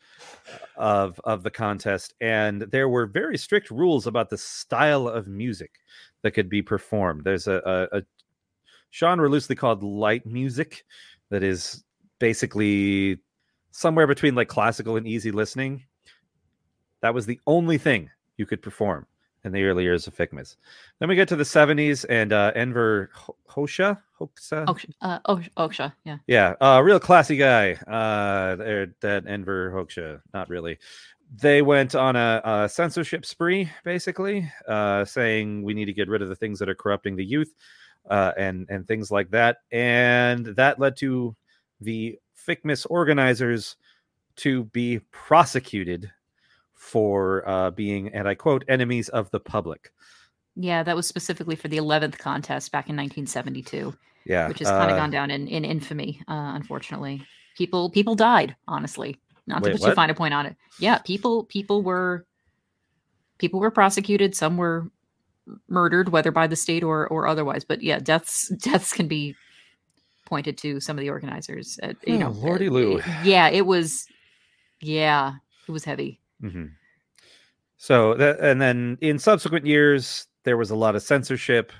of 0.77 1.19
of 1.23 1.43
the 1.43 1.51
contest 1.51 2.13
and 2.21 2.61
there 2.63 2.89
were 2.89 3.05
very 3.05 3.37
strict 3.37 3.69
rules 3.71 4.07
about 4.07 4.29
the 4.29 4.37
style 4.37 5.07
of 5.07 5.27
music 5.27 5.71
that 6.21 6.31
could 6.31 6.49
be 6.49 6.61
performed. 6.61 7.23
There's 7.23 7.47
a 7.47 7.87
a, 7.93 7.99
a 7.99 8.03
genre 8.93 9.29
loosely 9.29 9.55
called 9.55 9.83
light 9.83 10.25
music 10.25 10.85
that 11.29 11.43
is 11.43 11.83
basically 12.19 13.19
somewhere 13.71 14.07
between 14.07 14.35
like 14.35 14.47
classical 14.47 14.97
and 14.97 15.07
easy 15.07 15.31
listening. 15.31 15.83
That 17.01 17.13
was 17.13 17.25
the 17.25 17.39
only 17.47 17.77
thing 17.77 18.09
you 18.37 18.45
could 18.45 18.61
perform 18.61 19.05
in 19.43 19.51
the 19.51 19.63
early 19.63 19.83
years 19.83 20.07
of 20.07 20.15
Figmas. 20.15 20.57
Then 20.99 21.07
we 21.07 21.15
get 21.15 21.29
to 21.29 21.35
the 21.35 21.43
70s 21.43 22.05
and 22.09 22.33
uh, 22.33 22.51
Enver 22.55 23.09
Ho- 23.13 23.35
Hosha, 23.49 24.01
Hoxa, 24.19 24.65
Oksha, 24.65 24.91
uh, 25.01 25.19
Oksha, 25.27 25.49
Oksha, 25.57 25.93
yeah. 26.03 26.17
yeah, 26.27 26.53
uh, 26.61 26.81
real 26.83 26.99
classy 26.99 27.37
guy. 27.37 27.73
Uh, 27.73 28.55
that 29.01 29.23
Enver 29.27 29.71
Hoxha, 29.71 30.21
not 30.33 30.49
really. 30.49 30.77
They 31.41 31.61
went 31.61 31.95
on 31.95 32.15
a, 32.15 32.41
a 32.43 32.69
censorship 32.69 33.25
spree, 33.25 33.69
basically, 33.83 34.51
uh, 34.67 35.05
saying 35.05 35.61
we 35.63 35.73
need 35.73 35.85
to 35.85 35.93
get 35.93 36.09
rid 36.09 36.21
of 36.21 36.29
the 36.29 36.35
things 36.35 36.59
that 36.59 36.69
are 36.69 36.75
corrupting 36.75 37.15
the 37.15 37.25
youth, 37.25 37.53
uh, 38.09 38.33
and 38.37 38.67
and 38.69 38.87
things 38.87 39.11
like 39.11 39.29
that. 39.31 39.57
And 39.71 40.47
that 40.57 40.79
led 40.79 40.97
to 40.97 41.35
the 41.81 42.19
FICMIS 42.47 42.87
organizers 42.89 43.75
to 44.37 44.65
be 44.65 44.99
prosecuted 45.11 46.11
for 46.73 47.47
uh, 47.47 47.71
being, 47.71 48.07
and 48.09 48.27
I 48.27 48.35
quote, 48.35 48.63
enemies 48.67 49.09
of 49.09 49.29
the 49.31 49.39
public. 49.39 49.91
Yeah, 50.55 50.81
that 50.83 50.95
was 50.95 51.07
specifically 51.07 51.55
for 51.55 51.67
the 51.67 51.77
11th 51.77 52.17
contest 52.17 52.71
back 52.71 52.89
in 52.89 52.95
1972, 52.95 53.93
Yeah, 54.25 54.47
which 54.47 54.59
has 54.59 54.69
kind 54.69 54.89
of 54.89 54.95
uh, 54.95 54.99
gone 55.01 55.11
down 55.11 55.31
in, 55.31 55.47
in 55.47 55.65
infamy, 55.65 56.21
uh, 56.27 56.53
unfortunately. 56.55 57.21
People 57.57 57.89
people 57.89 58.15
died, 58.15 58.55
honestly. 58.67 59.17
Not 59.47 59.63
to 59.63 59.69
Wait, 59.69 59.79
put 59.79 59.85
too 59.89 59.95
fine 59.95 60.09
a 60.09 60.13
point 60.13 60.33
on 60.33 60.45
it. 60.45 60.55
Yeah, 60.79 60.99
people 60.99 61.45
people 61.45 61.81
were 61.81 62.25
people 63.37 63.59
were 63.59 63.71
prosecuted, 63.71 64.35
some 64.35 64.57
were 64.57 64.89
murdered, 65.67 66.09
whether 66.09 66.31
by 66.31 66.47
the 66.47 66.55
state 66.55 66.83
or 66.83 67.07
or 67.07 67.27
otherwise. 67.27 67.63
But 67.63 67.81
yeah, 67.81 67.99
deaths 67.99 68.49
deaths 68.59 68.93
can 68.93 69.07
be 69.07 69.35
pointed 70.25 70.57
to 70.59 70.79
some 70.79 70.97
of 70.97 71.01
the 71.01 71.09
organizers. 71.09 71.79
Uh, 71.81 71.93
you 72.05 72.13
Oh, 72.15 72.17
know, 72.17 72.29
lordy 72.29 72.67
uh, 72.67 72.71
loo. 72.71 72.97
it- 72.97 73.05
yeah, 73.25 73.49
it 73.49 73.65
was. 73.65 74.07
Yeah, 74.81 75.33
it 75.67 75.71
was 75.71 75.83
heavy. 75.83 76.21
hmm 76.41 76.67
So 77.77 78.13
that, 78.15 78.39
and 78.39 78.61
then 78.61 78.97
in 79.01 79.19
subsequent 79.19 79.65
years, 79.65 80.27
there 80.43 80.57
was 80.57 80.69
a 80.71 80.75
lot 80.75 80.95
of 80.95 81.01
censorship, 81.01 81.71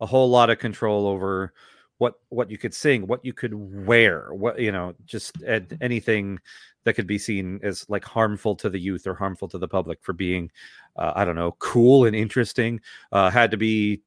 a 0.00 0.06
whole 0.06 0.30
lot 0.30 0.50
of 0.50 0.58
control 0.58 1.06
over 1.06 1.52
what 1.98 2.14
what 2.28 2.50
you 2.50 2.58
could 2.58 2.74
sing, 2.74 3.06
what 3.06 3.24
you 3.24 3.32
could 3.32 3.54
wear, 3.54 4.32
what 4.32 4.58
you 4.58 4.72
know, 4.72 4.94
just 5.04 5.36
anything 5.80 6.38
that 6.84 6.94
could 6.94 7.06
be 7.06 7.18
seen 7.18 7.58
as 7.62 7.84
like 7.88 8.04
harmful 8.04 8.54
to 8.54 8.70
the 8.70 8.78
youth 8.78 9.06
or 9.06 9.14
harmful 9.14 9.48
to 9.48 9.58
the 9.58 9.66
public 9.66 9.98
for 10.02 10.12
being, 10.12 10.50
uh, 10.94 11.12
I 11.16 11.24
don't 11.24 11.34
know, 11.34 11.56
cool 11.58 12.04
and 12.04 12.14
interesting, 12.14 12.80
uh, 13.10 13.28
had 13.28 13.50
to 13.50 13.56
be 13.56 14.02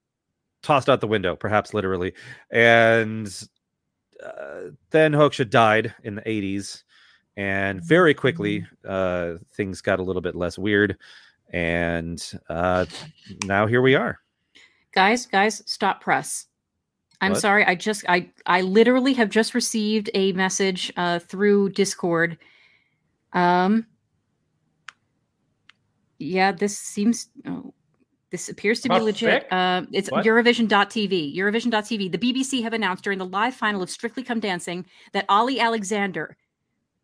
tossed 0.63 0.89
out 0.89 1.01
the 1.01 1.07
window, 1.07 1.35
perhaps 1.35 1.73
literally. 1.73 2.13
And 2.51 3.27
uh, 4.23 4.71
then 4.91 5.11
Hoxha 5.11 5.49
died 5.49 5.93
in 6.03 6.15
the 6.15 6.21
80s. 6.21 6.83
And 7.35 7.81
very 7.83 8.13
quickly, 8.13 8.65
uh, 8.87 9.35
things 9.53 9.81
got 9.81 9.99
a 9.99 10.03
little 10.03 10.21
bit 10.21 10.35
less 10.35 10.57
weird. 10.57 10.97
And 11.51 12.23
uh, 12.49 12.85
now 13.45 13.65
here 13.67 13.81
we 13.81 13.95
are. 13.95 14.19
guys 14.93 15.25
guys 15.25 15.63
stop 15.65 16.01
press 16.01 16.47
i'm 17.21 17.31
What? 17.33 17.41
sorry 17.41 17.65
i 17.65 17.75
just 17.75 18.05
i 18.09 18.29
i 18.45 18.61
literally 18.61 19.13
have 19.13 19.29
just 19.29 19.53
received 19.53 20.09
a 20.13 20.31
message 20.33 20.91
uh 20.97 21.19
through 21.19 21.69
discord. 21.69 22.37
Um 23.33 23.85
yeah 26.17 26.51
this 26.51 26.77
seems 26.77 27.29
oh, 27.47 27.73
this 28.31 28.49
appears 28.49 28.79
to 28.81 28.89
be 28.89 28.99
legit. 28.99 29.51
uh 29.51 29.83
it's 29.91 30.11
What? 30.11 30.25
eurovision.tv 30.25 31.35
eurovision.tv 31.35 32.11
the 32.11 32.17
bbc 32.17 32.61
have 32.63 32.73
announced 32.73 33.03
during 33.03 33.19
the 33.19 33.25
live 33.25 33.55
final 33.55 33.81
of 33.81 33.89
strictly 33.89 34.23
come 34.23 34.39
dancing 34.39 34.85
that 35.13 35.25
olly 35.29 35.59
alexander 35.59 36.35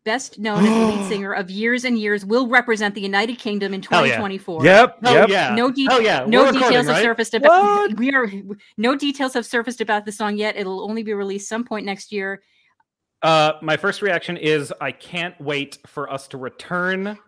best 0.06 0.38
known 0.38 0.64
as 0.64 0.70
the 0.70 0.86
lead 0.96 1.08
singer 1.12 1.32
of 1.34 1.50
years 1.50 1.84
and 1.84 1.98
years 1.98 2.24
will 2.24 2.46
represent 2.48 2.94
the 2.94 3.00
united 3.02 3.36
kingdom 3.38 3.74
in 3.74 3.82
Hell 3.82 4.06
yeah. 4.06 4.16
2024 4.16 4.64
Yep. 4.64 4.98
Hell 5.04 5.14
yep. 5.14 5.28
yeah. 5.28 5.54
no 5.54 5.70
de- 5.70 5.84
Hell 5.86 6.00
yeah. 6.00 6.24
no 6.26 6.44
details 6.50 6.54
recording, 6.54 6.76
have 6.78 6.86
right? 6.88 7.02
surfaced 7.02 7.34
about 7.34 7.50
What? 7.90 7.98
we 7.98 8.14
are 8.14 8.30
no 8.78 8.96
details 8.96 9.34
have 9.34 9.44
surfaced 9.44 9.80
about 9.82 10.06
the 10.06 10.12
song 10.12 10.38
yet 10.38 10.56
it'll 10.56 10.88
only 10.88 11.02
be 11.02 11.12
released 11.12 11.48
some 11.48 11.64
point 11.64 11.84
next 11.84 12.10
year 12.12 12.40
Uh, 13.22 13.52
my 13.62 13.76
first 13.76 14.02
reaction 14.02 14.36
is 14.36 14.72
I 14.80 14.92
can't 14.92 15.34
wait 15.40 15.78
for 15.86 16.08
us 16.12 16.28
to 16.28 16.36
return 16.38 17.18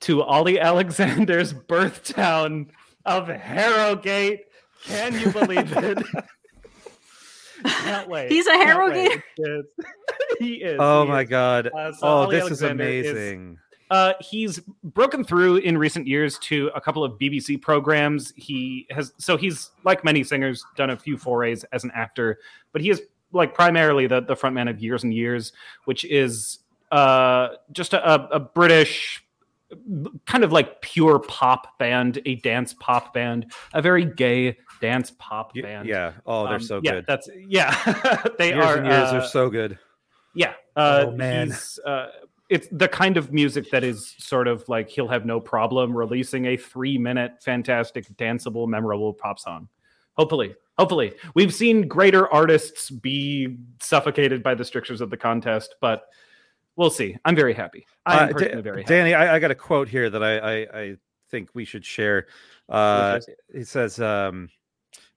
to 0.00 0.22
Olly 0.22 0.58
Alexander's 0.60 1.52
birth 1.72 2.04
town 2.14 2.70
of 3.04 3.28
Harrogate. 3.28 4.40
Can 4.86 5.12
you 5.20 5.30
believe 5.32 5.70
it? 5.76 5.98
can't 7.64 8.08
wait. 8.10 8.30
He's 8.30 8.46
a 8.46 8.50
Can't 8.50 8.68
Harrogate? 8.68 9.22
he 10.38 10.54
is. 10.56 10.76
Oh 10.80 11.02
he 11.04 11.08
my 11.08 11.22
is. 11.22 11.28
God. 11.28 11.66
Uh, 11.68 11.92
so 11.92 11.98
oh, 12.02 12.08
Olly 12.24 12.36
this 12.36 12.50
is 12.50 12.62
Alexander 12.62 12.84
is- 12.84 13.10
amazing. 13.10 13.58
Uh, 13.90 14.14
he's 14.18 14.60
broken 14.82 15.22
through 15.22 15.56
in 15.58 15.76
recent 15.76 16.06
years 16.06 16.38
to 16.38 16.68
a 16.74 16.80
couple 16.80 17.04
of 17.04 17.12
BBC 17.18 17.60
programs. 17.60 18.32
He 18.34 18.86
has, 18.90 19.12
so 19.18 19.36
he's 19.36 19.70
like 19.84 20.02
many 20.02 20.24
singers, 20.24 20.64
done 20.74 20.90
a 20.90 20.96
few 20.96 21.18
forays 21.18 21.64
as 21.64 21.84
an 21.84 21.92
actor, 21.94 22.38
but 22.72 22.80
he 22.80 22.88
is 22.90 23.02
like 23.32 23.54
primarily 23.54 24.06
the 24.06 24.20
the 24.22 24.34
frontman 24.34 24.70
of 24.70 24.80
Years 24.82 25.04
and 25.04 25.12
Years, 25.12 25.52
which 25.84 26.04
is 26.06 26.60
uh 26.92 27.48
just 27.72 27.92
a, 27.92 28.10
a, 28.10 28.28
a 28.36 28.40
British 28.40 29.22
kind 30.26 30.44
of 30.44 30.52
like 30.52 30.80
pure 30.80 31.18
pop 31.18 31.78
band, 31.78 32.20
a 32.26 32.36
dance 32.36 32.74
pop 32.74 33.12
band, 33.14 33.52
a 33.72 33.82
very 33.82 34.04
gay 34.04 34.56
dance 34.80 35.12
pop 35.18 35.54
band. 35.54 35.88
Yeah. 35.88 36.12
Oh, 36.26 36.44
they're 36.44 36.54
Um, 36.54 36.60
so 36.62 36.80
yeah, 36.82 36.92
good. 36.92 37.04
That's 37.06 37.28
yeah, 37.48 38.24
they 38.38 38.48
years 38.54 38.64
are. 38.64 38.76
and 38.78 38.86
years 38.86 39.10
uh, 39.10 39.16
are 39.16 39.26
so 39.26 39.48
good. 39.50 39.78
yeah. 40.34 40.54
Uh, 40.76 41.04
Oh, 41.06 41.10
man. 41.12 41.46
he's, 41.48 41.78
Uh, 41.86 42.06
it's 42.50 42.68
the 42.70 42.88
kind 42.88 43.16
of 43.16 43.32
music 43.32 43.70
that 43.70 43.82
is 43.82 44.14
sort 44.18 44.46
of 44.48 44.68
like 44.68 44.88
he'll 44.90 45.08
have 45.08 45.24
no 45.24 45.40
problem 45.40 45.96
releasing 45.96 46.44
a 46.46 46.56
three 46.56 46.98
minute, 46.98 47.32
fantastic, 47.42 48.06
danceable, 48.16 48.68
memorable 48.68 49.14
pop 49.14 49.38
song. 49.38 49.68
Hopefully, 50.16 50.54
hopefully. 50.78 51.14
We've 51.34 51.52
seen 51.54 51.88
greater 51.88 52.30
artists 52.32 52.90
be 52.90 53.56
suffocated 53.80 54.42
by 54.42 54.54
the 54.54 54.64
strictures 54.64 55.00
of 55.00 55.08
the 55.10 55.16
contest, 55.16 55.74
but 55.80 56.04
we'll 56.76 56.90
see. 56.90 57.16
I'm 57.24 57.36
very 57.36 57.54
happy. 57.54 57.86
I'm 58.06 58.28
Uh, 58.30 58.32
personally 58.32 58.54
Da- 58.56 58.62
very 58.62 58.82
happy. 58.82 58.94
Danny, 58.94 59.14
I, 59.14 59.36
I 59.36 59.38
got 59.38 59.50
a 59.50 59.54
quote 59.54 59.88
here 59.88 60.10
that 60.10 60.22
I, 60.22 60.38
I, 60.38 60.80
I 60.80 60.96
think 61.30 61.50
we 61.54 61.64
should 61.64 61.84
share. 61.84 62.26
Uh, 62.68 63.18
is 63.20 63.28
it 63.50 63.68
says, 63.68 64.00
um, 64.00 64.48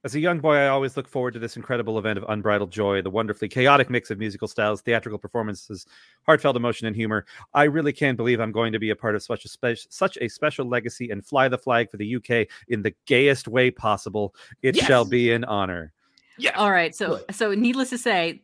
as 0.04 0.14
a 0.14 0.20
young 0.20 0.38
boy, 0.38 0.54
I 0.54 0.68
always 0.68 0.96
look 0.96 1.08
forward 1.08 1.32
to 1.34 1.40
this 1.40 1.56
incredible 1.56 1.98
event 1.98 2.18
of 2.18 2.24
unbridled 2.28 2.70
joy, 2.70 3.02
the 3.02 3.10
wonderfully 3.10 3.48
chaotic 3.48 3.90
mix 3.90 4.10
of 4.12 4.18
musical 4.18 4.46
styles, 4.46 4.80
theatrical 4.80 5.18
performances, 5.18 5.86
heartfelt 6.24 6.56
emotion, 6.56 6.86
and 6.86 6.94
humor. 6.94 7.26
I 7.52 7.64
really 7.64 7.92
can't 7.92 8.16
believe 8.16 8.38
I'm 8.38 8.52
going 8.52 8.72
to 8.72 8.78
be 8.78 8.90
a 8.90 8.96
part 8.96 9.16
of 9.16 9.22
such 9.24 9.44
a 9.44 9.48
spe- 9.48 9.88
such 9.90 10.16
a 10.20 10.28
special 10.28 10.66
legacy 10.68 11.10
and 11.10 11.26
fly 11.26 11.48
the 11.48 11.58
flag 11.58 11.90
for 11.90 11.96
the 11.96 12.14
UK 12.16 12.46
in 12.68 12.82
the 12.82 12.94
gayest 13.06 13.48
way 13.48 13.70
possible. 13.72 14.34
It 14.62 14.76
shall 14.76 15.04
be 15.04 15.32
an 15.32 15.44
honor. 15.44 15.92
yeah. 16.38 16.52
all 16.56 16.70
right 16.70 16.94
so 16.94 17.20
so 17.32 17.52
needless 17.52 17.90
to 17.90 17.98
say 17.98 18.40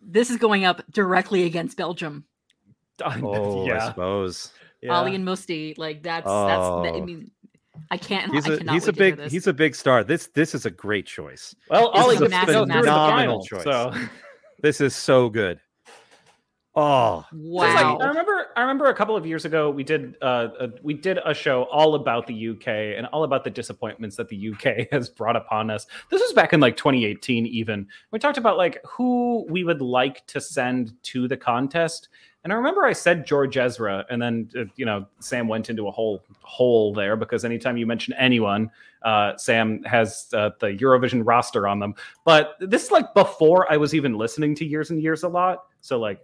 this 0.00 0.30
is 0.30 0.36
going 0.36 0.64
up 0.64 0.82
directly 0.92 1.42
against 1.44 1.76
belgium 1.76 2.24
Oh, 3.04 3.68
I 3.70 3.86
suppose 3.88 4.52
yeah. 4.82 4.98
olly 4.98 5.14
and 5.14 5.26
Mustii 5.26 5.76
like 5.78 6.02
that's 6.02 6.24
that's 6.26 6.28
i 6.28 6.90
Oh. 6.90 7.04
mean 7.04 7.30
i 7.90 7.96
can't 7.96 8.32
he's 8.32 8.48
i 8.48 8.54
a 8.54 8.58
cannot 8.58 8.74
he's 8.74 8.88
a 8.88 8.92
big 8.92 9.20
he's 9.30 9.46
a 9.46 9.52
big 9.52 9.74
star. 9.74 10.04
This 10.04 10.28
this 10.34 10.54
is 10.54 10.66
a 10.66 10.70
great 10.70 11.06
choice. 11.06 11.54
Well, 11.70 11.90
This 11.92 12.04
Olly 12.04 12.14
is 12.16 12.20
a 12.22 12.28
gets 12.28 12.46
to 12.46 12.52
go 12.52 12.64
through 12.64 12.72
to 12.74 12.78
the 12.78 12.80
phenomenal 12.80 13.08
final, 13.08 13.44
choice. 13.44 13.64
So 13.64 13.92
This 14.62 14.80
is 14.80 14.94
so 14.94 15.28
good. 15.28 15.58
Oh, 16.74 17.26
Just 17.30 17.44
like, 17.44 17.84
Wow. 17.84 17.98
I 18.00 18.06
remember. 18.06 18.46
I 18.56 18.60
remember 18.62 18.86
a 18.86 18.94
couple 18.94 19.14
of 19.14 19.26
years 19.26 19.44
ago 19.44 19.70
we 19.70 19.84
did 19.84 20.14
uh, 20.22 20.48
a, 20.60 20.68
we 20.82 20.94
did 20.94 21.18
a 21.24 21.34
show 21.34 21.64
all 21.64 21.94
about 21.96 22.26
the 22.26 22.48
UK 22.50 22.68
and 22.96 23.06
all 23.08 23.24
about 23.24 23.44
the 23.44 23.50
disappointments 23.50 24.16
that 24.16 24.28
the 24.28 24.50
UK 24.52 24.88
has 24.92 25.10
brought 25.10 25.36
upon 25.36 25.68
us. 25.70 25.86
This 26.10 26.20
was 26.22 26.32
back 26.32 26.52
in 26.54 26.60
like 26.60 26.76
2018. 26.78 27.46
Even 27.46 27.86
we 28.10 28.18
talked 28.18 28.38
about 28.38 28.56
like 28.56 28.78
who 28.86 29.44
we 29.50 29.64
would 29.64 29.82
like 29.82 30.26
to 30.28 30.40
send 30.40 30.94
to 31.04 31.28
the 31.28 31.36
contest. 31.36 32.08
And 32.44 32.52
I 32.52 32.56
remember 32.56 32.84
I 32.84 32.92
said 32.92 33.24
George 33.24 33.56
Ezra, 33.56 34.04
and 34.10 34.20
then 34.20 34.50
uh, 34.58 34.64
you 34.76 34.84
know 34.84 35.06
Sam 35.20 35.46
went 35.46 35.70
into 35.70 35.86
a 35.86 35.90
whole 35.90 36.22
hole 36.40 36.92
there 36.92 37.16
because 37.16 37.44
anytime 37.44 37.76
you 37.76 37.86
mention 37.86 38.14
anyone, 38.14 38.70
uh, 39.02 39.36
Sam 39.36 39.82
has 39.84 40.26
uh, 40.32 40.50
the 40.60 40.68
Eurovision 40.68 41.22
roster 41.24 41.68
on 41.68 41.78
them. 41.78 41.94
But 42.24 42.56
this 42.58 42.84
is 42.84 42.90
like 42.90 43.14
before 43.14 43.70
I 43.72 43.76
was 43.76 43.94
even 43.94 44.14
listening 44.14 44.56
to 44.56 44.64
Years 44.64 44.90
and 44.90 45.00
Years 45.00 45.22
a 45.22 45.28
lot. 45.28 45.64
So 45.80 46.00
like 46.00 46.20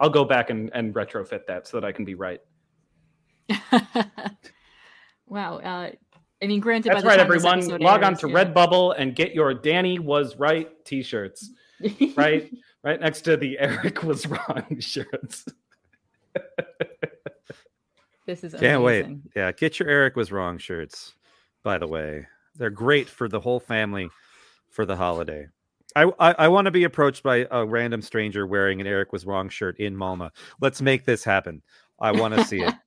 I'll 0.00 0.10
go 0.10 0.24
back 0.24 0.50
and, 0.50 0.70
and 0.74 0.94
retrofit 0.94 1.46
that 1.46 1.68
so 1.68 1.78
that 1.78 1.86
I 1.86 1.92
can 1.92 2.04
be 2.04 2.14
right. 2.14 2.40
wow. 5.26 5.58
Uh, 5.58 5.90
I 6.42 6.46
mean, 6.46 6.60
granted, 6.60 6.90
That's 6.90 7.02
by 7.04 7.16
the 7.16 7.18
right, 7.18 7.20
everyone. 7.20 7.68
Log 7.80 8.02
on 8.02 8.16
to 8.16 8.28
yeah. 8.28 8.44
Redbubble 8.44 8.94
and 8.96 9.14
get 9.14 9.34
your 9.34 9.52
Danny 9.52 9.98
was 9.98 10.36
right 10.36 10.70
t-shirts. 10.86 11.50
Right, 12.16 12.50
right 12.82 13.00
next 13.00 13.22
to 13.22 13.36
the 13.36 13.58
Eric 13.60 14.02
was 14.02 14.26
wrong 14.26 14.76
shirts. 14.80 15.44
this 18.26 18.44
is 18.44 18.54
can't 18.54 18.82
wait. 18.82 19.06
Yeah, 19.34 19.52
get 19.52 19.78
your 19.78 19.88
Eric 19.88 20.16
was 20.16 20.30
wrong 20.32 20.58
shirts. 20.58 21.14
By 21.62 21.78
the 21.78 21.86
way, 21.86 22.26
they're 22.56 22.70
great 22.70 23.08
for 23.08 23.28
the 23.28 23.40
whole 23.40 23.60
family 23.60 24.08
for 24.70 24.86
the 24.86 24.96
holiday. 24.96 25.48
I 25.96 26.04
I, 26.18 26.32
I 26.38 26.48
want 26.48 26.66
to 26.66 26.70
be 26.70 26.84
approached 26.84 27.22
by 27.22 27.46
a 27.50 27.64
random 27.66 28.02
stranger 28.02 28.46
wearing 28.46 28.80
an 28.80 28.86
Eric 28.86 29.12
was 29.12 29.26
wrong 29.26 29.48
shirt 29.48 29.78
in 29.78 29.96
Malmo. 29.96 30.30
Let's 30.60 30.80
make 30.80 31.04
this 31.04 31.24
happen. 31.24 31.62
I 32.00 32.12
want 32.12 32.34
to 32.34 32.44
see 32.44 32.60
it. 32.62 32.74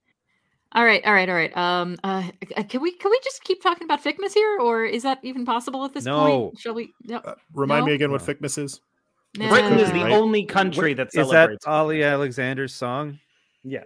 All 0.75 0.83
right, 0.83 1.05
all 1.05 1.13
right, 1.13 1.29
all 1.29 1.35
right. 1.35 1.55
Um, 1.55 1.97
uh, 2.03 2.23
can 2.67 2.81
we 2.81 2.93
can 2.97 3.11
we 3.11 3.19
just 3.23 3.43
keep 3.43 3.61
talking 3.61 3.85
about 3.85 4.03
Ficmas 4.03 4.33
here, 4.33 4.57
or 4.59 4.83
is 4.83 5.03
that 5.03 5.19
even 5.21 5.45
possible 5.45 5.85
at 5.85 5.93
this 5.93 6.03
No. 6.03 6.17
point? 6.49 6.57
Shall 6.59 6.73
we? 6.73 6.91
No. 7.03 7.17
Uh, 7.17 7.35
remind 7.53 7.85
me 7.85 7.93
again 7.93 8.09
what 8.11 8.27
No. 8.27 8.33
Ficmas 8.33 8.57
is. 8.57 8.81
Nah. 9.37 9.49
Britain 9.49 9.79
is 9.79 9.91
the 9.91 10.03
Right. 10.03 10.11
only 10.11 10.43
country 10.45 10.93
that 10.93 11.07
Is 11.07 11.13
that 11.13 11.27
celebrates. 11.29 11.65
Olly 11.67 12.03
Alexander's 12.03 12.73
song? 12.73 13.19
yeah. 13.63 13.83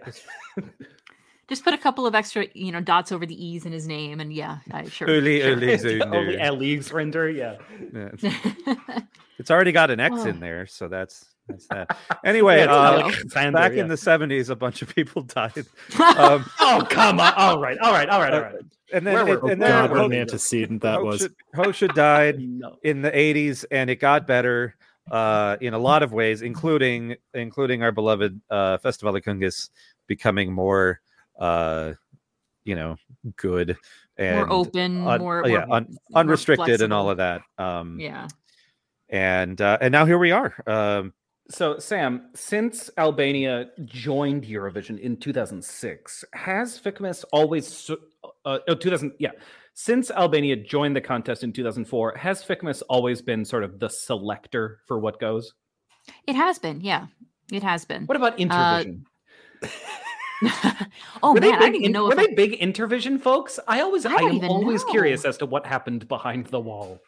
Just 1.48 1.64
put 1.64 1.72
a 1.72 1.78
couple 1.78 2.06
of 2.06 2.14
extra, 2.14 2.46
you 2.52 2.70
know, 2.70 2.80
dots 2.82 3.10
over 3.10 3.24
the 3.24 3.34
e's 3.46 3.64
in 3.64 3.72
his 3.72 3.88
name, 3.88 4.20
and 4.20 4.30
yeah, 4.30 4.58
I 4.70 4.84
sure. 4.84 5.08
Uli 5.08 5.40
sure. 5.40 5.50
Uli 5.52 5.68
It's 5.72 5.82
the 5.82 6.02
only 6.06 6.76
Zunder. 6.76 6.92
Render. 6.92 7.30
Yeah. 7.30 7.56
Yeah. 7.94 8.98
It's 9.38 9.50
already 9.50 9.72
got 9.72 9.90
an 9.90 9.98
X 10.00 10.14
Oh. 10.18 10.26
in 10.26 10.40
there, 10.40 10.66
so 10.66 10.88
that's 10.88 11.24
that's 11.48 11.66
that. 11.68 11.96
Anyway, 12.22 12.58
Yeah, 12.58 12.74
uh, 12.74 13.00
Alexander, 13.04 13.56
back 13.58 13.72
yeah. 13.72 13.80
in 13.82 13.88
the 13.88 13.94
'70s, 13.94 14.50
a 14.50 14.56
bunch 14.56 14.82
of 14.82 14.94
people 14.94 15.22
died. 15.22 15.64
Um, 16.18 16.44
Oh 16.60 16.86
come 16.90 17.18
on! 17.20 17.32
All 17.36 17.58
right, 17.58 17.78
all 17.78 17.92
right, 17.92 18.08
all 18.10 18.20
right, 18.20 18.34
all 18.34 18.40
right. 18.42 18.54
and 18.92 19.06
then, 19.06 19.14
Where 19.14 19.24
were- 19.24 19.32
it- 19.34 19.40
Oh 19.44 19.46
and 19.48 19.62
then 19.62 19.70
God, 19.70 19.90
what 19.92 20.04
an 20.04 20.12
antecedent 20.12 20.82
that 20.82 21.02
was. 21.02 21.28
Hoxha, 21.54 21.88
Hoxha 21.88 21.94
died 21.94 22.40
No. 22.40 22.76
in 22.82 23.00
the 23.00 23.10
80s, 23.16 23.64
and 23.70 23.88
it 23.88 23.96
got 24.00 24.26
better 24.26 24.74
uh, 25.10 25.56
in 25.60 25.74
a 25.74 25.78
lot 25.78 26.02
of 26.02 26.12
ways, 26.12 26.42
including 26.42 27.16
including 27.34 27.82
our 27.82 27.92
beloved 27.92 28.40
uh, 28.50 28.78
Festival 28.78 29.12
de 29.12 29.20
Këngës 29.20 29.70
becoming 30.06 30.52
more, 30.52 31.00
uh, 31.38 31.92
you 32.64 32.74
know, 32.74 32.96
good 33.36 33.76
and 34.16 34.36
more 34.36 34.52
open, 34.52 35.06
un- 35.06 35.20
more, 35.20 35.42
yeah, 35.46 35.64
more- 35.66 35.76
un- 35.76 35.96
more 36.10 36.20
unrestricted, 36.20 36.80
and 36.82 36.92
all 36.92 37.08
of 37.10 37.16
that. 37.18 37.42
Um, 37.58 37.98
Yeah. 38.00 38.28
and 39.08 39.60
uh, 39.60 39.78
and 39.80 39.92
now 39.92 40.04
here 40.04 40.18
we 40.18 40.30
are. 40.32 40.54
Um, 40.66 41.12
So, 41.50 41.78
Sam, 41.78 42.28
since 42.34 42.90
Albania 42.98 43.70
joined 43.86 44.44
Eurovision 44.44 44.98
in 45.00 45.16
2006, 45.16 46.22
has 46.34 46.78
Ficmas 46.78 47.24
always, 47.32 47.88
uh, 48.44 48.58
oh, 48.68 48.74
2000, 48.74 49.14
yeah, 49.18 49.30
since 49.80 50.10
Albania 50.10 50.56
joined 50.56 50.96
the 50.96 51.00
contest 51.00 51.44
in 51.44 51.52
2004, 51.52 52.16
has 52.16 52.42
Ficmas 52.42 52.82
always 52.88 53.22
been 53.22 53.44
sort 53.44 53.62
of 53.62 53.78
the 53.78 53.88
selector 53.88 54.80
for 54.88 54.98
what 54.98 55.20
goes? 55.20 55.52
It 56.26 56.34
has 56.34 56.58
been, 56.58 56.80
yeah, 56.80 57.06
it 57.52 57.62
has 57.62 57.84
been. 57.84 58.04
What 58.06 58.16
about 58.16 58.38
Intervision? 58.38 59.02
oh 61.22 61.32
were 61.32 61.40
man, 61.40 61.42
they 61.42 61.52
I 61.52 61.58
big, 61.58 61.60
didn't 61.60 61.74
even 61.76 61.84
in- 61.86 61.92
know 61.92 62.04
were 62.06 62.10
if 62.10 62.16
they 62.16 62.32
I- 62.32 62.34
big 62.34 62.58
Intervision 62.60 63.20
folks? 63.20 63.60
I 63.68 63.80
always, 63.82 64.04
I, 64.04 64.14
I 64.14 64.22
am 64.22 64.44
always 64.50 64.84
know. 64.84 64.90
curious 64.90 65.24
as 65.24 65.36
to 65.38 65.46
what 65.46 65.64
happened 65.64 66.08
behind 66.08 66.46
the 66.48 66.58
wall. 66.58 66.98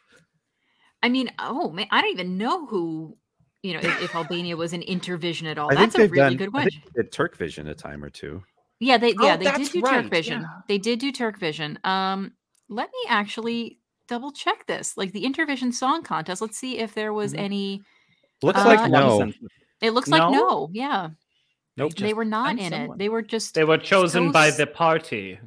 I 1.03 1.09
mean, 1.09 1.29
oh 1.39 1.71
man, 1.71 1.87
I 1.91 1.99
don't 2.01 2.11
even 2.11 2.37
know 2.37 2.65
who, 2.67 3.17
you 3.63 3.73
know, 3.73 3.79
if, 3.81 4.01
if 4.01 4.15
Albania 4.15 4.55
was 4.55 4.71
in 4.71 4.79
Intervision 4.81 5.47
at 5.51 5.57
all. 5.57 5.69
I 5.71 5.75
That's 5.75 5.95
a 5.95 6.07
really 6.07 6.15
done- 6.15 6.37
good 6.37 6.49
I 6.53 6.59
one. 6.59 6.69
they 6.95 7.01
did 7.03 7.11
Turkvision 7.11 7.69
a 7.69 7.73
time 7.73 8.01
or 8.01 8.09
two. 8.09 8.43
Yeah, 8.79 8.97
they 8.97 9.13
Oh, 9.19 9.25
yeah 9.25 9.35
they 9.35 9.51
did 9.51 9.71
do 9.73 9.81
right, 9.81 10.05
Turkvision. 10.09 10.41
yeah. 10.41 10.47
They 10.69 10.77
did 10.77 10.99
do 10.99 11.11
Turkvision. 11.11 11.85
Um, 11.85 12.31
let 12.71 12.89
me 12.89 12.99
actually 13.09 13.77
double 14.07 14.31
check 14.31 14.65
this. 14.65 14.97
Like 14.97 15.11
the 15.11 15.23
Intervision 15.23 15.73
Song 15.73 16.01
Contest. 16.03 16.41
Let's 16.41 16.57
see 16.57 16.79
if 16.79 16.93
there 16.93 17.13
was 17.13 17.33
Mhm. 17.33 17.39
any. 17.39 17.83
Looks 18.41 18.59
Uh, 18.59 18.65
like 18.65 18.79
Makes 18.79 18.87
a 18.87 18.91
lot 18.91 19.21
of 19.21 19.27
no. 19.41 19.47
It 19.81 19.91
looks 19.91 20.07
like 20.09 20.21
No? 20.21 20.31
no. 20.31 20.69
Yeah, 20.73 21.09
Nope. 21.77 21.93
they 21.95 22.13
were 22.13 22.25
not 22.25 22.57
in 22.57 22.71
someone. 22.71 22.95
it. 22.95 22.97
They 22.99 23.09
were 23.09 23.21
just 23.21 23.53
They 23.53 23.63
were 23.63 23.77
chosen 23.77 24.27
so 24.29 24.31
by 24.31 24.49
the 24.51 24.65
party. 24.67 25.39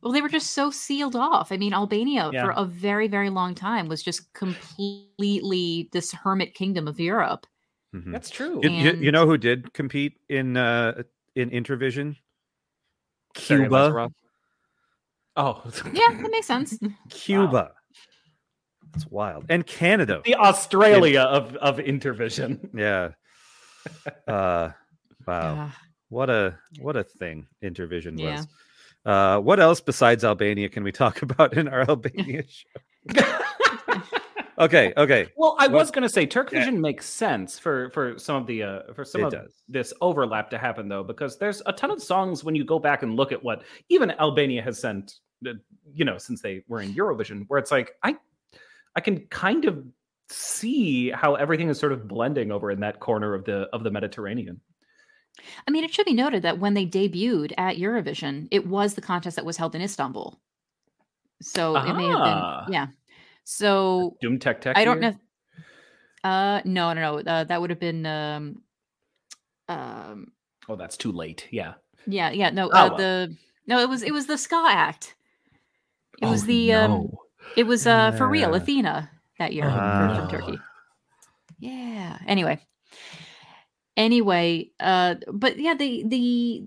well, 0.00 0.12
they 0.12 0.22
were 0.22 0.28
just 0.28 0.50
so 0.54 0.70
sealed 0.70 1.14
off. 1.16 1.52
I 1.52 1.56
mean, 1.58 1.72
Albania 1.74 2.30
Yeah. 2.32 2.44
for 2.44 2.50
a 2.52 2.64
very 2.64 3.08
very 3.08 3.30
long 3.30 3.54
time 3.54 3.88
was 3.88 4.02
just 4.02 4.32
completely 4.32 5.88
this 5.92 6.12
hermit 6.12 6.54
kingdom 6.54 6.88
of 6.88 6.98
Europe. 6.98 7.46
Mhm. 7.94 8.10
That's 8.12 8.30
true. 8.30 8.60
You, 8.62 8.70
you, 8.70 8.92
you 8.94 9.12
know 9.12 9.26
who 9.26 9.36
did 9.36 9.72
compete 9.74 10.18
in 10.28 10.56
uh, 10.56 11.02
in 11.36 11.50
Intervision? 11.50 12.16
Sergei 13.36 13.64
Cuba. 13.64 14.10
Lazarev. 15.36 15.86
Oh, 15.86 15.90
Yeah, 15.92 16.20
that 16.22 16.30
makes 16.30 16.46
sense. 16.46 16.78
Cuba. 17.10 17.72
that's 18.92 19.06
wild. 19.06 19.46
And 19.48 19.66
Canada. 19.66 20.20
the 20.24 20.34
Australia 20.36 21.20
of 21.20 21.56
of 21.56 21.78
Intervision. 21.78 22.68
Yeah. 22.74 23.10
Uh 24.26 24.70
wow. 25.26 25.66
Uh, 25.66 25.70
What 26.08 26.30
a 26.30 26.58
what 26.80 26.96
a 26.96 27.04
thing 27.04 27.46
Intervision 27.64 28.18
Yeah. 28.18 28.36
was. 28.36 28.46
Uh 29.04 29.40
what 29.40 29.58
else 29.60 29.80
besides 29.80 30.24
Albania 30.24 30.68
can 30.68 30.84
we 30.84 30.92
talk 30.92 31.22
about 31.26 31.56
in 31.56 31.68
our 31.68 31.82
Albania 31.88 32.44
show? 32.46 33.38
Okay, 34.62 34.92
okay. 34.96 35.28
Well, 35.36 35.56
I 35.58 35.66
What- 35.66 35.78
was 35.80 35.90
going 35.90 36.02
to 36.02 36.08
say 36.08 36.24
Turk 36.26 36.52
Yeah. 36.52 36.70
Makes 36.70 37.06
sense 37.06 37.58
for 37.58 37.90
for 37.90 38.18
some 38.18 38.36
of 38.36 38.46
the 38.46 38.62
uh, 38.62 38.92
for 38.94 39.04
some 39.04 39.22
It 39.22 39.24
of 39.26 39.32
does. 39.32 39.62
this 39.68 39.92
overlap 40.00 40.50
to 40.50 40.58
happen 40.58 40.88
though, 40.88 41.02
because 41.04 41.36
there's 41.38 41.62
a 41.66 41.72
ton 41.72 41.90
of 41.90 42.02
songs 42.02 42.44
when 42.44 42.54
you 42.54 42.64
go 42.64 42.78
back 42.78 43.02
and 43.02 43.16
look 43.16 43.32
at 43.32 43.42
what 43.42 43.62
even 43.88 44.10
Albania 44.12 44.62
has 44.62 44.78
sent, 44.80 45.14
uh, 45.46 45.52
you 45.92 46.04
know, 46.04 46.18
since 46.18 46.40
they 46.42 46.62
were 46.68 46.80
in 46.80 46.94
Eurovision, 46.94 47.44
where 47.48 47.58
it's 47.58 47.70
like 47.70 47.92
I 48.02 48.16
I 48.94 49.00
can 49.00 49.26
kind 49.28 49.64
of 49.64 49.84
see 50.28 51.10
how 51.10 51.34
everything 51.34 51.68
is 51.68 51.78
sort 51.78 51.92
of 51.92 52.06
blending 52.08 52.52
over 52.52 52.70
in 52.70 52.80
that 52.80 53.00
corner 53.00 53.34
of 53.34 53.44
the 53.44 53.68
of 53.72 53.82
the 53.84 53.90
Mediterranean. 53.90 54.60
I 55.66 55.70
mean, 55.70 55.82
it 55.82 55.92
should 55.94 56.06
be 56.06 56.12
noted 56.14 56.42
that 56.42 56.58
when 56.58 56.74
they 56.74 56.86
debuted 56.86 57.52
at 57.58 57.76
Eurovision, 57.78 58.48
it 58.50 58.66
was 58.66 58.94
the 58.94 59.00
contest 59.00 59.36
that 59.36 59.44
was 59.46 59.56
held 59.56 59.74
in 59.74 59.80
Istanbul. 59.82 60.38
So 61.40 61.74
it 61.76 61.94
may 61.94 62.06
have 62.06 62.20
Ah. 62.20 62.64
been, 62.66 62.72
yeah. 62.74 62.86
So 63.44 64.16
Düm 64.22 64.40
Tek 64.40 64.60
Tek. 64.60 64.76
I 64.76 64.84
don't 64.84 65.00
know. 65.00 65.14
Uh, 66.24 66.60
no, 66.64 66.92
no, 66.92 67.18
no. 67.18 67.18
Uh, 67.18 67.44
that 67.44 67.60
would 67.60 67.70
have 67.70 67.80
been, 67.80 68.06
um, 68.06 68.62
um, 69.68 70.28
Oh, 70.68 70.76
that's 70.76 70.96
too 70.96 71.10
late. 71.10 71.48
Yeah. 71.50 71.74
yeah, 72.06 72.30
yeah. 72.30 72.50
No, 72.50 72.70
Oh, 72.72 72.76
uh, 72.78 72.88
well. 72.88 72.96
the 72.96 73.36
no, 73.66 73.80
it 73.80 73.88
was 73.88 74.02
it 74.02 74.12
was 74.12 74.26
the 74.26 74.38
ska 74.38 74.64
act. 74.68 75.16
It 76.20 76.26
was 76.26 76.44
Oh, 76.44 76.46
the 76.46 76.72
um, 76.74 77.08
it 77.56 77.64
was 77.64 77.86
uh 77.86 78.12
for 78.12 78.28
real 78.28 78.54
Athena 78.54 79.10
that 79.38 79.52
year 79.52 79.64
Oh, 79.66 79.70
from. 79.70 80.28
Turkey. 80.28 80.58
Yeah. 81.58 82.18
Anyway. 82.26 82.60
Anyway, 83.96 84.70
uh, 84.80 85.16
but 85.32 85.58
yeah, 85.58 85.74
the 85.74 86.04
the 86.06 86.66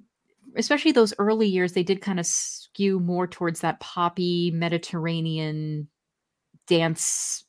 especially 0.57 0.91
those 0.91 1.13
early 1.17 1.47
years, 1.47 1.73
they 1.73 1.83
did 1.83 2.01
kind 2.01 2.19
of 2.19 2.25
skew 2.25 2.99
more 2.99 3.25
towards 3.27 3.61
that 3.61 3.79
poppy 3.79 4.51
Mediterranean 4.51 5.87
dance 6.67 7.43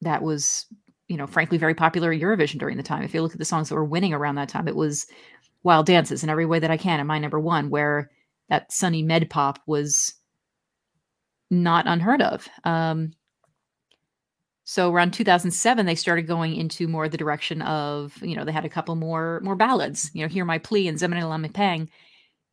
that 0.00 0.22
was, 0.22 0.66
you 1.08 1.16
know, 1.16 1.26
frankly 1.26 1.58
very 1.58 1.74
popular 1.74 2.12
at 2.12 2.20
Eurovision 2.20 2.58
during 2.58 2.76
the 2.76 2.82
time. 2.82 3.02
If 3.02 3.14
you 3.14 3.22
look 3.22 3.32
at 3.32 3.38
the 3.38 3.44
songs 3.44 3.68
that 3.68 3.74
were 3.74 3.84
winning 3.84 4.12
around 4.12 4.36
that 4.36 4.48
time, 4.48 4.68
it 4.68 4.76
was 4.76 5.06
Wild 5.62 5.86
Dances 5.86 6.22
in 6.22 6.30
every 6.30 6.46
way 6.46 6.58
that 6.58 6.70
I 6.70 6.76
can, 6.76 7.00
and 7.00 7.08
my 7.08 7.18
number 7.18 7.40
one, 7.40 7.70
where 7.70 8.10
that 8.48 8.72
sunny 8.72 9.02
med 9.02 9.28
pop 9.30 9.58
was 9.66 10.14
not 11.50 11.86
unheard 11.86 12.22
of. 12.22 12.48
Um, 12.64 13.12
so 14.64 14.92
around 14.92 15.12
2007, 15.12 15.86
they 15.86 15.94
started 15.94 16.26
going 16.26 16.56
into 16.56 16.88
more 16.88 17.08
the 17.08 17.16
direction 17.16 17.62
of, 17.62 18.20
you 18.20 18.34
know, 18.36 18.44
they 18.44 18.52
had 18.52 18.64
a 18.64 18.68
couple 18.68 18.96
more 18.96 19.40
more 19.42 19.54
ballads, 19.54 20.10
you 20.12 20.22
know, 20.22 20.28
"Hear 20.28 20.44
My 20.44 20.58
Plea" 20.58 20.88
and 20.88 20.98
"Zemene 20.98 21.28
La 21.28 21.48
Pang," 21.48 21.88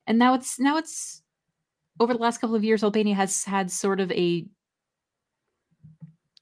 and 0.05 0.19
now 0.19 0.35
it's 0.35 0.59
now 0.59 0.77
it's 0.77 1.23
over 1.99 2.13
the 2.13 2.19
last 2.19 2.39
couple 2.39 2.55
of 2.55 2.63
years, 2.63 2.83
Albania 2.83 3.15
has 3.15 3.43
had 3.43 3.71
sort 3.71 3.99
of 3.99 4.11
a 4.11 4.45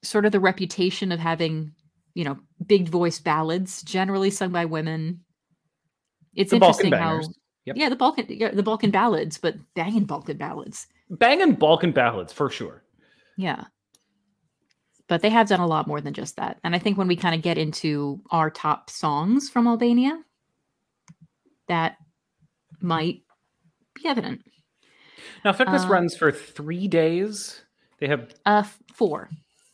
sort 0.04 0.26
of 0.26 0.32
the 0.32 0.40
reputation 0.40 1.12
of 1.12 1.20
having 1.20 1.74
you 2.14 2.26
know, 2.26 2.38
big 2.68 2.90
voice 2.90 3.20
ballads, 3.20 3.82
generally 3.84 4.30
sung 4.30 4.52
by 4.52 4.66
women. 4.66 5.22
It's 6.36 6.50
The 6.50 6.58
interesting 6.58 6.92
how. 6.92 7.22
Yep. 7.66 7.78
yeah, 7.78 7.90
the 7.90 7.96
Balkan 7.96 8.26
yeah, 8.28 8.50
the 8.52 8.64
Balkan 8.64 8.92
ballads, 8.92 9.38
but 9.38 9.56
banging 9.76 10.06
Balkan 10.06 10.36
ballads. 10.38 10.88
Banging 11.10 11.54
Balkan 11.54 11.92
ballads 11.92 12.34
for 12.34 12.50
sure. 12.50 12.84
Yeah. 13.38 13.66
But 15.08 15.22
they 15.22 15.30
have 15.30 15.48
done 15.48 15.60
a 15.60 15.68
lot 15.68 15.88
more 15.88 16.02
than 16.02 16.14
just 16.14 16.38
that. 16.38 16.58
And 16.64 16.76
I 16.76 16.80
think 16.80 16.98
when 16.98 17.08
we 17.08 17.16
kind 17.16 17.36
of 17.36 17.42
get 17.42 17.58
into 17.58 18.22
our 18.32 18.50
top 18.50 18.90
songs 18.90 19.50
from 19.50 19.68
Albania, 19.68 20.22
that 21.68 21.98
might 22.82 23.22
be 23.94 24.06
evident. 24.08 24.42
Now 25.46 25.54
fitness 25.54 25.84
Uh, 25.84 25.88
runs 25.90 26.16
for 26.16 26.32
three 26.32 26.88
days. 26.88 27.62
They 28.00 28.08
have 28.08 28.34
Uh, 28.46 28.64
four. 28.94 29.30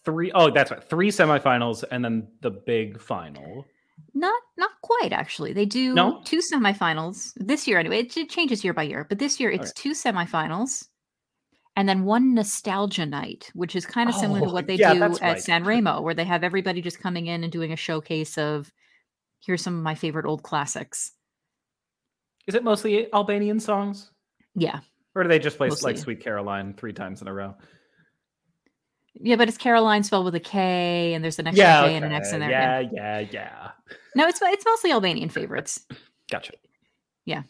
Three 0.08 0.32
oh 0.34 0.50
that's 0.50 0.72
right. 0.72 0.84
Three 0.84 1.10
semifinals 1.12 1.84
and 1.92 2.04
then 2.04 2.28
the 2.42 2.50
big 2.52 3.00
final. 3.00 3.66
Not 4.14 4.42
not 4.58 4.72
quite 4.82 5.12
actually. 5.12 5.52
They 5.54 5.66
do 5.66 5.94
No? 5.94 6.22
two 6.24 6.40
semifinals 6.54 7.34
this 7.36 7.68
year 7.68 7.78
anyway. 7.78 8.00
It, 8.00 8.16
it 8.16 8.30
changes 8.30 8.64
year 8.64 8.74
by 8.74 8.84
year, 8.84 9.06
but 9.10 9.20
this 9.20 9.40
year 9.40 9.52
it's 9.52 9.72
Okay. 9.72 9.82
two 9.84 9.92
semifinals 9.92 10.88
and 11.76 11.88
then 11.90 12.06
one 12.06 12.34
nostalgia 12.34 13.06
night, 13.06 13.52
which 13.54 13.76
is 13.76 13.86
kind 13.86 14.10
of 14.10 14.16
similar 14.16 14.40
to 14.40 14.48
Oh, 14.48 14.54
what 14.54 14.66
they 14.68 14.76
yeah, 14.76 14.94
do 14.94 15.04
at 15.04 15.22
right. 15.22 15.44
San 15.44 15.64
Remo, 15.64 16.02
where 16.02 16.16
they 16.16 16.24
have 16.26 16.44
everybody 16.44 16.82
just 16.82 17.00
coming 17.00 17.28
in 17.28 17.44
and 17.44 17.52
doing 17.52 17.72
a 17.74 17.76
showcase 17.76 18.38
of 18.38 18.72
here's 19.46 19.62
some 19.62 19.78
of 19.78 19.84
my 19.84 19.94
favorite 19.96 20.26
old 20.26 20.42
classics. 20.42 21.12
Is 22.48 22.56
it 22.56 22.64
mostly 22.64 23.12
Albanian 23.14 23.60
songs? 23.60 24.12
Yeah. 24.56 24.80
Or 25.16 25.24
do 25.24 25.30
they 25.30 25.40
just 25.40 25.58
play 25.58 25.70
like 25.70 25.98
Sweet 25.98 26.22
Caroline 26.22 26.74
three 26.76 26.94
times 26.94 27.22
in 27.22 27.28
a 27.28 27.34
row? 27.34 27.56
Yeah, 29.22 29.36
but 29.36 29.48
it's 29.48 29.58
Caroline 29.58 30.04
spelled 30.04 30.26
with 30.26 30.36
a 30.36 30.40
K, 30.40 31.14
and 31.14 31.24
there's 31.24 31.40
an 31.40 31.48
extra 31.48 31.64
Yeah, 31.66 31.88
K 31.88 31.96
and 31.96 32.06
an 32.06 32.12
X 32.12 32.32
in 32.32 32.40
there. 32.40 32.50
Yeah, 32.50 32.80
yeah, 32.92 33.20
yeah. 33.32 33.72
No, 34.16 34.28
it's 34.28 34.40
it's 34.42 34.66
mostly 34.66 34.92
Albanian 34.92 35.30
favorites. 35.30 35.86
Gotcha. 36.30 36.54
Yeah. 37.26 37.44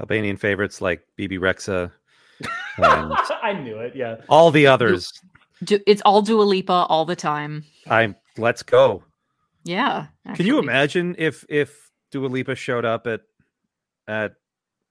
Albanian 0.00 0.36
favorites 0.36 0.80
like 0.80 1.06
Bebe 1.16 1.38
Rexha 1.38 1.90
I 2.78 3.52
knew 3.64 3.78
it. 3.78 3.96
Yeah. 3.96 4.16
all 4.28 4.50
the 4.50 4.66
others. 4.66 5.10
Du- 5.64 5.80
it's 5.86 6.02
all 6.04 6.22
Dua 6.22 6.42
Lipa 6.42 6.86
all 6.88 7.04
the 7.04 7.16
time. 7.16 7.64
I'm 7.88 8.14
let's 8.36 8.62
go. 8.62 9.02
Yeah. 9.64 10.06
Can 10.34 10.46
you 10.46 10.58
imagine 10.58 11.16
if 11.18 11.44
if 11.48 11.90
Dua 12.12 12.26
Lipa 12.28 12.54
showed 12.54 12.84
up 12.84 13.06
at 13.06 13.22
at 14.06 14.34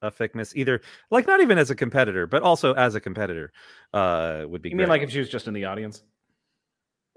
a 0.01 0.11
Fickmas, 0.11 0.55
either 0.55 0.81
like 1.11 1.27
not 1.27 1.41
even 1.41 1.57
as 1.57 1.69
a 1.69 1.75
competitor, 1.75 2.27
but 2.27 2.43
also 2.43 2.73
as 2.73 2.95
a 2.95 2.99
competitor, 2.99 3.51
uh, 3.93 4.45
would 4.47 4.61
be 4.61 4.69
You 4.69 4.75
mean 4.75 4.89
like 4.89 5.01
if 5.01 5.11
she 5.11 5.19
was 5.19 5.29
just 5.29 5.47
in 5.47 5.53
the 5.53 5.65
audience? 5.65 6.03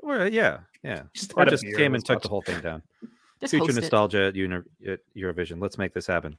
Or, 0.02 0.22
uh, 0.22 0.24
yeah, 0.24 0.60
yeah, 0.82 1.02
Just 1.12 1.34
or 1.36 1.44
just 1.44 1.62
came 1.62 1.72
and 1.72 1.84
and 1.86 1.94
was 1.94 2.04
took 2.04 2.22
the 2.22 2.28
whole 2.28 2.42
thing 2.42 2.60
down. 2.60 2.82
Just 3.40 3.52
Future 3.52 3.72
nostalgia 3.72 4.26
at, 4.26 4.36
uni- 4.36 4.62
at 4.86 5.00
Eurovision. 5.16 5.62
Let's 5.62 5.78
make 5.78 5.94
this 5.94 6.06
happen. 6.06 6.36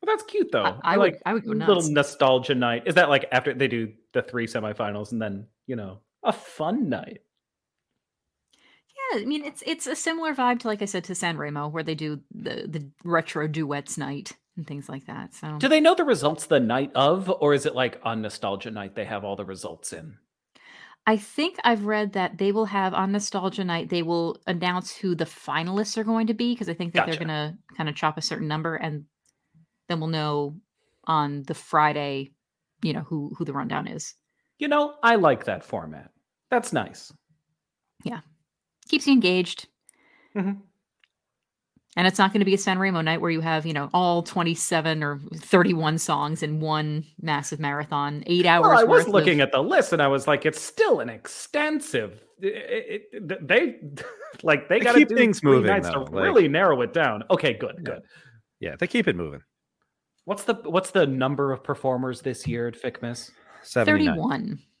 Well, 0.00 0.16
that's 0.16 0.22
cute 0.22 0.50
though. 0.50 0.78
I, 0.82 0.94
I 0.94 0.96
would, 0.96 1.12
like 1.12 1.22
I 1.26 1.34
would 1.34 1.44
go 1.44 1.52
nuts. 1.52 1.68
little 1.68 1.90
nostalgia 1.90 2.54
night. 2.54 2.84
Is 2.86 2.94
that 2.94 3.10
like 3.10 3.26
after 3.30 3.52
they 3.52 3.68
do 3.68 3.92
the 4.12 4.22
three 4.22 4.46
semifinals 4.46 5.12
and 5.12 5.20
then 5.20 5.46
you 5.66 5.76
know 5.76 5.98
a 6.22 6.32
fun 6.32 6.88
night? 6.88 7.20
Yeah, 9.12 9.20
I 9.20 9.24
mean 9.26 9.44
it's 9.44 9.62
it's 9.66 9.86
a 9.86 9.94
similar 9.94 10.34
vibe 10.34 10.60
to 10.60 10.68
like 10.68 10.80
I 10.80 10.86
said 10.86 11.04
to 11.04 11.14
San 11.14 11.36
Remo, 11.36 11.68
where 11.68 11.82
they 11.82 11.94
do 11.94 12.20
the 12.34 12.66
the 12.66 12.88
retro 13.04 13.48
duets 13.48 13.98
night 13.98 14.34
and 14.58 14.66
things 14.66 14.88
like 14.88 15.06
that. 15.06 15.32
So 15.32 15.56
Do 15.58 15.68
they 15.68 15.80
know 15.80 15.94
the 15.94 16.04
results 16.04 16.44
the 16.46 16.60
night 16.60 16.90
of, 16.94 17.30
or 17.40 17.54
is 17.54 17.64
it 17.64 17.74
like 17.74 17.98
on 18.02 18.20
nostalgia 18.20 18.70
night 18.70 18.94
they 18.94 19.06
have 19.06 19.24
all 19.24 19.36
the 19.36 19.44
results 19.46 19.94
in? 19.94 20.18
I 21.06 21.16
think 21.16 21.56
I've 21.64 21.86
read 21.86 22.12
that 22.12 22.36
they 22.36 22.52
will 22.52 22.66
have 22.66 22.92
on 22.92 23.12
Nostalgia 23.12 23.64
Night, 23.64 23.88
they 23.88 24.02
will 24.02 24.36
announce 24.46 24.94
who 24.94 25.14
the 25.14 25.24
finalists 25.24 25.96
are 25.96 26.04
going 26.04 26.26
to 26.26 26.34
be 26.34 26.52
because 26.52 26.68
I 26.68 26.74
think 26.74 26.92
that 26.92 27.06
Gotcha. 27.06 27.18
they're 27.18 27.26
going 27.26 27.52
to 27.52 27.58
kind 27.78 27.88
of 27.88 27.94
chop 27.94 28.18
a 28.18 28.20
certain 28.20 28.46
number 28.46 28.74
and 28.76 29.06
then 29.88 30.00
we'll 30.00 30.10
know 30.10 30.56
on 31.04 31.44
the 31.44 31.54
Friday, 31.54 32.32
you 32.82 32.92
know, 32.92 33.00
who 33.00 33.32
who 33.38 33.46
the 33.46 33.54
rundown 33.54 33.86
is. 33.86 34.16
You 34.58 34.68
know, 34.68 34.96
I 35.02 35.14
like 35.14 35.44
that 35.44 35.64
format. 35.64 36.10
That's 36.50 36.74
nice. 36.74 37.10
Yeah. 38.04 38.20
Keeps 38.90 39.06
you 39.06 39.14
engaged. 39.14 39.66
Mhm. 40.36 40.60
And 41.98 42.06
it's 42.06 42.16
not 42.18 42.32
going 42.32 42.38
to 42.38 42.44
be 42.44 42.54
a 42.54 42.58
San 42.58 42.78
Remo 42.78 43.00
night 43.00 43.20
where 43.20 43.30
you 43.32 43.40
have, 43.40 43.66
you 43.66 43.72
know, 43.72 43.90
all 43.92 44.22
27 44.22 45.02
or 45.02 45.18
31 45.34 45.98
songs 45.98 46.44
in 46.44 46.60
one 46.60 47.04
massive 47.20 47.58
marathon, 47.58 48.22
eight 48.28 48.46
hours. 48.46 48.68
Well, 48.68 48.78
I 48.78 48.84
was 48.84 49.08
looking 49.08 49.40
of, 49.40 49.48
at 49.48 49.52
the 49.52 49.62
list 49.64 49.92
and 49.92 50.00
I 50.00 50.06
was 50.06 50.28
like, 50.28 50.46
it's 50.46 50.60
still 50.60 51.00
an 51.00 51.08
extensive. 51.08 52.22
It, 52.40 53.02
it- 53.12 53.28
th- 53.28 53.40
they 53.42 53.80
like 54.44 54.68
they 54.68 54.78
They 54.78 54.84
got 54.84 54.92
to 54.92 54.98
keep 55.00 55.08
do 55.08 55.16
things 55.16 55.40
three 55.40 55.50
moving, 55.56 55.70
nights 55.72 55.88
though, 55.88 56.04
to 56.04 56.10
like- 56.12 56.22
really 56.24 56.46
narrow 56.46 56.80
it 56.82 56.92
down. 56.92 57.24
Okay, 57.32 57.54
good, 57.54 57.74
Yeah. 57.78 57.82
good. 57.84 58.02
Yeah, 58.60 58.76
they 58.78 58.86
keep 58.86 59.08
it 59.08 59.16
moving. 59.16 59.40
What's 60.24 60.44
the 60.44 60.54
what's 60.66 60.92
the 60.92 61.04
number 61.04 61.52
of 61.52 61.64
performers 61.64 62.20
this 62.20 62.46
year 62.46 62.68
at 62.68 62.80
FICMIS? 62.80 63.32
79. 63.64 64.14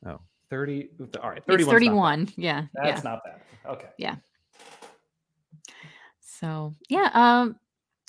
31. 0.04 0.18
Thirty. 0.50 0.88
All 1.20 1.30
right, 1.30 1.38
It's 1.38 1.46
31. 1.46 1.72
31. 1.74 2.28
Yeah. 2.36 2.66
yeah. 2.76 2.84
That's 2.84 3.02
not 3.04 3.18
bad. 3.24 3.40
Okay. 3.72 3.88
So 6.38 6.74
yeah, 6.88 7.10
um, 7.14 7.56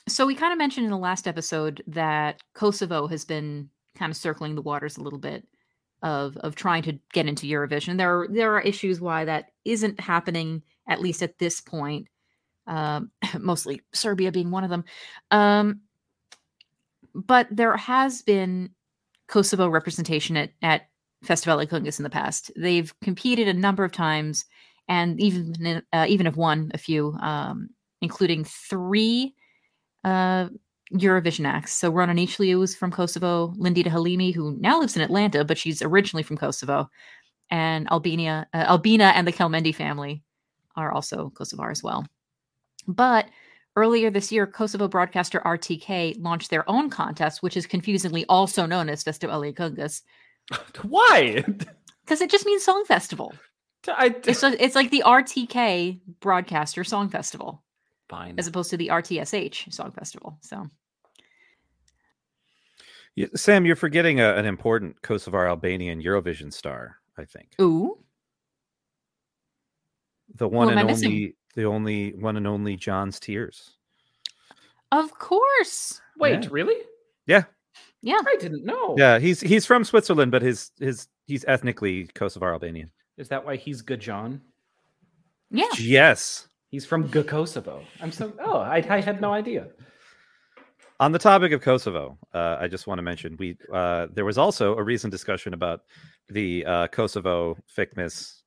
so 0.07 0.25
we 0.25 0.35
kind 0.35 0.51
of 0.51 0.57
mentioned 0.57 0.85
in 0.85 0.91
the 0.91 0.97
last 0.97 1.27
episode 1.27 1.83
that 1.87 2.41
Kosovo 2.53 3.07
has 3.07 3.25
been 3.25 3.69
kind 3.97 4.11
of 4.11 4.17
circling 4.17 4.55
the 4.55 4.61
waters 4.61 4.97
a 4.97 5.01
little 5.01 5.19
bit 5.19 5.47
of 6.01 6.37
of 6.37 6.55
trying 6.55 6.83
to 6.83 6.99
get 7.13 7.27
into 7.27 7.47
Eurovision. 7.47 7.97
There 7.97 8.21
are 8.21 8.27
there 8.27 8.53
are 8.55 8.61
issues 8.61 9.01
why 9.01 9.25
that 9.25 9.51
isn't 9.65 9.99
happening 9.99 10.61
at 10.87 11.01
least 11.01 11.23
at 11.23 11.37
this 11.39 11.61
point. 11.61 12.07
Um, 12.67 13.11
mostly 13.39 13.81
Serbia 13.93 14.31
being 14.31 14.51
one 14.51 14.63
of 14.63 14.69
them. 14.69 14.85
Um, 15.31 15.81
but 17.15 17.47
there 17.51 17.75
has 17.77 18.21
been 18.21 18.69
Kosovo 19.27 19.67
representation 19.67 20.37
at 20.37 20.51
at 20.61 20.83
Festival 21.23 21.57
Këngës 21.65 21.99
in 21.99 22.03
the 22.03 22.09
past. 22.09 22.51
They've 22.55 22.93
competed 23.01 23.47
a 23.47 23.53
number 23.53 23.83
of 23.83 23.91
times, 23.91 24.45
and 24.87 25.19
even 25.19 25.81
uh, 25.91 26.05
even 26.07 26.25
have 26.25 26.37
won 26.37 26.71
a 26.73 26.77
few, 26.77 27.13
um, 27.21 27.69
including 28.01 28.43
three 28.43 29.35
uh, 30.03 30.47
Eurovision 30.93 31.45
acts. 31.45 31.73
So 31.73 31.89
Rona 31.89 32.13
Nishliu 32.13 32.63
is 32.63 32.75
from 32.75 32.91
Kosovo, 32.91 33.53
Lindita 33.57 33.87
Halimi, 33.87 34.33
who 34.33 34.57
now 34.59 34.79
lives 34.79 34.95
in 34.95 35.01
Atlanta, 35.01 35.45
but 35.45 35.57
she's 35.57 35.81
originally 35.81 36.23
from 36.23 36.37
Kosovo, 36.37 36.89
and 37.51 37.89
Albania, 37.91 38.47
uh, 38.53 38.65
Albina, 38.67 39.05
and 39.15 39.27
the 39.27 39.33
Kelmendi 39.33 39.73
family 39.73 40.23
are 40.75 40.91
also 40.91 41.31
Kosovar 41.35 41.71
as 41.71 41.83
well. 41.83 42.05
But 42.87 43.27
earlier 43.75 44.09
this 44.09 44.31
year, 44.31 44.47
Kosovo 44.47 44.87
broadcaster 44.87 45.41
RTK 45.41 46.15
launched 46.19 46.49
their 46.49 46.67
own 46.69 46.89
contest, 46.89 47.43
which 47.43 47.57
is 47.57 47.65
confusingly 47.65 48.25
also 48.29 48.65
known 48.65 48.89
as 48.89 49.03
Festival 49.03 49.41
Këngës, 49.41 50.01
Why? 50.83 51.43
because 52.03 52.21
it 52.21 52.31
just 52.31 52.45
means 52.45 52.63
song 52.63 52.83
festival. 52.85 53.33
I, 53.87 54.15
It's 54.25 54.43
a, 54.43 54.63
it's 54.63 54.75
like 54.75 54.89
the 54.89 55.03
RTK 55.05 55.99
broadcaster 56.19 56.83
song 56.83 57.09
festival 57.09 57.63
fine. 58.09 58.35
as 58.37 58.47
opposed 58.47 58.69
to 58.71 58.77
the 58.77 58.87
RTSH 58.89 59.71
song 59.73 59.91
festival. 59.91 60.37
So 60.41 60.67
Yeah, 63.15 63.27
Sam, 63.35 63.65
you're 63.65 63.75
forgetting 63.75 64.19
a, 64.19 64.33
an 64.35 64.45
important 64.45 65.01
Kosovar 65.01 65.47
Albanian 65.47 66.01
Eurovision 66.01 66.51
star. 66.53 66.97
I 67.17 67.25
think 67.25 67.49
ooh, 67.61 67.97
the 70.35 70.47
one 70.47 70.69
am 70.71 70.77
I 70.77 70.81
and 70.81 70.89
missing? 70.89 71.07
only, 71.11 71.35
the 71.55 71.65
only 71.65 72.11
one 72.15 72.37
and 72.37 72.47
only 72.47 72.77
Gjon's 72.77 73.19
Tears. 73.19 73.75
of 74.91 75.11
course, 75.19 76.01
Wait, 76.17 76.43
Yeah. 76.43 76.49
really? 76.51 76.75
Yeah, 77.27 77.43
yeah. 78.01 78.19
I 78.25 78.35
didn't 78.39 78.65
know. 78.65 78.95
yeah. 78.97 79.19
He's 79.19 79.39
he's 79.41 79.65
from 79.65 79.83
Switzerland, 79.83 80.31
but 80.31 80.41
his 80.41 80.71
his 80.79 81.07
he's 81.27 81.43
ethnically 81.45 82.07
Kosovar 82.15 82.53
Albanian. 82.53 82.89
Is 83.17 83.27
that 83.29 83.45
why 83.45 83.55
he's 83.57 83.83
Gajan? 83.83 84.39
Yeah. 85.51 85.65
Yes. 85.77 86.47
He's 86.69 86.85
from 86.85 87.11
G- 87.11 87.23
Kosovo. 87.23 87.83
I'm 88.01 88.11
so. 88.11 88.33
Oh, 88.39 88.59
I, 88.59 88.85
I 88.89 89.01
had 89.01 89.21
no 89.21 89.33
idea. 89.33 89.67
On 90.99 91.11
the 91.13 91.19
topic 91.19 91.51
of 91.53 91.61
Kosovo, 91.61 92.17
uh, 92.33 92.57
I 92.59 92.67
just 92.67 92.85
want 92.85 92.97
to 92.99 93.01
mention 93.01 93.35
we 93.39 93.57
uh, 93.73 94.07
there 94.13 94.25
was 94.25 94.37
also 94.37 94.75
a 94.75 94.83
recent 94.83 95.11
discussion 95.11 95.53
about 95.53 95.81
the 96.29 96.65
uh, 96.65 96.87
Kosovo 96.87 97.57
Ficmis. 97.75 98.41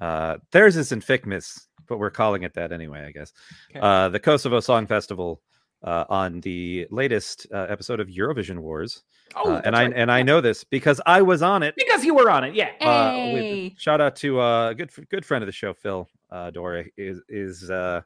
Uh, 0.00 0.36
theirs 0.52 0.76
isn't 0.76 1.04
Ficmis, 1.04 1.66
but 1.88 1.98
we're 1.98 2.10
calling 2.10 2.44
it 2.44 2.54
that 2.54 2.70
anyway, 2.72 3.04
I 3.06 3.10
guess. 3.10 3.32
Okay. 3.70 3.80
Uh, 3.82 4.08
the 4.08 4.20
Kosovo 4.20 4.60
Song 4.60 4.86
Festival 4.86 5.42
uh, 5.82 6.04
on 6.08 6.40
the 6.40 6.86
latest 6.90 7.46
uh, 7.52 7.66
episode 7.68 7.98
of 8.00 8.06
Eurovision 8.08 8.60
Wars, 8.60 9.02
Oh, 9.34 9.52
uh, 9.52 9.62
and 9.64 9.74
that's 9.74 9.76
I 9.76 9.84
right. 9.86 9.92
and 9.96 10.10
I 10.12 10.22
know 10.22 10.40
this 10.40 10.62
because 10.64 11.00
I 11.04 11.20
was 11.20 11.42
on 11.42 11.62
it. 11.64 11.74
because 11.76 12.04
you 12.04 12.14
were 12.14 12.30
on 12.30 12.44
it. 12.44 12.54
Yeah. 12.54 12.70
Uh, 12.80 13.32
with- 13.34 13.72
shout 13.76 14.00
out 14.00 14.14
to 14.16 14.40
uh, 14.40 14.70
a 14.70 14.74
good 14.74 14.90
good 15.10 15.26
friend 15.26 15.42
of 15.42 15.46
the 15.46 15.52
show, 15.52 15.74
Phil 15.74 16.08
uh, 16.30 16.50
Dora 16.50 16.84
is 16.96 17.20
is 17.28 17.70
uh, 17.70 18.02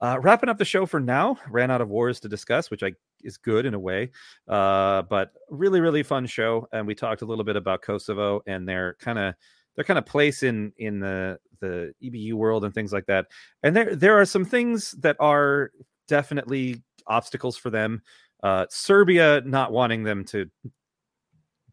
uh, 0.00 0.18
wrapping 0.20 0.48
up 0.48 0.58
the 0.58 0.64
show 0.64 0.86
for 0.86 1.00
now. 1.00 1.38
Ran 1.48 1.70
out 1.70 1.80
of 1.80 1.88
wars 1.88 2.20
to 2.20 2.28
discuss, 2.28 2.70
which 2.70 2.82
I 2.82 2.92
is 3.22 3.36
good 3.36 3.66
in 3.66 3.74
a 3.74 3.78
way, 3.78 4.10
uh, 4.48 5.02
but 5.02 5.32
really 5.50 5.80
really 5.80 6.02
fun 6.02 6.26
show. 6.26 6.68
And 6.72 6.86
we 6.86 6.94
talked 6.94 7.22
a 7.22 7.26
little 7.26 7.44
bit 7.44 7.56
about 7.56 7.82
Kosovo 7.82 8.42
and 8.46 8.68
their 8.68 8.94
kind 8.94 9.18
of 9.18 9.34
their 9.76 9.84
kind 9.84 9.98
of 9.98 10.06
place 10.06 10.42
in 10.42 10.72
in 10.78 11.00
the 11.00 11.38
the 11.60 11.94
EBU 12.02 12.34
world 12.34 12.64
and 12.64 12.74
things 12.74 12.92
like 12.92 13.06
that. 13.06 13.26
And 13.62 13.74
there 13.74 13.94
there 13.94 14.20
are 14.20 14.26
some 14.26 14.44
things 14.44 14.92
that 15.00 15.16
are 15.20 15.70
definitely 16.08 16.82
obstacles 17.06 17.56
for 17.56 17.70
them. 17.70 18.02
Uh, 18.42 18.66
Serbia 18.70 19.42
not 19.44 19.72
wanting 19.72 20.02
them 20.02 20.24
to 20.26 20.50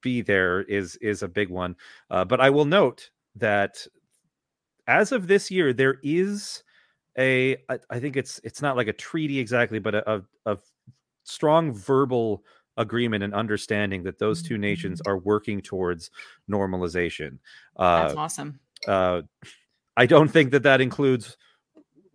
be 0.01 0.21
there 0.21 0.61
is 0.61 0.95
is 0.97 1.23
a 1.23 1.27
big 1.27 1.49
one. 1.49 1.75
Uh, 2.09 2.25
but 2.25 2.39
I 2.39 2.49
will 2.49 2.65
note 2.65 3.09
that 3.35 3.85
as 4.89 5.11
of 5.11 5.27
this 5.27 5.51
year, 5.51 5.71
there 5.71 5.97
is 6.03 6.63
a 7.17 7.57
I, 7.69 7.79
I 7.89 7.99
think 7.99 8.17
it's 8.17 8.41
it's 8.43 8.61
not 8.61 8.75
like 8.75 8.87
a 8.87 8.93
treaty 8.93 9.39
exactly, 9.39 9.79
but 9.79 9.95
a, 9.95 10.15
a, 10.15 10.21
a 10.47 10.57
strong 11.23 11.71
verbal 11.71 12.43
agreement 12.75 13.23
and 13.23 13.33
understanding 13.33 14.03
that 14.03 14.17
those 14.17 14.41
two 14.41 14.57
nations 14.57 15.01
are 15.05 15.19
working 15.19 15.61
towards 15.61 16.09
normalization. 16.49 17.37
Uh, 17.77 18.07
That's 18.07 18.17
awesome. 18.17 18.59
uh, 18.87 19.21
I 19.95 20.05
don't 20.05 20.29
think 20.29 20.51
that 20.51 20.63
that 20.63 20.81
includes 20.81 21.37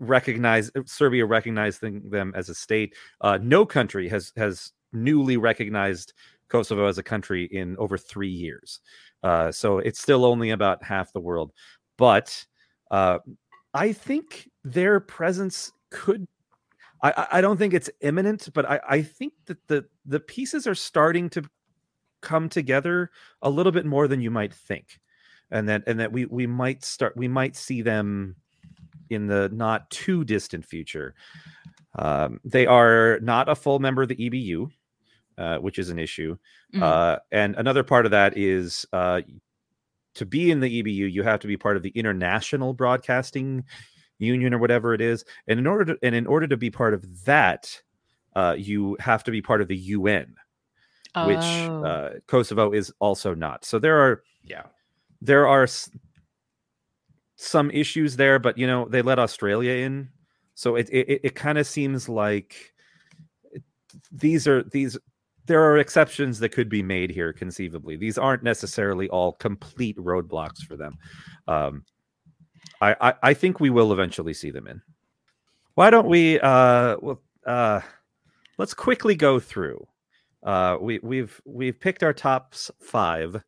recognize 0.00 0.70
Serbia 0.86 1.26
recognizing 1.26 2.10
them 2.10 2.32
as 2.34 2.48
a 2.48 2.54
state. 2.54 2.94
Uh, 3.20 3.38
no 3.40 3.64
country 3.64 4.08
has 4.08 4.32
has 4.36 4.72
newly 4.92 5.36
recognized 5.36 6.12
Kosovo 6.48 6.86
as 6.86 6.98
a 6.98 7.02
country 7.02 7.44
in 7.44 7.76
over 7.76 7.96
three 7.96 8.30
years. 8.30 8.80
Uh, 9.22 9.52
so 9.52 9.78
it's 9.78 10.00
still 10.00 10.24
only 10.24 10.50
about 10.50 10.82
half 10.82 11.12
the 11.12 11.20
world. 11.20 11.52
But 11.96 12.44
uh, 12.94 13.18
I 13.74 13.92
think 13.92 14.48
their 14.62 15.00
presence 15.00 15.72
could. 15.90 16.28
I, 17.02 17.26
I 17.32 17.40
don't 17.40 17.56
think 17.56 17.74
it's 17.74 17.90
imminent, 18.00 18.48
but 18.54 18.64
I, 18.70 18.80
I 18.88 19.02
think 19.02 19.32
that 19.46 19.58
the 19.66 19.84
the 20.06 20.20
pieces 20.20 20.66
are 20.66 20.76
starting 20.76 21.28
to 21.30 21.42
come 22.20 22.48
together 22.48 23.10
a 23.42 23.50
little 23.50 23.72
bit 23.72 23.84
more 23.84 24.06
than 24.08 24.20
you 24.20 24.30
might 24.30 24.54
think 24.54 25.00
and 25.50 25.68
that 25.68 25.82
and 25.86 25.98
that 25.98 26.12
we 26.12 26.26
we 26.26 26.46
might 26.46 26.84
start 26.84 27.16
we 27.16 27.28
might 27.28 27.56
see 27.56 27.82
them 27.82 28.36
in 29.10 29.26
the 29.26 29.50
not 29.52 29.90
too 29.90 30.24
distant 30.24 30.64
future. 30.64 31.14
Um, 31.96 32.40
they 32.44 32.66
are 32.66 33.18
not 33.22 33.48
a 33.48 33.54
full 33.54 33.80
member 33.80 34.02
of 34.02 34.08
the 34.08 34.16
EBU, 34.16 34.70
uh, 35.36 35.58
which 35.58 35.78
is 35.78 35.90
an 35.90 35.98
issue. 35.98 36.36
Mhm. 36.74 36.82
Uh, 36.82 37.18
and 37.32 37.56
another 37.56 37.82
part 37.82 38.04
of 38.04 38.12
that 38.12 38.38
is 38.38 38.86
uh, 38.92 39.20
to 40.14 40.26
be 40.26 40.50
in 40.50 40.60
the 40.60 40.82
EBU, 40.82 41.10
you 41.12 41.22
have 41.22 41.40
to 41.40 41.46
be 41.46 41.56
part 41.56 41.76
of 41.76 41.82
the 41.82 41.90
International 41.90 42.72
Broadcasting 42.72 43.64
Union 44.18 44.54
or 44.54 44.58
whatever 44.58 44.94
it 44.94 45.00
is. 45.00 45.24
And 45.48 45.58
in 45.58 45.66
order 45.66 45.94
to 45.94 45.98
and 46.02 46.14
in 46.14 46.26
order 46.26 46.46
to 46.46 46.56
be 46.56 46.70
part 46.70 46.94
of 46.94 47.24
that, 47.24 47.80
uh, 48.36 48.54
you 48.58 48.96
have 49.00 49.24
to 49.24 49.30
be 49.30 49.42
part 49.42 49.60
of 49.60 49.68
the 49.68 49.76
UN, 49.76 50.34
which 51.26 51.38
Oh. 51.38 51.84
uh, 51.84 52.10
Kosovo 52.26 52.72
is 52.72 52.92
also 53.00 53.34
not. 53.34 53.64
So 53.64 53.78
there 53.78 53.98
are 54.00 54.22
Yeah. 54.42 54.66
there 55.20 55.46
are 55.48 55.64
s- 55.64 55.90
some 57.36 57.70
issues 57.70 58.16
there, 58.16 58.38
but 58.38 58.56
you 58.58 58.66
know 58.66 58.86
they 58.88 59.02
let 59.02 59.18
Australia 59.18 59.72
in, 59.84 60.10
so 60.54 60.76
it 60.76 60.88
it, 60.90 61.20
it 61.24 61.34
kind 61.34 61.58
of 61.58 61.66
seems 61.66 62.08
like 62.08 62.72
these 64.12 64.46
are 64.46 64.62
these 64.62 64.96
there 65.46 65.62
are 65.62 65.78
exceptions 65.78 66.38
that 66.38 66.50
could 66.50 66.68
be 66.68 66.82
made 66.82 67.10
here 67.10 67.32
conceivably. 67.32 67.96
These 67.96 68.18
aren't 68.18 68.42
necessarily 68.42 69.08
all 69.08 69.32
complete 69.32 69.96
roadblocks 69.96 70.62
for 70.66 70.76
them. 70.76 70.98
Um, 71.48 71.84
I, 72.80 72.96
I 73.00 73.14
I 73.22 73.34
think 73.34 73.60
we 73.60 73.70
will 73.70 73.92
eventually 73.92 74.34
see 74.34 74.50
them 74.50 74.66
in. 74.66 74.80
Why 75.74 75.90
don't 75.90 76.08
we 76.08 76.40
uh 76.40 76.96
well 77.00 77.22
uh 77.46 77.80
let's 78.58 78.74
quickly 78.74 79.14
go 79.14 79.38
through. 79.40 79.86
Uh 80.42 80.78
we 80.80 80.98
we've 81.02 81.40
we've 81.44 81.78
picked 81.78 82.02
our 82.02 82.12
top 82.12 82.54
five 82.54 83.42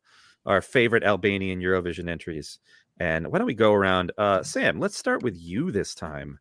our 0.47 0.61
favorite 0.61 1.03
Albanian 1.03 1.59
Eurovision 1.59 2.09
entries. 2.09 2.59
And 2.99 3.27
why 3.31 3.37
don't 3.37 3.45
we 3.45 3.53
go 3.53 3.73
around? 3.73 4.11
Uh, 4.17 4.41
Sam, 4.41 4.79
let's 4.79 4.97
start 4.97 5.21
with 5.21 5.37
you 5.37 5.71
this 5.71 5.93
time. 5.93 6.39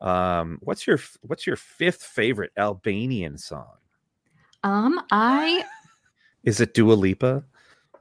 Um, 0.00 0.58
what's 0.62 0.84
your 0.86 0.98
what's 1.20 1.46
your 1.46 1.54
fifth 1.56 2.02
favorite 2.02 2.50
Albanian 2.56 3.38
song? 3.38 3.76
Um, 4.64 5.00
I 5.10 5.64
Is 6.44 6.60
it 6.60 6.74
Dua 6.74 6.94
Lipa? 6.94 7.44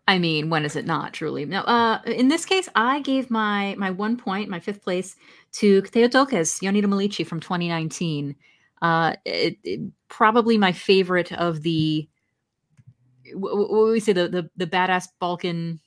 I 0.07 0.17
mean, 0.19 0.49
when 0.49 0.65
is 0.65 0.75
it 0.75 0.85
not 0.85 1.13
truly? 1.13 1.45
No, 1.45 1.61
uh, 1.61 2.01
in 2.05 2.27
this 2.27 2.43
case, 2.45 2.67
I 2.75 3.01
gave 3.01 3.29
my 3.31 3.75
my 3.77 3.91
one 3.91 4.17
point, 4.17 4.49
my 4.49 4.59
fifth 4.59 4.81
place, 4.83 5.15
to 5.53 5.81
Theotokos, 5.83 6.59
Jonida 6.59 6.85
Maliqi 6.85 7.25
from 7.25 7.39
2019. 7.39 8.35
Uh, 8.81 9.13
it, 9.25 9.57
it- 9.63 9.91
probably 10.09 10.57
my 10.57 10.73
favorite 10.73 11.31
of 11.31 11.61
the 11.61 12.09
wh- 13.27 13.37
wh- 13.37 13.69
what 13.69 13.71
would 13.71 13.91
we 13.91 13.99
say 14.01 14.11
the 14.11 14.27
the, 14.27 14.49
the 14.57 14.67
badass 14.67 15.07
Balkan 15.19 15.79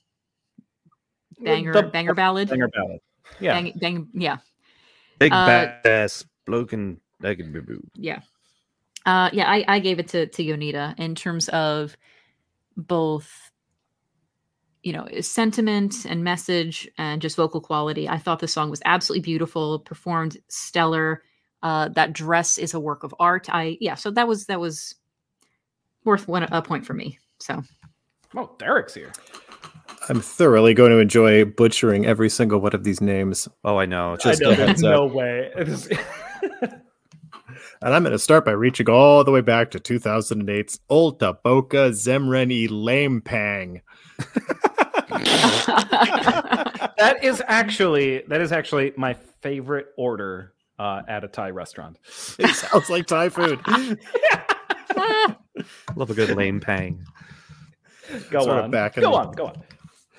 banger 1.41 1.73
The- 1.73 1.83
banger 1.83 2.15
ballad. 2.15 2.49
Banger 2.49 2.69
ballad. 2.69 3.01
Yeah. 3.41 3.53
Bang, 3.55 3.73
bang, 3.81 4.09
yeah, 4.15 4.37
Big 5.19 5.33
Uh, 5.33 5.47
badass 5.85 6.25
bloke 6.47 6.73
and 6.73 7.01
naked 7.21 7.53
yeah, 7.97 8.21
uh, 9.07 9.31
yeah. 9.33 9.51
I, 9.51 9.65
I 9.67 9.79
gave 9.79 9.99
it 9.99 10.09
to 10.09 10.27
to 10.27 10.43
Jonida 10.43 10.99
in 10.99 11.15
terms 11.15 11.49
of 11.51 11.97
both 12.77 13.51
you 14.83 14.93
know 14.93 15.07
sentiment 15.21 16.05
and 16.05 16.25
message 16.25 16.89
and 16.99 17.23
just 17.23 17.37
vocal 17.37 17.61
quality 17.61 18.07
i 18.07 18.19
thought 18.19 18.41
the 18.41 18.49
song 18.49 18.69
was 18.69 18.83
absolutely 18.85 19.23
beautiful 19.23 19.79
performed 19.79 20.37
stellar 20.49 21.23
uh 21.63 21.89
that 21.91 22.13
dress 22.13 22.59
is 22.59 22.75
a 22.75 22.81
work 22.81 23.03
of 23.03 23.15
art 23.19 23.49
i 23.49 23.79
yeah 23.81 23.95
so 23.95 24.11
that 24.11 24.29
was 24.29 24.45
that 24.47 24.61
was 24.61 24.97
worth 26.05 26.29
one 26.29 26.43
a 26.43 26.61
point 26.61 26.85
for 26.85 26.93
me 26.93 27.19
so 27.39 27.63
Oh, 28.37 28.51
Derek's 28.59 28.95
here. 28.95 29.13
I'm 30.09 30.21
thoroughly 30.21 30.75
going 30.75 30.91
to 30.91 30.99
enjoy 30.99 31.45
butchering 31.45 32.05
every 32.05 32.29
single 32.29 32.61
one 32.61 32.75
of 32.75 32.85
these 32.85 33.01
names. 33.01 33.49
Oh, 33.63 33.77
I 33.79 33.87
know. 33.87 34.17
Just 34.17 34.43
I 34.43 34.45
know, 34.45 34.55
there's 34.55 34.83
no 34.83 35.07
way. 35.07 35.53
It 37.85 37.85
is- 37.85 37.87
And 37.87 37.95
I'm 37.95 38.03
going 38.03 38.13
to 38.13 38.19
start 38.19 38.45
by 38.45 38.53
reaching 38.53 38.89
all 38.91 39.23
the 39.25 39.31
way 39.31 39.41
back 39.41 39.71
to 39.73 39.79
2008's 39.79 40.81
Olta 40.91 41.37
Boka 41.45 41.91
Zemreni 41.91 42.69
Lamepang. 42.69 43.81
that 46.99 47.19
is 47.23 47.43
actually 47.47 48.23
that 48.29 48.41
is 48.41 48.53
actually 48.53 48.93
my 48.97 49.15
favorite 49.41 49.89
order 49.97 50.53
uh, 50.79 51.03
at 51.09 51.25
a 51.25 51.29
Thai 51.29 51.51
restaurant. 51.51 51.99
It 52.39 52.49
sounds 52.55 52.91
like 52.91 53.07
Thai 53.07 53.29
food. 53.29 53.61
Love 55.97 56.11
a 56.11 56.15
good 56.15 56.37
lame 56.37 56.61
pang. 56.61 57.05
Go 58.31 58.45
Sort 58.45 58.65
on. 58.65 58.71
back 58.71 58.95
go 58.97 59.01
the- 59.03 59.09
on. 59.09 59.33
Go 59.33 59.47
on. 59.47 59.63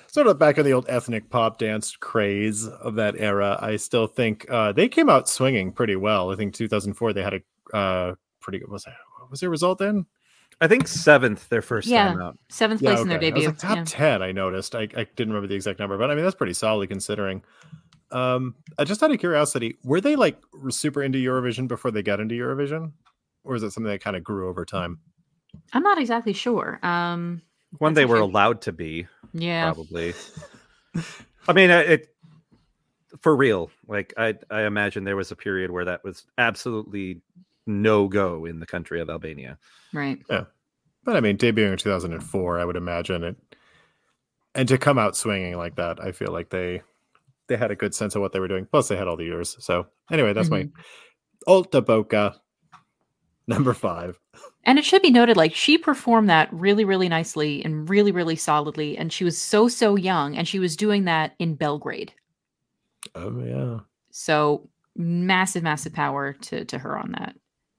sort 0.08 0.26
of 0.26 0.38
back 0.38 0.58
in 0.58 0.64
the 0.64 0.72
old 0.72 0.86
ethnic 0.88 1.30
pop 1.30 1.58
dance 1.58 1.94
craze 1.96 2.66
of 2.66 2.94
that 2.96 3.14
era. 3.18 3.58
I 3.60 3.76
still 3.76 4.06
think 4.06 4.46
uh, 4.50 4.72
they 4.72 4.88
came 4.88 5.08
out 5.08 5.28
swinging 5.28 5.72
pretty 5.72 5.96
well. 5.96 6.32
I 6.32 6.36
think 6.36 6.54
2004 6.54 7.12
they 7.12 7.22
had 7.22 7.34
a 7.34 7.40
uh, 7.72 8.14
pretty 8.40 8.58
good. 8.58 8.68
Was 8.70 8.84
that 8.84 8.94
what 9.20 9.30
was 9.30 9.40
their 9.40 9.50
result 9.50 9.78
then? 9.78 10.06
I 10.60 10.68
think 10.68 10.88
seventh 10.88 11.48
their 11.50 11.60
first 11.62 11.86
Yeah. 11.88 12.08
time 12.08 12.20
out. 12.22 12.38
seventh 12.48 12.80
place 12.80 13.00
in 13.00 13.08
their 13.08 13.18
okay. 13.18 13.26
I 13.28 13.34
was 13.34 13.44
debut 13.44 13.48
like 13.50 13.58
top 13.58 13.76
yeah. 13.76 13.84
10. 13.86 14.22
I 14.22 14.32
noticed. 14.32 14.74
I, 14.74 14.82
I 14.82 15.04
didn't 15.16 15.28
remember 15.28 15.48
the 15.48 15.54
exact 15.54 15.78
number, 15.78 15.98
but 15.98 16.10
I 16.10 16.14
mean 16.14 16.24
that's 16.24 16.36
pretty 16.36 16.54
solid 16.54 16.88
considering. 16.88 17.42
Um, 18.10 18.54
I 18.78 18.84
just 18.84 19.02
out 19.02 19.10
of 19.10 19.18
curiosity, 19.18 19.76
were 19.82 20.00
they 20.00 20.16
like 20.16 20.38
super 20.70 21.02
into 21.02 21.18
Eurovision 21.18 21.66
before 21.68 21.90
they 21.90 22.02
got 22.02 22.20
into 22.20 22.34
Eurovision, 22.36 22.92
or 23.44 23.56
is 23.56 23.62
it 23.62 23.72
something 23.72 23.90
that 23.90 24.00
kind 24.00 24.16
of 24.16 24.24
grew 24.24 24.48
over 24.48 24.64
time? 24.64 25.00
i'm 25.72 25.82
not 25.82 25.96
exactly 25.98 26.34
sure 26.34 26.78
um 26.82 27.40
When 27.78 27.94
they 27.94 28.04
were 28.04 28.18
allowed 28.18 28.60
to 28.62 28.72
be, 28.72 29.06
yeah 29.32 29.64
probably. 29.72 30.12
I 31.48 31.52
mean, 31.52 31.70
uh, 31.70 31.78
it 31.78 32.08
for 33.20 33.34
real. 33.34 33.70
Like 33.86 34.12
I, 34.16 34.34
I 34.50 34.62
imagine 34.62 35.04
there 35.04 35.16
was 35.16 35.30
a 35.32 35.36
period 35.36 35.70
where 35.70 35.86
that 35.86 36.04
was 36.04 36.24
absolutely 36.38 37.22
no 37.66 38.08
go 38.08 38.44
in 38.44 38.60
the 38.60 38.66
country 38.66 39.00
of 39.00 39.10
Albania. 39.10 39.58
right 39.92 40.18
Yeah. 40.30 40.44
But 41.04 41.16
I 41.16 41.20
mean, 41.20 41.38
debuting 41.38 41.70
in 41.70 41.78
2004, 41.78 42.58
I 42.58 42.64
would 42.64 42.76
imagine 42.76 43.22
it, 43.22 43.36
and 44.56 44.66
to 44.68 44.76
come 44.76 44.98
out 44.98 45.16
swinging 45.16 45.56
like 45.56 45.76
that, 45.76 46.02
I 46.02 46.12
feel 46.12 46.32
like 46.32 46.50
they 46.50 46.82
they 47.46 47.56
had 47.56 47.70
a 47.70 47.76
good 47.76 47.94
sense 47.94 48.14
of 48.14 48.22
what 48.22 48.32
they 48.32 48.40
were 48.40 48.48
doing. 48.48 48.66
Plus, 48.66 48.88
they 48.88 48.96
had 48.96 49.06
all 49.06 49.16
the 49.16 49.24
years. 49.24 49.56
So 49.60 49.86
anyway, 50.10 50.32
that's 50.32 50.50
my 50.50 50.64
mm-hmm. 50.64 50.80
Alta 51.46 51.80
Boka 51.80 52.34
number 53.46 53.72
five. 53.72 54.18
And 54.64 54.78
it 54.78 54.84
should 54.84 55.02
be 55.02 55.10
noted, 55.10 55.36
like 55.36 55.54
she 55.54 55.78
performed 55.78 56.28
that 56.28 56.52
really, 56.52 56.84
really 56.84 57.08
nicely 57.08 57.64
and 57.64 57.88
really, 57.88 58.10
really 58.10 58.36
solidly. 58.36 58.98
And 58.98 59.12
she 59.12 59.22
was 59.22 59.38
so, 59.38 59.68
so 59.68 59.94
young, 59.94 60.36
and 60.36 60.48
she 60.48 60.58
was 60.58 60.76
doing 60.76 61.04
that 61.04 61.34
in 61.38 61.54
Belgrade. 61.54 62.12
Oh 63.14 63.40
yeah, 63.40 63.80
So 64.10 64.68
massive, 64.96 65.62
massive 65.62 65.92
power 65.92 66.32
to 66.32 66.64
to 66.64 66.78
her 66.78 66.98
on 66.98 67.12
that. 67.12 67.36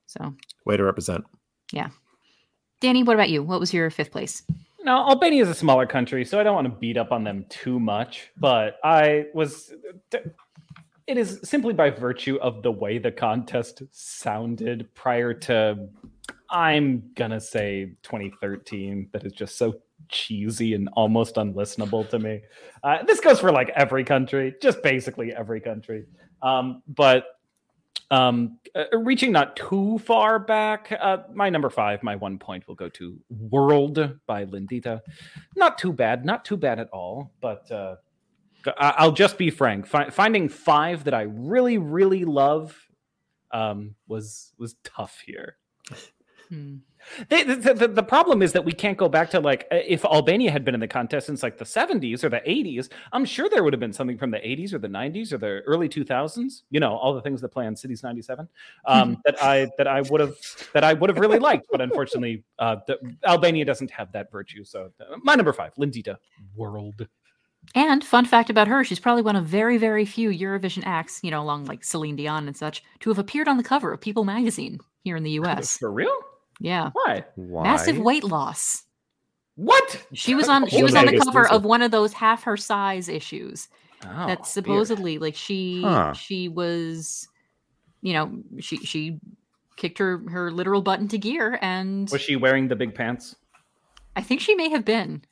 So, 0.07 0.33
way 0.65 0.77
to 0.77 0.83
represent. 0.83 1.23
Yeah. 1.71 1.89
Danny, 2.79 3.03
what 3.03 3.15
about 3.15 3.29
you? 3.29 3.43
What 3.43 3.59
was 3.59 3.73
your 3.73 3.89
fifth 3.89 4.11
place? 4.11 4.43
Now, 4.83 5.09
Albania 5.09 5.43
is 5.43 5.49
a 5.49 5.55
smaller 5.55 5.85
country, 5.85 6.23
so 6.23 6.39
I 6.39 6.43
don't 6.43 6.55
want 6.55 6.65
to 6.65 6.79
beat 6.79 6.97
up 6.97 7.11
on 7.11 7.23
them 7.23 7.45
too 7.49 7.79
much. 7.79 8.29
But 8.37 8.77
I 8.83 9.25
was. 9.33 9.73
It 11.07 11.17
is 11.17 11.39
simply 11.43 11.73
by 11.73 11.89
virtue 11.89 12.37
of 12.41 12.63
the 12.63 12.71
way 12.71 12.97
the 12.97 13.11
contest 13.11 13.81
sounded 13.91 14.93
prior 14.93 15.33
to, 15.33 15.87
I'm 16.49 17.11
gonna 17.15 17.39
say 17.39 17.93
2013, 18.03 19.09
that 19.13 19.25
is 19.25 19.31
just 19.31 19.57
so 19.57 19.81
cheesy 20.09 20.73
and 20.73 20.89
almost 20.93 21.35
unlistenable 21.35 22.07
to 22.09 22.19
me. 22.19 22.41
Uh, 22.83 23.03
this 23.03 23.21
goes 23.21 23.39
for 23.39 23.51
like 23.51 23.69
every 23.75 24.03
country, 24.03 24.55
just 24.61 24.83
basically 24.83 25.33
every 25.33 25.61
country. 25.61 26.05
Um, 26.41 26.83
but 26.87 27.36
um, 28.09 28.59
uh, 28.75 28.97
reaching 28.97 29.31
not 29.31 29.55
too 29.55 29.99
far 29.99 30.39
back, 30.39 30.91
uh, 30.99 31.17
my 31.33 31.49
number 31.49 31.69
five, 31.69 32.03
my 32.03 32.15
one 32.15 32.37
point 32.37 32.67
will 32.67 32.75
go 32.75 32.89
to 32.89 33.19
World 33.29 34.19
by 34.25 34.45
Lindita. 34.45 35.01
Not 35.55 35.77
too 35.77 35.91
bad, 35.91 36.25
not 36.25 36.45
too 36.45 36.57
bad 36.57 36.79
at 36.79 36.89
all, 36.91 37.31
but 37.41 37.69
uh, 37.71 37.95
I- 38.65 38.95
I'll 38.97 39.11
just 39.11 39.37
be 39.37 39.49
frank. 39.49 39.85
Fi- 39.87 40.09
finding 40.09 40.47
five 40.49 41.03
that 41.05 41.13
I 41.13 41.23
really, 41.23 41.77
really 41.77 42.23
love 42.25 42.77
um, 43.51 43.95
was 44.07 44.53
was 44.57 44.75
tough 44.83 45.21
here. 45.25 45.57
Hmm. 46.49 46.77
The, 47.29 47.43
the, 47.43 47.73
the, 47.73 47.87
the 47.87 48.03
problem 48.03 48.41
is 48.41 48.51
that 48.53 48.65
we 48.65 48.71
can't 48.71 48.97
go 48.97 49.07
back 49.07 49.29
to 49.31 49.39
like 49.39 49.67
uh, 49.71 49.79
if 49.85 50.03
Albania 50.05 50.51
had 50.51 50.65
been 50.65 50.73
in 50.73 50.79
the 50.79 50.87
contest 50.87 51.27
since 51.27 51.43
like 51.43 51.57
the 51.57 51.65
70s 51.65 52.23
or 52.23 52.29
the 52.29 52.41
80s, 52.41 52.89
I'm 53.13 53.25
sure 53.25 53.49
there 53.49 53.63
would 53.63 53.73
have 53.73 53.79
been 53.79 53.93
something 53.93 54.17
from 54.17 54.31
the 54.31 54.37
80s 54.37 54.73
or 54.73 54.79
the 54.79 54.87
90s 54.87 55.31
or 55.31 55.37
the 55.37 55.61
early 55.65 55.89
2000s. 55.89 56.63
You 56.69 56.79
know, 56.79 56.95
all 56.95 57.13
the 57.13 57.21
things 57.21 57.41
that 57.41 57.49
play 57.49 57.65
on 57.65 57.75
Cities 57.75 58.03
97 58.03 58.47
um, 58.85 59.17
that 59.25 59.41
I 59.41 59.67
that 59.77 59.87
I 59.87 60.01
would 60.01 60.21
have 60.21 60.35
that 60.73 60.83
I 60.83 60.93
would 60.93 61.09
have 61.09 61.19
really 61.19 61.39
liked, 61.39 61.67
but 61.71 61.81
unfortunately, 61.81 62.43
uh, 62.59 62.77
the, 62.87 62.97
Albania 63.25 63.65
doesn't 63.65 63.91
have 63.91 64.11
that 64.13 64.31
virtue. 64.31 64.63
So 64.63 64.89
uh, 64.99 65.15
my 65.23 65.35
number 65.35 65.53
five, 65.53 65.73
Lindita, 65.75 66.17
World. 66.55 67.07
And 67.75 68.03
fun 68.03 68.25
fact 68.25 68.49
about 68.49 68.67
her, 68.67 68.83
she's 68.83 68.99
probably 68.99 69.23
one 69.23 69.35
of 69.35 69.45
very, 69.45 69.77
very 69.77 70.05
few 70.05 70.29
Eurovision 70.29 70.83
acts, 70.85 71.19
you 71.21 71.31
know, 71.31 71.41
along 71.41 71.65
like 71.65 71.83
Celine 71.83 72.15
Dion 72.15 72.47
and 72.47 72.55
such, 72.55 72.81
to 73.01 73.09
have 73.09 73.19
appeared 73.19 73.47
on 73.47 73.57
the 73.57 73.63
cover 73.63 73.91
of 73.91 73.99
People 73.99 74.23
magazine 74.23 74.79
here 75.03 75.17
in 75.17 75.23
the 75.23 75.31
US. 75.31 75.77
For 75.77 75.91
real? 75.91 76.15
Yeah. 76.59 76.89
Why? 76.93 77.23
Why? 77.35 77.63
Massive 77.63 77.97
weight 77.99 78.23
loss. 78.23 78.83
What? 79.55 80.05
She 80.13 80.35
was 80.35 80.47
on 80.49 80.67
she 80.67 80.83
was 80.83 80.93
on 80.95 81.05
the 81.05 81.19
cover 81.19 81.47
of 81.49 81.65
one 81.65 81.81
of 81.81 81.91
those 81.91 82.13
half 82.13 82.43
her 82.43 82.57
size 82.57 83.09
issues. 83.09 83.67
Oh, 84.05 84.09
that 84.09 84.27
weird. 84.39 84.45
supposedly 84.45 85.17
like 85.17 85.35
she 85.35 85.81
Huh. 85.81 86.13
she 86.13 86.47
was 86.49 87.27
you 88.01 88.13
know, 88.13 88.31
she 88.59 88.77
she 88.77 89.19
kicked 89.75 89.97
her 89.97 90.21
her 90.29 90.51
literal 90.51 90.81
butt 90.81 90.99
into 90.99 91.17
gear 91.17 91.57
and 91.61 92.09
was 92.11 92.21
she 92.21 92.35
wearing 92.35 92.67
the 92.67 92.75
big 92.75 92.93
pants? 92.93 93.35
I 94.15 94.21
think 94.21 94.41
she 94.41 94.53
may 94.55 94.69
have 94.69 94.85
been. 94.85 95.23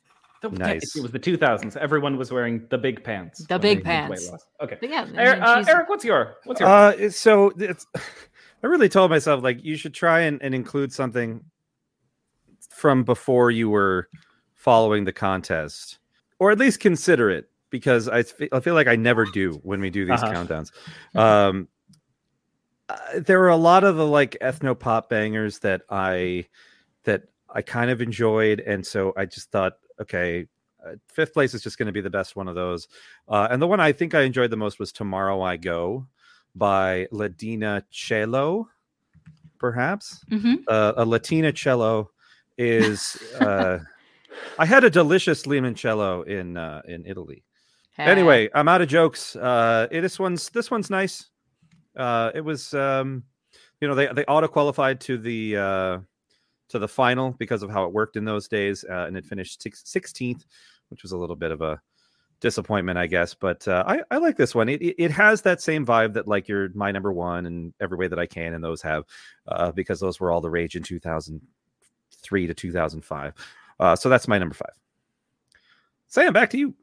The- 0.42 0.50
Nice. 0.50 0.94
It 0.94 1.02
was 1.02 1.10
the 1.12 1.18
2000s. 1.18 1.76
Everyone 1.76 2.16
was 2.16 2.30
wearing 2.30 2.66
the 2.68 2.78
big 2.78 3.02
pants. 3.02 3.44
The 3.46 3.58
big 3.58 3.82
they 3.84 3.90
did 4.00 4.10
weight 4.10 4.18
pants. 4.28 4.46
Okay. 4.60 4.76
But 4.80 4.90
yeah, 4.90 5.00
I 5.16 5.24
Er- 5.24 5.34
mean, 5.34 5.42
uh, 5.42 5.64
Eric, 5.66 5.88
what's 5.88 6.04
your 6.04 6.36
what's 6.44 6.60
your 6.60 6.68
Uh, 6.68 7.10
so 7.10 7.52
it's. 7.58 7.86
I 8.62 8.66
really 8.66 8.88
told 8.88 9.10
myself 9.10 9.42
like 9.42 9.62
you 9.64 9.76
should 9.76 9.94
try 9.94 10.20
and, 10.20 10.42
and 10.42 10.54
include 10.54 10.92
something 10.92 11.44
from 12.70 13.04
before 13.04 13.50
you 13.50 13.70
were 13.70 14.08
following 14.54 15.04
the 15.04 15.12
contest, 15.12 15.98
or 16.38 16.50
at 16.50 16.58
least 16.58 16.80
consider 16.80 17.30
it 17.30 17.48
because 17.70 18.08
I 18.08 18.22
fe- 18.22 18.48
I 18.52 18.60
feel 18.60 18.74
like 18.74 18.86
I 18.86 18.96
never 18.96 19.24
do 19.24 19.60
when 19.62 19.80
we 19.80 19.90
do 19.90 20.04
these 20.04 20.20
Uh-huh. 20.22 20.32
countdowns. 20.32 20.72
Um, 21.14 21.68
uh, 22.88 22.96
there 23.18 23.38
were 23.38 23.48
a 23.48 23.56
lot 23.56 23.84
of 23.84 23.96
the 23.96 24.06
like 24.06 24.36
ethno 24.40 24.78
pop 24.78 25.08
bangers 25.08 25.58
that 25.60 25.82
I 25.90 26.46
that 27.04 27.24
I 27.48 27.62
kind 27.62 27.90
of 27.90 28.00
enjoyed, 28.00 28.60
and 28.60 28.84
so 28.86 29.12
I 29.16 29.26
just 29.26 29.50
thought, 29.50 29.74
okay, 30.00 30.46
uh, 30.84 30.92
fifth 31.08 31.32
place 31.32 31.54
is 31.54 31.62
just 31.62 31.78
going 31.78 31.86
to 31.86 31.92
be 31.92 32.00
the 32.00 32.10
best 32.10 32.36
one 32.36 32.48
of 32.48 32.54
those. 32.54 32.88
Uh, 33.28 33.48
and 33.50 33.60
the 33.60 33.66
one 33.66 33.80
I 33.80 33.92
think 33.92 34.14
I 34.14 34.22
enjoyed 34.22 34.50
the 34.50 34.56
most 34.56 34.78
was 34.78 34.92
"Tomorrow 34.92 35.40
I 35.42 35.56
Go" 35.56 36.06
by 36.56 37.06
Ledina 37.12 37.82
Çelo, 37.92 38.66
perhaps. 39.58 40.24
Mhm. 40.30 40.64
Uh, 40.66 40.92
a 40.96 41.04
Latina 41.04 41.52
cello 41.52 42.10
is. 42.58 43.16
Uh, 43.40 43.78
I 44.58 44.66
had 44.66 44.84
a 44.84 44.90
delicious 44.90 45.46
limoncello 45.46 46.26
in 46.26 46.56
uh, 46.56 46.82
in 46.88 47.04
Italy. 47.06 47.44
Anyway, 47.98 48.50
I'm 48.54 48.68
out 48.68 48.82
of 48.82 48.88
jokes. 48.88 49.36
Uh, 49.36 49.86
it, 49.90 50.02
this 50.02 50.18
one's 50.18 50.50
this 50.50 50.70
one's 50.70 50.90
nice. 50.90 51.30
Uh, 51.96 52.30
it 52.34 52.42
was, 52.42 52.74
um, 52.74 53.24
you 53.80 53.88
know, 53.88 53.94
they 53.94 54.08
they 54.12 54.24
auto 54.26 54.48
qualified 54.48 55.00
to 55.00 55.16
the 55.16 55.56
uh, 55.56 55.98
to 56.68 56.78
the 56.78 56.88
final 56.88 57.32
because 57.38 57.62
of 57.62 57.70
how 57.70 57.84
it 57.84 57.92
worked 57.92 58.16
in 58.16 58.24
those 58.24 58.48
days, 58.48 58.84
uh, 58.84 59.06
and 59.06 59.16
it 59.16 59.24
finished 59.24 59.62
sixteenth, 59.62 60.44
which 60.90 61.02
was 61.02 61.12
a 61.12 61.16
little 61.16 61.36
bit 61.36 61.50
of 61.52 61.62
a 61.62 61.80
disappointment, 62.40 62.98
I 62.98 63.06
guess. 63.06 63.34
But 63.34 63.66
uh, 63.68 63.84
I 63.86 64.00
I 64.10 64.18
like 64.18 64.36
this 64.36 64.54
one. 64.54 64.68
It, 64.68 64.82
it 64.82 65.10
has 65.10 65.42
that 65.42 65.60
same 65.60 65.86
vibe 65.86 66.14
that 66.14 66.28
like 66.28 66.48
your 66.48 66.68
my 66.74 66.90
number 66.90 67.12
one 67.12 67.46
and 67.46 67.72
every 67.80 67.96
way 67.96 68.08
that 68.08 68.18
I 68.18 68.26
can, 68.26 68.54
and 68.54 68.62
those 68.62 68.82
have, 68.82 69.04
uh, 69.48 69.72
because 69.72 70.00
those 70.00 70.20
were 70.20 70.30
all 70.30 70.40
the 70.40 70.50
rage 70.50 70.76
in 70.76 70.82
two 70.82 71.00
thousand 71.00 71.40
three 72.10 72.46
to 72.46 72.54
two 72.54 72.72
thousand 72.72 73.02
five. 73.02 73.34
Uh, 73.78 73.96
so 73.96 74.08
that's 74.08 74.28
my 74.28 74.38
number 74.38 74.54
five. 74.54 74.72
Sam, 76.08 76.32
back 76.32 76.50
to 76.50 76.58
you. 76.58 76.74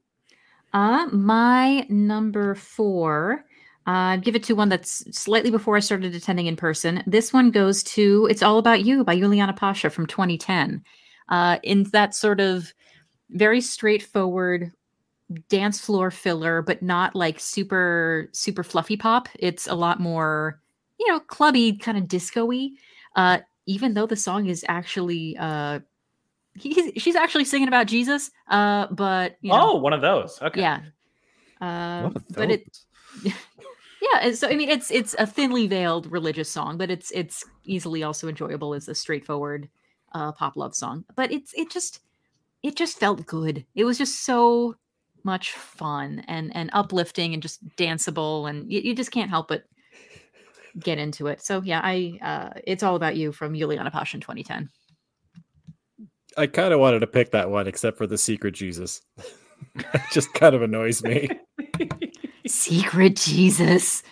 Uh, 0.74 1.08
my 1.12 1.86
number 1.90 2.56
four, 2.56 3.46
uh, 3.86 4.18
give 4.18 4.36
it 4.36 4.44
to 4.44 4.54
one 4.54 4.70
that's 4.70 5.04
slightly 5.18 5.52
before 5.52 5.76
I 5.76 5.82
started 5.82 6.16
attending 6.16 6.48
in 6.48 6.56
person. 6.56 7.04
This 7.06 7.32
one 7.32 7.52
goes 7.52 7.84
to 7.84 8.28
It's 8.30 8.42
All 8.42 8.58
About 8.58 8.84
You 8.84 9.04
by 9.04 9.18
Juliana 9.18 9.54
Pasha 9.54 9.90
from 9.90 10.08
2010. 10.08 10.84
Uh, 11.30 11.58
in 11.64 11.84
that 11.92 12.14
sort 12.14 12.40
of 12.40 12.74
very 13.30 13.62
straightforward 13.62 14.72
dance 15.50 15.80
floor 15.80 16.12
filler, 16.12 16.62
but 16.62 16.82
not 16.82 17.16
like 17.16 17.40
super, 17.40 18.30
super 18.32 18.64
fluffy 18.64 18.98
pop. 18.98 19.30
It's 19.40 19.68
a 19.68 19.76
lot 19.76 20.00
more, 20.00 20.60
you 21.00 21.08
know, 21.12 21.20
clubby, 21.20 21.78
kind 21.78 21.98
of 21.98 22.08
disco 22.08 22.46
y. 22.46 22.70
Uh, 23.16 23.40
even 23.66 23.94
though 23.94 24.06
the 24.06 24.16
song 24.16 24.48
is 24.48 24.66
actually, 24.68 25.38
uh, 25.40 25.80
he's, 26.56 26.92
she's 27.02 27.16
actually 27.16 27.46
singing 27.46 27.68
about 27.68 27.88
Jesus, 27.88 28.32
uh, 28.50 28.88
but 28.88 29.38
you 29.42 29.52
know, 29.52 29.72
Oh, 29.74 29.76
one 29.78 29.94
of 29.94 30.02
those. 30.02 30.42
Okay. 30.42 30.62
yeah. 30.62 30.82
Uh, 31.62 32.04
What 32.10 32.16
a 32.18 32.24
but 32.34 32.52
it, 32.52 32.78
yeah. 33.24 34.32
So 34.34 34.50
I 34.50 34.56
mean, 34.56 34.70
it's 34.70 34.92
it's 34.92 35.16
a 35.18 35.26
thinly 35.26 35.68
veiled 35.68 36.12
religious 36.12 36.50
song, 36.50 36.78
but 36.78 36.92
it's 36.92 37.12
it's 37.12 37.46
easily 37.64 38.04
also 38.04 38.28
enjoyable 38.28 38.74
as 38.74 38.88
a 38.90 38.96
straightforward 38.96 39.70
uh, 40.14 40.32
pop 40.34 40.58
love 40.58 40.76
song. 40.76 41.06
But 41.16 41.32
it's 41.32 41.54
it 41.54 41.70
just 41.72 42.02
it 42.64 42.76
just 42.76 43.00
felt 43.00 43.26
good. 43.26 43.66
It 43.76 43.86
was 43.86 43.98
just 43.98 44.26
so 44.26 44.76
much 45.24 45.52
fun 45.52 46.24
and 46.28 46.56
and 46.56 46.70
uplifting 46.74 47.34
and 47.34 47.42
just 47.42 47.66
danceable, 47.76 48.50
and 48.50 48.72
you, 48.72 48.82
you 48.82 48.96
just 48.96 49.12
can't 49.12 49.30
help 49.30 49.48
but 49.48 49.64
get 50.80 50.98
into 50.98 51.28
it. 51.28 51.42
So 51.42 51.62
yeah, 51.62 51.82
I 51.84 52.20
uh, 52.22 52.60
it's 52.66 52.84
all 52.84 52.96
about 52.96 53.16
you 53.16 53.32
from 53.32 53.56
Juliana 53.56 53.92
Pasha 53.92 54.18
in 54.18 54.22
2010. 54.22 54.70
I 56.38 56.48
kind 56.48 56.74
of 56.74 56.80
wanted 56.80 57.00
to 57.00 57.08
pick 57.08 57.32
that 57.32 57.50
one, 57.50 57.68
except 57.68 57.98
for 57.98 58.08
the 58.08 58.18
secret 58.18 58.56
Jesus. 58.56 59.02
it 59.76 60.02
just 60.12 60.34
kind 60.34 60.56
of 60.56 60.62
annoys 60.62 61.04
me. 61.04 61.30
Secret 62.46 63.16
Jesus. 63.16 64.04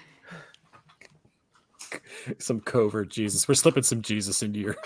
Some 2.39 2.61
covert 2.61 3.09
Jesus. 3.09 3.47
We're 3.47 3.55
slipping 3.55 3.83
some 3.83 4.01
Jesus 4.01 4.41
into 4.41 4.59
your. 4.59 4.77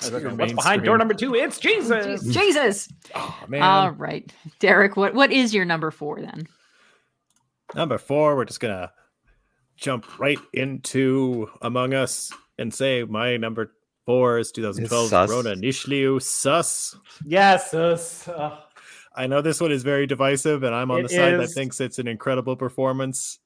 I 0.00 0.04
was 0.04 0.08
to 0.08 0.14
like, 0.14 0.22
your 0.22 0.34
What's 0.34 0.52
behind 0.52 0.84
door 0.84 0.98
number 0.98 1.14
two? 1.14 1.34
It's 1.34 1.58
Jesus. 1.58 2.22
Jesus. 2.22 2.88
Oh 3.14 3.38
man. 3.48 3.62
All 3.62 3.90
right, 3.90 4.32
Derek. 4.60 4.96
What 4.96 5.14
what 5.14 5.32
is 5.32 5.52
your 5.52 5.64
number 5.64 5.90
four 5.90 6.20
then? 6.20 6.46
Number 7.74 7.98
four, 7.98 8.36
we're 8.36 8.44
just 8.44 8.60
gonna 8.60 8.92
jump 9.76 10.18
right 10.18 10.38
into 10.52 11.48
Among 11.62 11.94
Us 11.94 12.32
and 12.58 12.72
say 12.72 13.04
my 13.04 13.36
number 13.36 13.72
four 14.06 14.38
is 14.38 14.52
2012 14.52 15.08
Sus. 15.08 15.30
Rona 15.30 15.54
Nishliu 15.54 16.22
Sus. 16.22 16.96
Yes. 17.24 17.74
us. 17.74 18.28
Uh, 18.28 18.58
I 19.14 19.26
know 19.26 19.42
this 19.42 19.60
one 19.60 19.72
is 19.72 19.82
very 19.82 20.06
divisive, 20.06 20.62
and 20.62 20.74
I'm 20.74 20.90
on 20.92 21.02
the 21.02 21.08
side 21.08 21.38
that 21.40 21.48
thinks 21.48 21.80
it's 21.80 21.98
an 21.98 22.06
incredible 22.06 22.54
performance. 22.54 23.40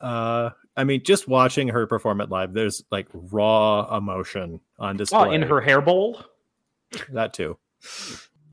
Uh, 0.00 0.50
I 0.78 0.84
mean, 0.84 1.02
just 1.02 1.26
watching 1.26 1.66
her 1.68 1.88
perform 1.88 2.20
it 2.20 2.30
live, 2.30 2.52
there's 2.52 2.84
like 2.92 3.08
raw 3.12 3.96
emotion 3.96 4.60
on 4.78 4.96
display. 4.96 5.28
oh, 5.28 5.30
in 5.32 5.42
her 5.42 5.60
hair 5.60 5.80
bowl. 5.80 6.22
that 7.10 7.34
too. 7.34 7.58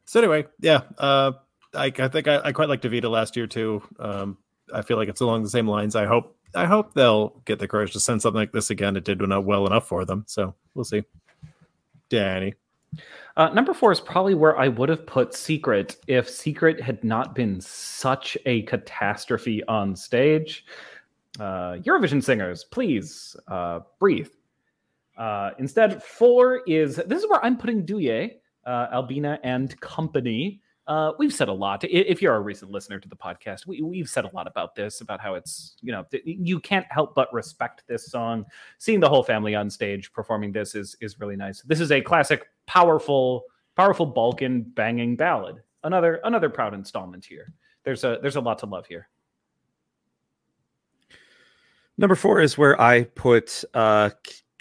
So 0.06 0.20
anyway, 0.20 0.46
yeah, 0.60 0.82
uh, 0.98 1.34
I, 1.76 1.94
I 1.98 2.08
think 2.08 2.28
I, 2.28 2.42
I 2.46 2.52
quite 2.52 2.68
liked 2.68 2.84
Davida 2.84 3.12
last 3.12 3.36
year 3.36 3.46
too. 3.46 3.84
Um, 4.00 4.40
I 4.74 4.82
feel 4.82 4.98
like 4.98 5.08
it's 5.08 5.22
along 5.22 5.44
the 5.44 5.50
same 5.52 5.68
lines. 5.68 5.96
I 5.96 6.08
hope 6.08 6.36
I 6.56 6.66
hope 6.66 6.96
they'll 6.96 7.42
get 7.46 7.60
the 7.60 7.68
courage 7.68 7.94
to 7.94 8.00
send 8.00 8.24
something 8.24 8.40
like 8.40 8.54
this 8.54 8.72
again. 8.72 8.98
It 8.98 9.04
did 9.04 9.22
well 9.22 9.68
enough 9.68 9.88
for 9.88 10.04
them, 10.04 10.24
so 10.28 10.56
we'll 10.74 10.84
see. 10.84 11.04
Danny, 12.10 12.56
Uh, 13.38 13.50
number 13.50 13.74
four 13.74 13.92
is 13.92 14.00
probably 14.00 14.34
where 14.34 14.58
I 14.58 14.68
would 14.68 14.90
have 14.90 15.06
put 15.06 15.36
Secret 15.36 15.98
if 16.08 16.28
Secret 16.28 16.82
had 16.82 17.04
not 17.04 17.36
been 17.36 17.62
such 17.62 18.36
a 18.48 18.64
catastrophe 18.64 19.64
on 19.66 19.96
stage. 19.96 20.66
Uh, 21.40 21.76
Eurovision 21.84 22.24
singers, 22.24 22.64
please 22.64 23.36
uh, 23.48 23.82
breathe. 24.00 24.30
Uh, 25.18 25.52
instead, 25.60 26.02
four 26.04 26.62
is 26.68 26.96
this 26.96 27.24
is 27.24 27.30
where 27.30 27.44
I'm 27.44 27.58
putting 27.58 27.86
Duje, 27.86 28.32
uh, 28.66 28.88
Albina, 28.94 29.40
and 29.44 29.80
company. 29.82 30.62
Uh, 30.88 31.14
we've 31.18 31.34
said 31.34 31.48
a 31.48 31.54
lot. 31.54 31.84
If 31.84 32.22
you're 32.22 32.36
a 32.36 32.42
recent 32.42 32.70
listener 32.70 33.00
to 33.00 33.10
the 33.10 33.16
podcast, 33.16 33.66
we, 33.66 33.82
we've 33.82 34.08
said 34.08 34.26
a 34.26 34.30
lot 34.36 34.46
about 34.46 34.76
this, 34.76 35.02
about 35.02 35.20
how 35.20 35.34
it's, 35.34 35.78
you 35.82 35.92
know, 35.92 36.06
you 36.24 36.60
can't 36.60 36.86
help 36.92 37.16
but 37.16 37.34
respect 37.34 37.84
this 37.88 38.06
song. 38.06 38.46
Seeing 38.78 39.00
the 39.00 39.10
whole 39.10 39.24
family 39.24 39.56
on 39.56 39.70
stage 39.70 40.14
performing 40.14 40.52
this 40.52 40.76
is 40.76 40.96
is 41.02 41.20
really 41.20 41.36
nice. 41.36 41.62
This 41.64 41.80
is 41.80 41.92
a 41.92 42.02
classic, 42.02 42.48
powerful, 42.68 43.46
powerful 43.76 44.06
Balkan 44.06 44.62
banging 44.62 45.16
ballad. 45.16 45.62
another 45.84 46.20
another 46.24 46.50
proud 46.50 46.74
installment 46.74 47.26
here. 47.26 47.54
There's 47.84 48.04
a 48.04 48.20
there's 48.22 48.36
a 48.36 48.42
lot 48.42 48.60
to 48.60 48.66
love 48.66 48.86
here. 48.86 49.08
Number 51.98 52.16
four 52.16 52.42
is 52.42 52.58
where 52.58 52.80
I 52.80 53.04
put 53.04 53.64
uh 53.74 54.10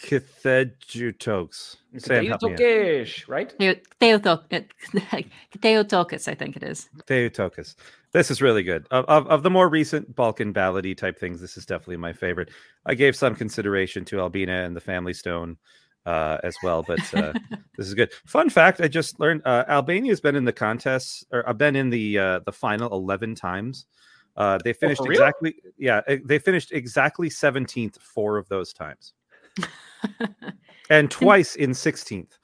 Cthejutokes. 0.05 1.77
Sam, 1.99 2.27
help 2.27 2.43
me 2.43 2.53
out. 2.53 2.59
Theotokes, 2.59 3.29
right? 3.29 3.53
Theotokos, 4.01 4.65
Theotokos, 5.61 6.29
I 6.29 6.35
think 6.35 6.57
it 6.57 6.63
is. 6.63 6.89
Theotokos. 7.07 7.77
This 8.13 8.31
is 8.31 8.43
really 8.43 8.63
good. 8.63 8.87
Of, 8.91 9.05
of, 9.07 9.27
of 9.29 9.43
the 9.43 9.51
more 9.51 9.69
recent 9.69 10.15
Balkan 10.15 10.53
ballady 10.53 10.97
type 10.97 11.19
things, 11.19 11.41
this 11.41 11.57
is 11.57 11.67
definitely 11.67 11.97
my 11.97 12.13
favorite. 12.13 12.51
I 12.87 12.95
gave 12.95 13.17
some 13.17 13.35
consideration 13.35 14.05
to 14.07 14.21
Albina 14.21 14.65
and 14.65 14.77
the 14.77 14.81
Family 14.81 15.15
Stone 15.15 15.57
uh, 16.07 16.39
as 16.43 16.57
well, 16.63 16.85
but 16.87 17.01
uh, 17.15 17.33
this 17.77 17.87
is 17.87 17.95
good. 17.95 18.13
Fun 18.27 18.51
fact: 18.51 18.81
I 18.81 18.89
just 18.89 19.19
learned 19.19 19.43
uh, 19.45 19.65
Albania 19.69 20.13
has 20.13 20.21
been 20.21 20.37
in 20.37 20.45
the 20.45 20.53
contest, 20.53 21.25
or 21.33 21.49
I've 21.49 21.59
been 21.59 21.77
in 21.77 21.91
the 21.91 22.19
uh, 22.19 22.41
the 22.41 22.53
final 22.53 22.93
eleven 22.93 23.35
times. 23.35 23.87
Uh, 24.37 24.59
they 24.65 24.73
finished 24.73 25.01
Oh, 25.03 25.11
exactly, 25.11 25.55
yeah, 25.79 26.01
eh, 26.07 26.19
they 26.25 26.39
finished 26.39 26.73
exactly 26.73 27.31
seventeenth 27.31 28.01
four 28.03 28.37
of 28.37 28.49
those 28.49 28.73
times, 28.73 29.13
and 30.91 31.11
twice 31.11 31.55
in 31.57 31.73
sixteenth. 31.73 32.37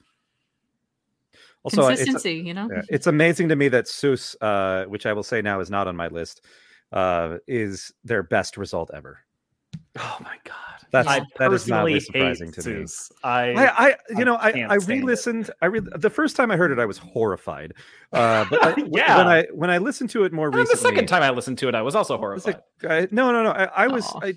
Also, 1.63 1.87
it's, 1.87 1.99
Consistency, 1.99 2.33
you 2.33 2.53
know? 2.53 2.67
yeah, 2.71 2.81
it's 2.89 3.07
amazing 3.07 3.49
to 3.49 3.55
me 3.55 3.67
that 3.67 3.85
Seuss, 3.85 4.35
uh, 4.41 4.85
which 4.85 5.05
I 5.05 5.13
will 5.13 5.23
say 5.23 5.41
now 5.41 5.59
is 5.59 5.69
not 5.69 5.87
on 5.87 5.95
my 5.95 6.07
list, 6.07 6.45
uh, 6.91 7.37
is 7.47 7.91
their 8.03 8.23
best 8.23 8.57
result 8.57 8.89
ever. 8.93 9.19
Oh 9.99 10.17
my 10.21 10.37
god. 10.43 10.80
That's 10.91 11.07
I 11.07 11.21
that 11.39 11.53
is 11.53 11.67
mildly 11.67 12.01
surprising 12.01 12.51
to 12.51 12.69
me. 12.69 12.85
I, 13.23 13.53
I, 13.53 13.65
I, 13.65 13.87
you 14.09 14.17
I 14.17 14.23
know, 14.23 14.35
I, 14.35 14.65
I 14.69 14.75
re-listened. 14.75 15.49
I 15.61 15.67
re- 15.67 15.79
the 15.79 16.09
first 16.09 16.35
time 16.35 16.51
I 16.51 16.57
heard 16.57 16.71
it, 16.71 16.79
I 16.79 16.85
was 16.85 16.97
horrified. 16.97 17.73
Uh, 18.11 18.45
but 18.49 18.63
I, 18.63 18.75
Yeah. 18.91 19.17
when 19.17 19.27
I 19.27 19.43
when 19.53 19.69
I 19.69 19.77
listened 19.77 20.09
to 20.11 20.25
it 20.25 20.33
more 20.33 20.47
and 20.47 20.67
the 20.67 20.75
second 20.75 21.07
time 21.07 21.23
I 21.23 21.29
listened 21.29 21.57
to 21.59 21.69
it, 21.69 21.75
I 21.75 21.81
was 21.81 21.95
also 21.95 22.15
I 22.17 22.33
was 22.33 22.43
horrified. 22.43 22.61
like, 22.83 23.11
no, 23.13 23.31
no, 23.31 23.43
no. 23.43 23.51
I, 23.51 23.63
I 23.65 23.87
was. 23.87 24.05
I, 24.21 24.35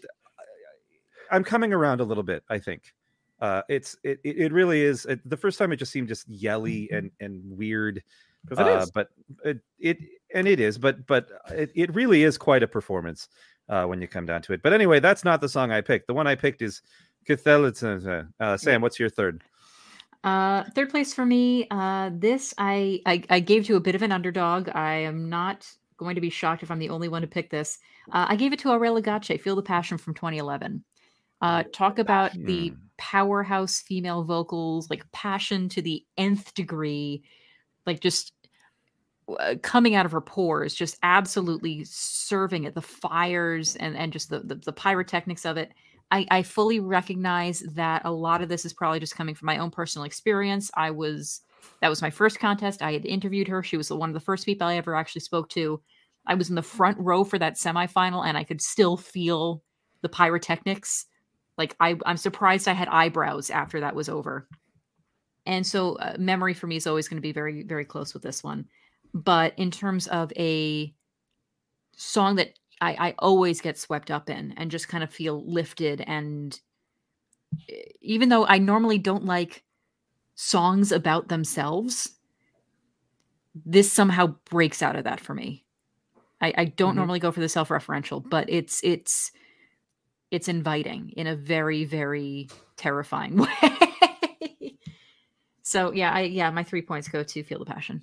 I, 1.30 1.36
am 1.36 1.42
coming 1.42 1.72
around 1.72 2.00
a 2.00 2.05
little 2.05 2.22
bit. 2.22 2.44
I 2.48 2.61
think 2.61 2.94
uh, 3.40 3.62
it's 3.68 3.96
it, 4.05 4.20
it 4.22 4.36
it 4.38 4.52
really 4.52 4.82
is. 4.82 5.07
It, 5.07 5.28
the 5.28 5.36
first 5.36 5.59
time 5.59 5.72
it 5.72 5.76
just 5.76 5.90
seemed 5.90 6.07
just 6.07 6.28
yelly 6.28 6.88
and 6.92 7.11
and 7.18 7.42
weird. 7.44 8.00
it 8.48 8.59
uh, 8.59 8.78
is. 8.78 8.92
but 8.92 9.09
it, 9.44 9.59
it 9.80 9.98
and 10.32 10.46
it 10.46 10.61
is, 10.61 10.78
but 10.78 11.05
but 11.09 11.28
it, 11.50 11.72
it 11.74 11.94
really 11.94 12.22
is 12.22 12.38
quite 12.38 12.62
a 12.62 12.68
performance 12.68 13.28
uh, 13.69 13.85
when 13.85 14.01
you 14.01 14.09
come 14.09 14.27
down 14.27 14.43
to 14.43 14.53
it. 14.53 14.62
But 14.62 14.73
anyway, 14.73 15.01
that's 15.01 15.25
not 15.25 15.41
the 15.41 15.49
song 15.49 15.71
I 15.71 15.81
picked. 15.81 16.07
The 16.07 16.15
one 16.15 16.27
I 16.27 16.35
picked 16.35 16.62
is 16.62 16.83
Cthulhu. 17.29 18.29
Uh, 18.41 18.57
Sam, 18.57 18.81
what's 18.81 18.99
your 18.99 19.09
third? 19.09 19.43
Uh, 20.23 20.65
third 20.75 20.91
place 20.91 21.12
for 21.12 21.27
me. 21.27 21.67
Uh, 21.71 22.11
this 22.12 22.55
I, 22.57 23.01
I 23.05 23.23
I 23.29 23.41
gave 23.41 23.67
to 23.67 23.77
a 23.77 23.81
bit 23.81 23.95
of 23.95 24.03
an 24.03 24.12
underdog. 24.12 24.71
I 24.75 24.95
am 24.95 25.29
not 25.29 25.71
going 25.99 26.15
to 26.15 26.21
be 26.21 26.31
shocked 26.31 26.62
if 26.62 26.71
I'm 26.71 26.79
the 26.79 26.89
only 26.89 27.09
one 27.09 27.23
to 27.23 27.29
pick 27.29 27.51
this. 27.51 27.79
Uh, 28.11 28.27
I 28.29 28.37
gave 28.37 28.53
it 28.53 28.59
to 28.61 28.69
Aurela 28.69 29.03
Gaçe, 29.03 29.41
"Feel 29.41 29.57
the 29.57 29.62
Passion" 29.62 29.99
from 29.99 30.15
2011. 30.15 30.83
Uh, 31.43 31.65
talk 31.75 31.99
about 31.99 32.33
the 32.33 32.73
powerhouse 32.97 33.81
female 33.81 34.25
vocals, 34.25 34.89
like 34.89 35.05
passion 35.12 35.69
to 35.69 35.83
the 35.83 36.03
nth 36.17 36.55
degree, 36.55 37.23
like 37.85 38.01
just 38.01 38.33
coming 39.62 39.95
out 39.95 40.07
of 40.07 40.12
her 40.12 40.20
pores, 40.20 40.75
just 40.75 40.99
absolutely 41.03 41.85
serving 41.85 42.64
it. 42.64 42.75
The 42.75 42.83
fires 42.83 43.77
and 43.77 43.97
and 43.97 44.12
just 44.12 44.31
the 44.31 44.41
the, 44.41 44.57
the 44.57 44.72
pyrotechnics 44.72 45.45
of 45.45 45.57
it. 45.57 45.72
I, 46.11 46.27
I 46.31 46.43
fully 46.43 46.81
recognize 46.81 47.61
that 47.75 48.03
a 48.05 48.12
lot 48.12 48.43
of 48.43 48.49
this 48.49 48.64
is 48.64 48.72
probably 48.72 49.01
just 49.01 49.16
coming 49.16 49.35
from 49.35 49.47
my 49.47 49.59
own 49.59 49.70
personal 49.70 50.05
experience. 50.05 50.70
I 50.75 50.91
was 50.91 51.41
that 51.81 51.89
was 51.89 52.03
my 52.03 52.11
first 52.11 52.39
contest. 52.39 52.83
I 52.83 52.93
had 52.93 53.07
interviewed 53.07 53.49
her. 53.49 53.62
She 53.62 53.77
was 53.77 53.91
one 53.91 54.11
of 54.11 54.14
the 54.14 54.20
first 54.20 54.45
people 54.45 54.66
I 54.66 54.77
ever 54.77 54.95
actually 54.95 55.22
spoke 55.22 55.49
to. 55.51 55.81
I 56.27 56.35
was 56.35 56.49
in 56.49 56.55
the 56.55 56.62
front 56.62 56.99
row 56.99 57.25
for 57.25 57.39
that 57.39 57.57
semifinal, 57.57 58.25
and 58.25 58.37
I 58.37 58.45
could 58.45 58.61
still 58.61 58.97
feel 58.97 59.62
the 60.03 60.09
pyrotechnics. 60.09 61.07
Like 61.57 61.77
I, 61.81 61.97
I'm 62.05 62.16
surprised 62.16 62.68
I 62.68 62.72
had 62.72 62.89
eyebrows 62.89 63.51
after 63.51 63.81
that 63.81 63.95
was 63.95 64.09
over. 64.09 64.49
And 65.47 65.66
so, 65.66 65.97
uh, 65.97 66.16
memory 66.18 66.55
for 66.55 66.66
me 66.66 66.77
is 66.77 66.87
always 66.87 67.07
going 67.07 67.18
to 67.18 67.22
be 67.22 67.33
very, 67.33 67.62
very 67.64 67.85
close 67.85 68.14
with 68.14 68.22
this 68.22 68.43
one. 68.43 68.66
But 69.15 69.55
in 69.57 69.71
terms 69.71 70.09
of 70.09 70.33
a 70.37 70.93
song 71.97 72.37
that 72.37 72.59
I, 72.81 73.09
I 73.09 73.15
always 73.21 73.61
get 73.61 73.79
swept 73.79 74.11
up 74.11 74.29
in 74.29 74.53
and 74.57 74.71
just 74.71 74.89
kind 74.89 75.05
of 75.05 75.11
feel 75.11 75.43
lifted 75.47 76.01
and 76.01 76.59
even 78.01 78.29
though 78.29 78.45
I 78.47 78.59
normally 78.59 78.99
don't 78.99 79.25
like 79.25 79.62
songs 80.35 80.93
about 80.93 81.29
themselves, 81.29 82.11
this 83.55 83.91
somehow 83.91 84.35
breaks 84.51 84.83
out 84.83 84.97
of 84.97 85.05
that 85.05 85.21
for 85.21 85.35
me. 85.35 85.65
I, 86.41 86.53
I 86.59 86.65
don't 86.67 86.93
Mhm. 86.95 86.97
normally 86.97 87.21
go 87.21 87.31
for 87.31 87.41
the 87.41 87.49
self-referential, 87.49 88.29
but 88.29 88.51
it's 88.51 88.83
it's 88.85 89.31
it's 90.31 90.49
inviting 90.49 91.11
in 91.17 91.27
a 91.29 91.37
very, 91.37 91.85
very 91.85 92.49
terrifying 92.77 93.37
way. 94.62 94.77
so 95.62 95.93
yeah, 95.93 96.12
I 96.12 96.23
yeah, 96.23 96.51
my 96.51 96.65
three 96.65 96.83
points 96.83 97.09
go 97.09 97.23
to 97.23 97.43
Feel 97.45 97.61
the 97.61 97.65
Passion. 97.65 98.03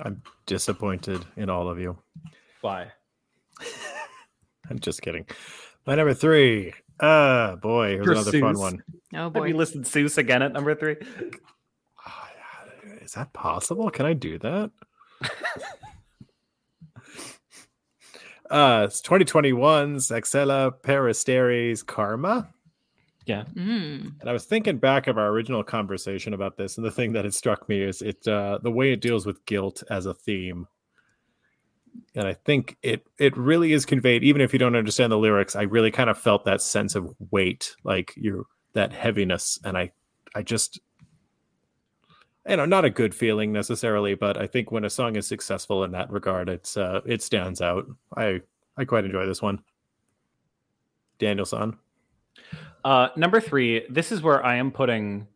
I'm 0.00 0.22
disappointed 0.46 1.24
in 1.36 1.50
all 1.50 1.68
of 1.68 1.78
you. 1.78 1.98
Why? 2.60 2.88
I'm 4.70 4.78
just 4.78 5.02
kidding. 5.02 5.26
My 5.86 5.94
number 5.94 6.14
three. 6.14 6.74
Ah, 7.00 7.56
boy, 7.60 7.92
here's 7.92 8.06
For 8.06 8.12
another 8.12 8.32
fun 8.32 8.54
Seuss. 8.54 8.58
one. 8.58 8.82
Oh 9.14 9.30
Have 9.30 9.48
you 9.48 9.56
listed 9.56 9.82
Seuss 9.82 10.18
again 10.18 10.42
at 10.42 10.52
number 10.52 10.74
three? 10.74 10.96
Is 13.08 13.14
that 13.14 13.32
possible? 13.32 13.88
Can 13.90 14.04
I 14.04 14.12
do 14.12 14.38
that? 14.40 14.70
uh, 18.50 18.84
it's 18.86 19.00
2021's 19.00 20.10
Axella 20.10 20.74
Peristeres 20.82 21.86
Karma. 21.86 22.50
Yeah. 23.28 23.44
Mm. 23.54 24.18
And 24.20 24.30
I 24.30 24.32
was 24.32 24.46
thinking 24.46 24.78
back 24.78 25.06
of 25.06 25.18
our 25.18 25.28
original 25.28 25.62
conversation 25.62 26.32
about 26.32 26.56
this, 26.56 26.78
and 26.78 26.86
the 26.86 26.90
thing 26.90 27.12
that 27.12 27.26
had 27.26 27.34
struck 27.34 27.68
me 27.68 27.82
is 27.82 28.00
it 28.00 28.26
uh, 28.26 28.58
the 28.62 28.70
way 28.70 28.90
it 28.90 29.02
deals 29.02 29.26
with 29.26 29.44
guilt 29.44 29.82
as 29.90 30.06
a 30.06 30.14
theme. 30.14 30.66
And 32.14 32.26
I 32.26 32.32
think 32.32 32.78
it 32.82 33.06
it 33.18 33.36
really 33.36 33.74
is 33.74 33.84
conveyed, 33.84 34.24
even 34.24 34.40
if 34.40 34.54
you 34.54 34.58
don't 34.58 34.74
understand 34.74 35.12
the 35.12 35.18
lyrics. 35.18 35.56
I 35.56 35.62
really 35.62 35.90
kind 35.90 36.08
of 36.08 36.16
felt 36.16 36.46
that 36.46 36.62
sense 36.62 36.94
of 36.94 37.14
weight, 37.30 37.76
like 37.84 38.14
you 38.16 38.46
that 38.72 38.94
heaviness, 38.94 39.60
and 39.62 39.76
I 39.76 39.92
I 40.34 40.42
just 40.42 40.80
you 42.48 42.56
know 42.56 42.64
not 42.64 42.86
a 42.86 42.90
good 42.90 43.14
feeling 43.14 43.52
necessarily, 43.52 44.14
but 44.14 44.38
I 44.38 44.46
think 44.46 44.72
when 44.72 44.84
a 44.84 44.90
song 44.90 45.16
is 45.16 45.26
successful 45.26 45.84
in 45.84 45.90
that 45.90 46.10
regard, 46.10 46.48
it's 46.48 46.78
uh, 46.78 47.02
it 47.04 47.20
stands 47.22 47.60
out. 47.60 47.84
I 48.16 48.40
I 48.78 48.86
quite 48.86 49.04
enjoy 49.04 49.26
this 49.26 49.42
one. 49.42 49.60
Danielson. 51.18 51.76
Uh, 52.88 53.10
number 53.16 53.38
three, 53.38 53.84
this 53.90 54.10
is 54.10 54.22
where 54.22 54.42
I 54.42 54.56
am 54.56 54.70
putting 54.70 55.26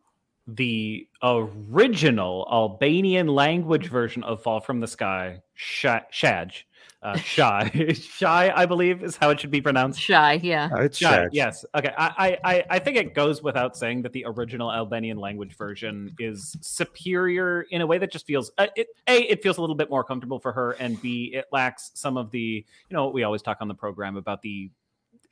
the 0.47 1.07
original 1.21 2.47
Albanian 2.51 3.27
language 3.27 3.89
version 3.89 4.23
of 4.23 4.41
Fall 4.41 4.59
from 4.59 4.79
the 4.79 4.87
Sky, 4.87 5.43
Sha- 5.53 6.01
Shaj. 6.11 6.63
Uh, 7.03 7.15
shy, 7.17 7.93
shy, 7.93 8.51
I 8.55 8.65
believe 8.65 9.03
is 9.03 9.17
how 9.17 9.29
it 9.29 9.39
should 9.39 9.51
be 9.51 9.61
pronounced. 9.61 9.99
Shy, 9.99 10.39
yeah. 10.41 10.69
Uh, 10.73 10.81
it's 10.83 10.97
Shy, 10.97 11.09
Shag. 11.11 11.29
yes. 11.33 11.63
Okay. 11.75 11.93
I, 11.95 12.39
I, 12.43 12.53
I- 12.55 12.63
I 12.71 12.79
think 12.79 12.97
it 12.97 13.13
goes 13.13 13.43
without 13.43 13.77
saying 13.77 14.01
that 14.01 14.13
the 14.13 14.23
original 14.25 14.71
Albanian 14.71 15.17
language 15.17 15.55
version 15.55 16.15
is 16.17 16.57
superior 16.61 17.67
in 17.69 17.81
a 17.81 17.85
way 17.85 17.99
that 17.99 18.11
just 18.11 18.25
feels 18.25 18.51
uh, 18.57 18.65
it. 18.75 18.87
A, 19.07 19.17
it 19.29 19.43
feels 19.43 19.59
a 19.59 19.61
little 19.61 19.75
bit 19.75 19.91
more 19.91 20.03
comfortable 20.03 20.39
for 20.39 20.53
her, 20.53 20.71
and 20.79 20.99
B, 21.03 21.31
it 21.35 21.45
lacks 21.51 21.91
some 21.93 22.17
of 22.17 22.31
the 22.31 22.65
you 22.89 22.93
know 22.95 23.09
we 23.09 23.21
always 23.23 23.43
talk 23.43 23.57
on 23.61 23.67
the 23.67 23.75
program 23.75 24.15
about 24.15 24.41
the 24.41 24.71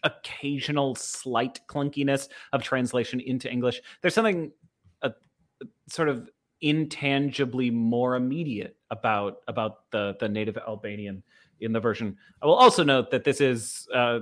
occasional 0.03 0.95
slight 0.95 1.59
clunkiness 1.67 2.29
of 2.53 2.63
translation 2.63 3.19
into 3.19 3.51
English. 3.51 3.81
There's 4.01 4.13
something 4.13 4.51
uh, 5.01 5.09
sort 5.87 6.09
of 6.09 6.29
intangibly 6.61 7.71
more 7.71 8.15
immediate 8.15 8.77
about 8.91 9.37
about 9.47 9.89
the 9.91 10.15
the 10.19 10.29
native 10.29 10.57
Albanian 10.57 11.23
in 11.59 11.73
the 11.73 11.79
version. 11.79 12.17
I 12.41 12.45
will 12.45 12.55
also 12.55 12.83
note 12.83 13.11
that 13.11 13.23
this 13.23 13.41
is 13.41 13.87
uh, 13.93 14.19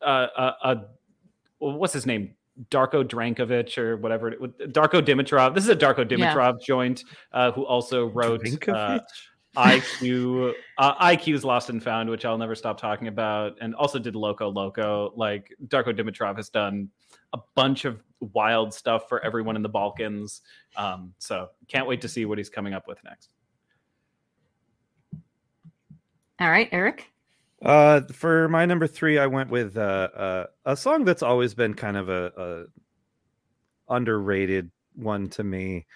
uh, 0.00 0.04
uh, 0.36 0.52
uh, 0.62 0.74
what's 1.58 1.92
his 1.92 2.06
name? 2.06 2.34
Darko 2.70 3.02
Drankovic 3.02 3.78
or 3.78 3.96
whatever. 3.96 4.32
Darko 4.32 5.00
Dimitrov. 5.00 5.54
This 5.54 5.64
is 5.64 5.70
a 5.70 5.76
Darko 5.76 5.98
Yeah. 6.10 6.34
Dimitrov 6.34 6.62
joint 6.62 7.04
uh, 7.32 7.50
who 7.52 7.64
also 7.64 8.06
wrote? 8.06 8.42
Eye 9.56 9.82
Cue. 9.98 10.54
Uh, 10.78 10.94
Eye 10.98 11.16
Cue's 11.16 11.44
Lost 11.44 11.68
and 11.70 11.82
Found, 11.82 12.08
which 12.08 12.24
I'll 12.24 12.38
never 12.38 12.54
stop 12.54 12.80
talking 12.80 13.08
about, 13.08 13.58
and 13.60 13.74
also 13.74 13.98
did 13.98 14.16
Loco 14.16 14.48
Loco. 14.50 15.12
Like 15.16 15.54
Darko 15.66 15.96
Dimitrov 15.96 16.36
has 16.36 16.48
done 16.48 16.88
a 17.32 17.38
bunch 17.54 17.84
of 17.84 18.02
wild 18.20 18.72
stuff 18.72 19.08
for 19.08 19.22
everyone 19.24 19.56
in 19.56 19.62
the 19.62 19.68
Balkans. 19.68 20.42
Um, 20.76 21.12
so 21.18 21.48
can't 21.68 21.86
wait 21.86 22.00
to 22.02 22.08
see 22.08 22.24
what 22.24 22.38
he's 22.38 22.50
coming 22.50 22.72
up 22.72 22.86
with 22.88 22.98
next. 23.04 23.34
All 26.40 26.50
right, 26.50 26.68
Eric. 26.72 27.10
Uh, 27.64 28.00
for 28.12 28.48
my 28.48 28.66
number 28.66 28.86
three, 28.86 29.18
I 29.18 29.26
went 29.26 29.50
with 29.50 29.76
uh, 29.76 30.08
uh, 30.14 30.46
a 30.64 30.76
song 30.76 31.04
that's 31.04 31.22
always 31.22 31.54
been 31.54 31.74
kind 31.74 31.96
of 31.96 32.08
a, 32.08 32.32
a 33.88 33.94
underrated 33.94 34.70
one 34.94 35.28
to 35.30 35.44
me. 35.44 35.86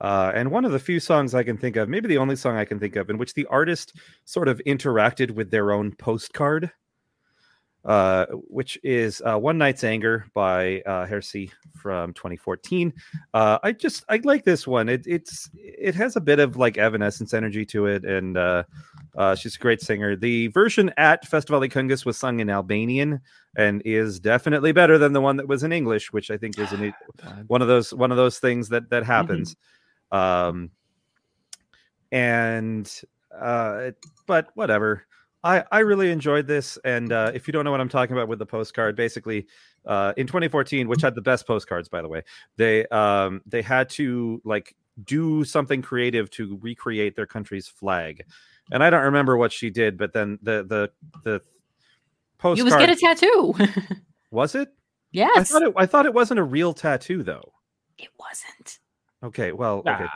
Uh, 0.00 0.30
and 0.34 0.50
one 0.50 0.64
of 0.64 0.72
the 0.72 0.78
few 0.78 1.00
songs 1.00 1.34
I 1.34 1.42
can 1.42 1.56
think 1.56 1.76
of, 1.76 1.88
maybe 1.88 2.08
the 2.08 2.18
only 2.18 2.36
song 2.36 2.56
I 2.56 2.64
can 2.64 2.78
think 2.78 2.96
of, 2.96 3.08
in 3.08 3.18
which 3.18 3.34
the 3.34 3.46
artist 3.46 3.94
sort 4.24 4.48
of 4.48 4.60
interacted 4.66 5.30
with 5.30 5.50
their 5.50 5.72
own 5.72 5.92
postcard, 5.92 6.70
uh, 7.86 8.26
which 8.48 8.78
is 8.82 9.22
uh, 9.24 9.38
"One 9.38 9.56
Night's 9.56 9.84
Anger" 9.84 10.26
by 10.34 10.82
uh, 10.82 11.06
Hersi 11.06 11.50
from 11.74 12.12
2014. 12.12 12.92
Uh, 13.32 13.58
I 13.62 13.72
just 13.72 14.04
I 14.08 14.20
like 14.24 14.44
this 14.44 14.66
one. 14.66 14.88
It, 14.88 15.06
it's 15.06 15.48
it 15.54 15.94
has 15.94 16.16
a 16.16 16.20
bit 16.20 16.40
of 16.40 16.56
like 16.56 16.76
Evanescence 16.76 17.32
energy 17.32 17.64
to 17.66 17.86
it, 17.86 18.04
and 18.04 18.36
uh, 18.36 18.64
uh, 19.16 19.34
she's 19.34 19.56
a 19.56 19.60
great 19.60 19.80
singer. 19.80 20.14
The 20.14 20.48
version 20.48 20.92
at 20.98 21.26
Festival 21.26 21.60
Këngës 21.60 22.04
was 22.04 22.18
sung 22.18 22.40
in 22.40 22.50
Albanian 22.50 23.20
and 23.56 23.80
is 23.86 24.20
definitely 24.20 24.72
better 24.72 24.98
than 24.98 25.14
the 25.14 25.20
one 25.22 25.36
that 25.36 25.48
was 25.48 25.62
in 25.62 25.72
English, 25.72 26.12
which 26.12 26.30
I 26.30 26.36
think 26.36 26.58
is 26.58 26.72
an, 26.72 26.92
one 27.46 27.62
of 27.62 27.68
those 27.68 27.94
one 27.94 28.10
of 28.10 28.18
those 28.18 28.38
things 28.38 28.68
that 28.68 28.90
that 28.90 29.04
happens. 29.04 29.54
Mm-hmm. 29.54 29.75
Um, 30.12 30.70
and 32.12 32.90
uh, 33.38 33.90
but 34.26 34.50
whatever. 34.54 35.06
I, 35.44 35.64
I 35.70 35.78
really 35.80 36.10
enjoyed 36.10 36.48
this. 36.48 36.76
And 36.84 37.12
uh, 37.12 37.30
if 37.32 37.46
you 37.46 37.52
don't 37.52 37.64
know 37.64 37.70
what 37.70 37.80
I'm 37.80 37.88
talking 37.88 38.16
about 38.16 38.26
with 38.26 38.40
the 38.40 38.46
postcard, 38.46 38.96
basically 38.96 39.46
uh, 39.84 40.12
in 40.16 40.26
2014, 40.26 40.88
which 40.88 41.02
had 41.02 41.14
the 41.14 41.22
best 41.22 41.46
postcards, 41.46 41.88
by 41.88 42.02
the 42.02 42.08
way, 42.08 42.22
they 42.56 42.84
um, 42.86 43.42
they 43.46 43.62
had 43.62 43.88
to 43.90 44.40
like 44.44 44.74
do 45.04 45.44
something 45.44 45.82
creative 45.82 46.30
to 46.30 46.58
recreate 46.62 47.14
their 47.14 47.26
country's 47.26 47.68
flag. 47.68 48.24
And 48.72 48.82
I 48.82 48.90
don't 48.90 49.04
remember 49.04 49.36
what 49.36 49.52
she 49.52 49.70
did, 49.70 49.96
but 49.96 50.12
then 50.12 50.38
the 50.42 50.64
the 50.64 50.90
the 51.22 51.40
postcard 52.38 52.58
you 52.58 52.64
was 52.64 52.74
get 52.74 52.90
a 52.90 52.96
tattoo. 52.96 53.54
was 54.30 54.54
it? 54.54 54.68
Yes. 55.12 55.38
I 55.38 55.44
thought 55.44 55.62
it, 55.62 55.74
I 55.76 55.86
thought 55.86 56.04
it 56.04 56.12
wasn't 56.12 56.40
a 56.40 56.42
real 56.42 56.74
tattoo 56.74 57.22
though. 57.22 57.54
It 57.96 58.10
wasn't. 58.18 58.80
Okay, 59.22 59.52
well, 59.52 59.78
okay, 59.78 60.06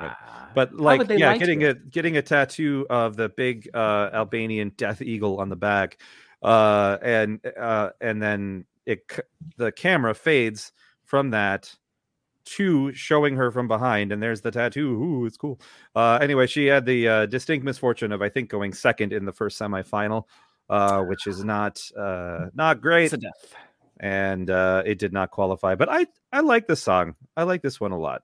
but, 0.55 0.72
but 0.72 0.74
like, 0.74 1.09
yeah, 1.18 1.36
getting 1.38 1.64
a 1.64 1.74
getting 1.74 2.16
a 2.18 2.22
tattoo 2.22 2.86
of 2.90 3.16
the 3.16 3.30
big 3.30 3.68
uh, 3.72 4.11
Albanian 4.12 4.72
death 4.76 5.01
eagle 5.01 5.40
on 5.40 5.48
the 5.48 5.57
back, 5.57 5.98
uh, 6.42 6.98
and 7.03 7.40
uh, 7.59 7.90
and 8.01 8.22
then 8.22 8.66
it 8.84 9.11
the 9.57 9.72
camera 9.72 10.14
fades 10.14 10.72
from 11.05 11.30
that 11.30 11.74
to 12.44 12.92
showing 12.92 13.36
her 13.36 13.51
from 13.51 13.68
behind, 13.68 14.12
and 14.12 14.22
there's 14.22 14.42
the 14.42 14.51
tattoo. 14.51 14.90
Ooh, 14.90 15.26
it's 15.26 15.36
cool. 15.36 15.61
Uh, 15.94 16.18
anyway, 16.20 16.46
she 16.46 16.66
had 16.66 16.84
the 16.84 17.09
uh, 17.09 17.26
distinct 17.26 17.64
misfortune 17.64 18.12
of 18.12 18.22
I 18.22 18.28
think 18.28 18.51
going 18.51 18.72
second 18.74 19.12
in 19.12 19.24
the 19.24 19.32
first 19.32 19.59
semifinal, 19.59 20.24
uh, 20.68 21.03
which 21.03 21.26
is 21.26 21.44
not 21.44 21.80
uh, 21.96 22.46
not 22.55 22.80
great. 22.80 23.12
And 24.03 24.48
uh, 24.48 24.82
it 24.86 24.98
did 24.98 25.12
not 25.12 25.30
qualify, 25.30 25.74
but 25.74 25.90
I 25.90 26.07
I 26.32 26.40
like 26.40 26.66
the 26.66 26.76
song. 26.76 27.16
I 27.36 27.42
like 27.42 27.62
this 27.62 27.80
one 27.80 27.92
a 27.92 27.98
lot. 27.98 28.22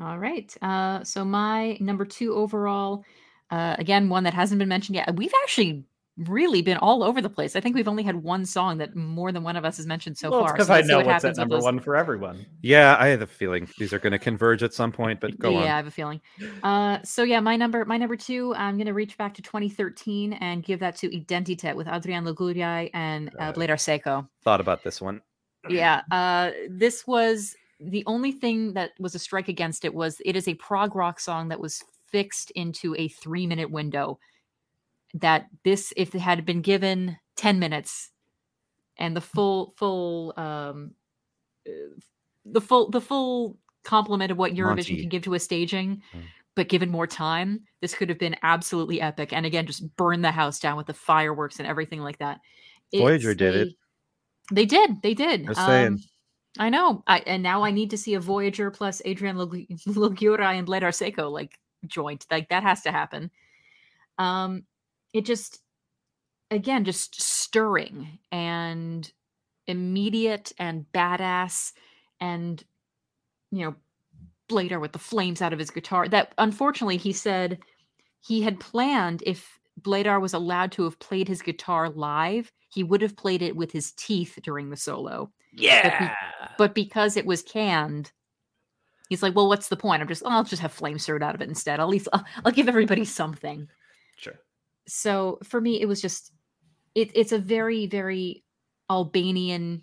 All 0.00 0.18
right. 0.18 0.54
Uh, 0.62 1.04
so 1.04 1.24
my 1.24 1.76
number 1.80 2.04
two 2.04 2.34
overall, 2.34 3.04
uh, 3.50 3.76
again, 3.78 4.08
one 4.08 4.24
that 4.24 4.34
hasn't 4.34 4.58
been 4.58 4.68
mentioned 4.68 4.96
yet. 4.96 5.16
We've 5.16 5.32
actually 5.42 5.84
really 6.18 6.60
been 6.62 6.76
all 6.76 7.02
over 7.02 7.22
the 7.22 7.28
place. 7.28 7.56
I 7.56 7.60
think 7.60 7.74
we've 7.74 7.88
only 7.88 8.02
had 8.02 8.22
one 8.22 8.44
song 8.44 8.78
that 8.78 8.94
more 8.94 9.32
than 9.32 9.42
one 9.42 9.56
of 9.56 9.64
us 9.64 9.78
has 9.78 9.86
mentioned 9.86 10.18
so 10.18 10.30
well, 10.30 10.44
far. 10.44 10.52
Because 10.52 10.66
so 10.66 10.74
I 10.74 10.82
know 10.82 10.98
what 10.98 11.06
what's 11.06 11.24
at 11.24 11.36
number 11.36 11.58
one 11.58 11.80
for 11.80 11.96
everyone. 11.96 12.44
Yeah, 12.60 12.96
I 12.98 13.08
have 13.08 13.22
a 13.22 13.26
feeling 13.26 13.68
these 13.78 13.92
are 13.92 13.98
going 13.98 14.12
to 14.12 14.18
converge 14.18 14.62
at 14.62 14.74
some 14.74 14.92
point. 14.92 15.20
But 15.20 15.38
go 15.38 15.50
yeah, 15.50 15.56
on. 15.56 15.64
Yeah, 15.64 15.72
I 15.72 15.76
have 15.76 15.86
a 15.86 15.90
feeling. 15.90 16.20
Uh, 16.62 16.98
so 17.02 17.22
yeah, 17.22 17.40
my 17.40 17.56
number, 17.56 17.84
my 17.84 17.96
number 17.96 18.16
two, 18.16 18.54
I'm 18.56 18.76
going 18.76 18.86
to 18.86 18.94
reach 18.94 19.16
back 19.16 19.34
to 19.34 19.42
2013 19.42 20.34
and 20.34 20.62
give 20.62 20.80
that 20.80 20.96
to 20.96 21.14
Identitet 21.14 21.74
with 21.76 21.88
Adrian 21.88 22.24
Lulgjuraj 22.24 22.90
and 22.92 23.30
uh, 23.38 23.52
Bledar 23.52 23.76
Sejko. 23.76 24.28
Thought 24.44 24.60
about 24.60 24.84
this 24.84 25.00
one. 25.00 25.22
Yeah, 25.68 26.02
uh, 26.10 26.50
this 26.68 27.06
was 27.06 27.54
the 27.84 28.04
only 28.06 28.32
thing 28.32 28.74
that 28.74 28.92
was 28.98 29.14
a 29.14 29.18
strike 29.18 29.48
against 29.48 29.84
it 29.84 29.94
was 29.94 30.20
it 30.24 30.36
is 30.36 30.48
a 30.48 30.54
prog 30.54 30.94
rock 30.94 31.20
song 31.20 31.48
that 31.48 31.60
was 31.60 31.82
fixed 32.06 32.50
into 32.52 32.94
a 32.96 33.08
three 33.08 33.46
minute 33.46 33.70
window. 33.70 34.18
That 35.14 35.46
this, 35.64 35.92
if 35.96 36.14
it 36.14 36.20
had 36.20 36.46
been 36.46 36.62
given 36.62 37.18
10 37.36 37.58
minutes 37.58 38.10
and 38.98 39.14
the 39.14 39.20
full, 39.20 39.74
full, 39.76 40.32
um, 40.38 40.92
uh, 41.66 42.00
the 42.46 42.60
full, 42.60 42.90
the 42.90 43.00
full 43.00 43.58
complement 43.84 44.30
of 44.30 44.38
what 44.38 44.52
Eurovision 44.52 44.90
Monty. 44.90 45.00
can 45.00 45.08
give 45.10 45.22
to 45.24 45.34
a 45.34 45.38
staging, 45.38 46.00
mm. 46.14 46.22
but 46.54 46.68
given 46.68 46.90
more 46.90 47.06
time, 47.06 47.60
this 47.82 47.94
could 47.94 48.08
have 48.08 48.18
been 48.18 48.36
absolutely 48.42 49.02
epic. 49.02 49.34
And 49.34 49.44
again, 49.44 49.66
just 49.66 49.94
burn 49.96 50.22
the 50.22 50.30
house 50.30 50.58
down 50.58 50.78
with 50.78 50.86
the 50.86 50.94
fireworks 50.94 51.58
and 51.58 51.68
everything 51.68 52.00
like 52.00 52.18
that. 52.18 52.40
Voyager 52.94 53.34
did 53.34 53.54
a, 53.54 53.60
it. 53.62 53.68
They 54.50 54.64
did. 54.64 55.02
They 55.02 55.14
did. 55.14 55.46
I'm 55.48 55.54
saying. 55.54 56.02
I 56.58 56.68
know. 56.68 57.02
I 57.06 57.20
and 57.20 57.42
now 57.42 57.62
I 57.64 57.70
need 57.70 57.90
to 57.90 57.98
see 57.98 58.14
a 58.14 58.20
Voyager 58.20 58.70
plus 58.70 59.00
Adrian 59.04 59.36
Lulgjuraj 59.38 60.58
and 60.58 60.66
Bledar 60.66 60.90
Sejko 60.90 61.30
like 61.30 61.58
joint. 61.86 62.26
Like 62.30 62.48
that 62.50 62.62
has 62.62 62.82
to 62.82 62.92
happen. 62.92 63.30
Um, 64.18 64.64
it 65.12 65.24
just 65.24 65.60
again 66.50 66.84
just 66.84 67.20
stirring 67.20 68.18
and 68.30 69.10
immediate 69.66 70.52
and 70.58 70.84
badass 70.92 71.72
and 72.20 72.62
you 73.50 73.64
know 73.64 73.74
Bledar 74.50 74.80
with 74.80 74.92
the 74.92 74.98
flames 74.98 75.40
out 75.40 75.54
of 75.54 75.58
his 75.58 75.70
guitar. 75.70 76.06
That 76.08 76.34
unfortunately 76.36 76.98
he 76.98 77.12
said 77.12 77.58
he 78.20 78.42
had 78.42 78.60
planned 78.60 79.22
if 79.24 79.58
Bledar 79.80 80.20
was 80.20 80.34
allowed 80.34 80.72
to 80.72 80.84
have 80.84 80.98
played 80.98 81.28
his 81.28 81.40
guitar 81.40 81.88
live, 81.88 82.52
he 82.68 82.82
would 82.82 83.00
have 83.00 83.16
played 83.16 83.40
it 83.40 83.56
with 83.56 83.72
his 83.72 83.92
teeth 83.92 84.38
during 84.42 84.68
the 84.68 84.76
solo. 84.76 85.32
Yeah. 85.52 85.98
But, 85.98 85.98
be- 85.98 86.54
but 86.58 86.74
because 86.74 87.16
it 87.16 87.26
was 87.26 87.42
canned, 87.42 88.12
he's 89.08 89.22
like, 89.22 89.34
well, 89.34 89.48
what's 89.48 89.68
the 89.68 89.76
point? 89.76 90.02
I'm 90.02 90.08
just, 90.08 90.22
oh, 90.24 90.30
I'll 90.30 90.44
just 90.44 90.62
have 90.62 90.72
flame 90.72 90.98
stirred 90.98 91.22
out 91.22 91.34
of 91.34 91.42
it 91.42 91.48
instead. 91.48 91.80
At 91.80 91.88
least 91.88 92.08
I'll, 92.12 92.24
I'll 92.44 92.52
give 92.52 92.68
everybody 92.68 93.04
something. 93.04 93.68
Sure. 94.16 94.38
So 94.86 95.38
for 95.42 95.60
me, 95.60 95.80
it 95.80 95.86
was 95.86 96.00
just, 96.00 96.32
it, 96.94 97.10
it's 97.14 97.32
a 97.32 97.38
very, 97.38 97.86
very 97.86 98.44
Albanian 98.90 99.82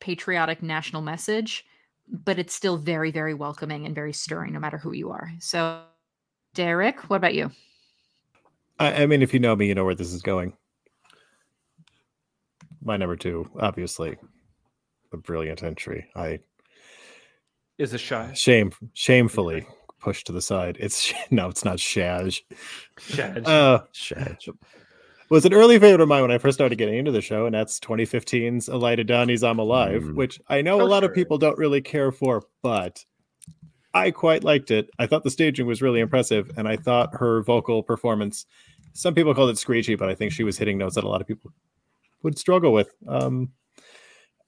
patriotic 0.00 0.62
national 0.62 1.02
message, 1.02 1.64
but 2.08 2.38
it's 2.38 2.54
still 2.54 2.76
very, 2.76 3.10
very 3.10 3.34
welcoming 3.34 3.86
and 3.86 3.94
very 3.94 4.12
stirring, 4.12 4.52
no 4.52 4.60
matter 4.60 4.78
who 4.78 4.92
you 4.92 5.10
are. 5.10 5.32
So, 5.40 5.82
Derek, 6.54 7.10
what 7.10 7.16
about 7.16 7.34
you? 7.34 7.50
I, 8.78 9.02
I 9.02 9.06
mean, 9.06 9.22
if 9.22 9.34
you 9.34 9.40
know 9.40 9.56
me, 9.56 9.66
you 9.66 9.74
know 9.74 9.84
where 9.84 9.94
this 9.94 10.12
is 10.12 10.22
going. 10.22 10.52
My 12.82 12.96
number 12.96 13.16
two, 13.16 13.50
obviously, 13.58 14.16
a 15.12 15.16
brilliant 15.16 15.62
entry. 15.62 16.08
I 16.14 16.40
is 17.78 17.92
a 17.92 17.98
shy 17.98 18.32
shame 18.34 18.72
shamefully 18.94 19.66
pushed 20.00 20.26
to 20.26 20.32
the 20.32 20.42
side. 20.42 20.76
It's 20.80 21.12
no, 21.30 21.48
it's 21.48 21.64
not 21.64 21.78
Shaj. 21.78 22.42
Shaj. 22.98 23.46
Uh, 23.46 23.80
Shaj. 23.92 24.48
Was 25.28 25.44
an 25.44 25.52
early 25.52 25.80
favorite 25.80 26.00
of 26.00 26.08
mine 26.08 26.22
when 26.22 26.30
I 26.30 26.38
first 26.38 26.56
started 26.56 26.78
getting 26.78 26.96
into 26.96 27.10
the 27.10 27.20
show, 27.20 27.46
and 27.46 27.54
that's 27.54 27.80
2015's 27.80 28.68
Elhaida 28.68 29.04
Dani's 29.04 29.42
"I'm 29.42 29.58
Alive," 29.58 30.04
mm. 30.04 30.14
which 30.14 30.40
I 30.48 30.62
know 30.62 30.80
a 30.80 30.84
lot 30.84 31.02
sure. 31.02 31.10
of 31.10 31.16
people 31.16 31.36
don't 31.36 31.58
really 31.58 31.80
care 31.80 32.12
for, 32.12 32.44
but 32.62 33.04
I 33.92 34.12
quite 34.12 34.44
liked 34.44 34.70
it. 34.70 34.88
I 35.00 35.06
thought 35.06 35.24
the 35.24 35.30
staging 35.30 35.66
was 35.66 35.82
really 35.82 35.98
impressive, 35.98 36.52
and 36.56 36.68
I 36.68 36.76
thought 36.76 37.10
her 37.14 37.42
vocal 37.42 37.82
performance. 37.82 38.46
Some 38.92 39.14
people 39.14 39.34
called 39.34 39.50
it 39.50 39.58
screechy, 39.58 39.96
but 39.96 40.08
I 40.08 40.14
think 40.14 40.32
she 40.32 40.44
was 40.44 40.56
hitting 40.56 40.78
notes 40.78 40.94
that 40.94 41.04
a 41.04 41.08
lot 41.08 41.20
of 41.20 41.26
people 41.26 41.52
would 42.22 42.38
struggle 42.38 42.72
with. 42.72 42.94
Um, 43.08 43.50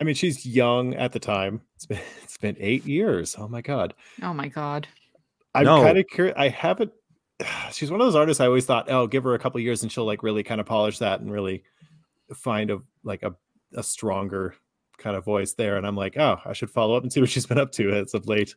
I 0.00 0.04
mean, 0.04 0.14
she's 0.14 0.46
young 0.46 0.94
at 0.94 1.12
the 1.12 1.18
time. 1.18 1.60
It's 1.76 1.86
been 1.86 2.00
it's 2.22 2.36
been 2.38 2.56
eight 2.58 2.84
years. 2.86 3.36
Oh 3.38 3.48
my 3.48 3.60
god. 3.60 3.94
Oh 4.22 4.32
my 4.32 4.48
god. 4.48 4.86
I'm 5.54 5.64
no. 5.64 5.82
kind 5.82 5.98
of 5.98 6.06
curious. 6.06 6.34
I 6.36 6.48
haven't. 6.48 6.92
She's 7.72 7.90
one 7.90 8.00
of 8.00 8.06
those 8.06 8.14
artists. 8.14 8.40
I 8.40 8.46
always 8.46 8.66
thought, 8.66 8.90
oh, 8.90 9.06
give 9.06 9.24
her 9.24 9.34
a 9.34 9.38
couple 9.38 9.60
years 9.60 9.82
and 9.82 9.90
she'll 9.90 10.04
like 10.04 10.22
really 10.22 10.42
kind 10.42 10.60
of 10.60 10.66
polish 10.66 10.98
that 10.98 11.20
and 11.20 11.32
really 11.32 11.64
find 12.34 12.70
a 12.70 12.78
like 13.02 13.22
a 13.22 13.34
a 13.74 13.82
stronger 13.82 14.54
kind 14.98 15.16
of 15.16 15.24
voice 15.24 15.54
there. 15.54 15.76
And 15.76 15.86
I'm 15.86 15.96
like, 15.96 16.16
oh, 16.16 16.38
I 16.44 16.52
should 16.52 16.70
follow 16.70 16.96
up 16.96 17.02
and 17.02 17.12
see 17.12 17.20
what 17.20 17.30
she's 17.30 17.46
been 17.46 17.58
up 17.58 17.72
to 17.72 17.92
as 17.92 18.14
of 18.14 18.28
late. 18.28 18.54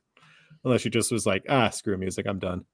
Unless 0.63 0.81
she 0.81 0.89
just 0.89 1.11
was 1.11 1.25
like, 1.25 1.43
ah, 1.49 1.69
screw 1.69 1.97
music, 1.97 2.27
I'm 2.27 2.39
done. 2.39 2.65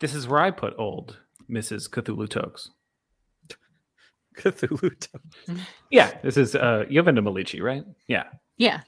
This 0.00 0.14
is 0.14 0.26
where 0.26 0.40
I 0.40 0.50
put 0.50 0.74
old 0.78 1.18
Mrs. 1.48 1.88
Cthulhu 1.88 2.28
Tokes. 2.28 2.70
Cthulhu. 4.36 4.90
yeah, 5.90 6.18
this 6.22 6.36
is 6.36 6.54
uh 6.54 6.84
Jovanda 6.90 7.20
Milici, 7.20 7.62
right? 7.62 7.84
Yeah. 8.06 8.24
Yeah. 8.56 8.80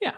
Yeah. 0.00 0.14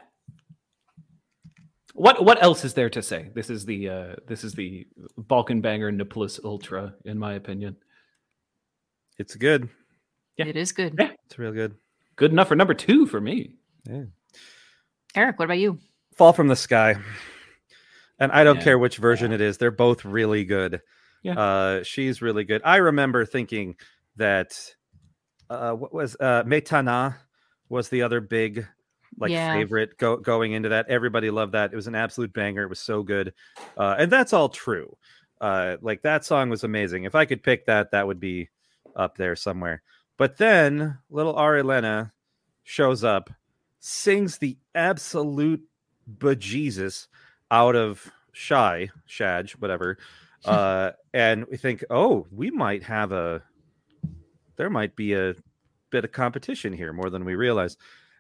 What 1.95 2.25
what 2.25 2.43
else 2.43 2.65
is 2.65 2.75
there 2.75 2.91
to 2.91 3.03
say? 3.03 3.31
This 3.35 3.51
is 3.51 3.65
the 3.65 3.89
uh 3.89 4.15
this 4.27 4.45
is 4.45 4.55
the 4.55 4.87
Balkan 5.17 5.61
banger 5.61 5.91
Nupulus 5.91 6.41
Ultra, 6.45 6.95
in 7.05 7.19
my 7.19 7.35
opinion. 7.35 7.77
It's 9.19 9.35
good. 9.37 9.69
Yeah. 10.37 10.47
It 10.47 10.57
is 10.57 10.73
good. 10.73 10.95
Yeah. 10.99 11.11
It's 11.27 11.39
real 11.39 11.53
good. 11.53 11.75
Good 12.17 12.33
enough 12.33 12.49
for 12.49 12.57
number 12.57 12.75
two 12.75 13.07
for 13.07 13.21
me. 13.21 13.55
Yeah. 13.89 14.05
Eric, 15.15 15.39
what 15.39 15.47
about 15.47 15.59
you? 15.59 15.79
Fall 16.15 16.33
from 16.33 16.49
the 16.49 16.57
Sky. 16.57 16.97
And 18.19 18.33
I 18.33 18.45
don't 18.45 18.57
yeah. 18.57 18.65
care 18.65 18.79
which 18.79 18.99
version 18.99 19.31
yeah. 19.31 19.37
it 19.37 19.41
is. 19.41 19.59
They're 19.59 19.71
both 19.71 20.05
really 20.05 20.45
good. 20.45 20.81
Yeah. 21.23 21.39
Uh, 21.39 21.83
she's 21.83 22.23
really 22.23 22.45
good. 22.45 22.63
I 22.65 22.77
remember 22.77 23.25
thinking 23.25 23.77
that 24.17 24.59
uh, 25.51 25.73
what 25.73 25.93
was 25.93 26.17
uh, 26.21 26.43
Metana 26.45 27.17
was 27.69 27.89
the 27.89 28.03
other 28.03 28.21
big 28.21 28.67
like 29.19 29.31
Yeah. 29.31 29.53
favorite 29.53 29.99
go, 29.99 30.17
going 30.17 30.53
into 30.53 30.71
that. 30.71 30.89
Everybody 30.89 31.31
loved 31.31 31.53
that. 31.53 31.73
It 31.73 31.77
was 31.77 31.87
an 31.87 31.95
absolute 31.95 32.33
banger. 32.33 32.63
It 32.63 32.69
was 32.69 32.81
so 32.81 33.03
good, 33.03 33.35
uh, 33.77 33.97
and 33.99 34.11
that's 34.11 34.33
all 34.33 34.49
true. 34.49 34.97
Uh, 35.41 35.77
like 35.83 36.03
that 36.03 36.25
song 36.25 36.49
was 36.51 36.65
amazing. 36.65 37.05
If 37.05 37.15
I 37.15 37.25
could 37.25 37.43
pick 37.43 37.67
that, 37.67 37.91
that 37.91 38.07
would 38.07 38.21
be 38.21 38.49
up 38.97 39.17
there 39.17 39.35
somewhere. 39.37 39.83
But 40.17 40.37
then 40.39 40.99
little 41.11 41.35
Arilena 41.35 42.13
shows 42.63 43.03
up, 43.03 43.29
sings 43.81 44.39
the 44.39 44.57
absolute 44.75 45.63
bejesus 46.19 47.09
out 47.51 47.75
of 47.77 48.11
Shy, 48.33 48.89
Shadge, 49.09 49.53
whatever. 49.53 49.99
Uh, 50.45 50.91
and 51.15 51.47
we 51.47 51.57
think, 51.57 51.85
oh, 51.89 52.27
we 52.33 52.51
might 52.51 52.83
have 52.83 53.13
a, 53.13 53.41
there 54.57 54.71
might 54.71 54.97
be 54.97 55.15
a 55.15 55.35
bit 55.91 56.05
of 56.05 56.13
competition 56.13 56.73
here 56.73 56.93
more 56.93 57.11
than 57.11 57.25
we 57.25 57.35
realize. 57.35 57.77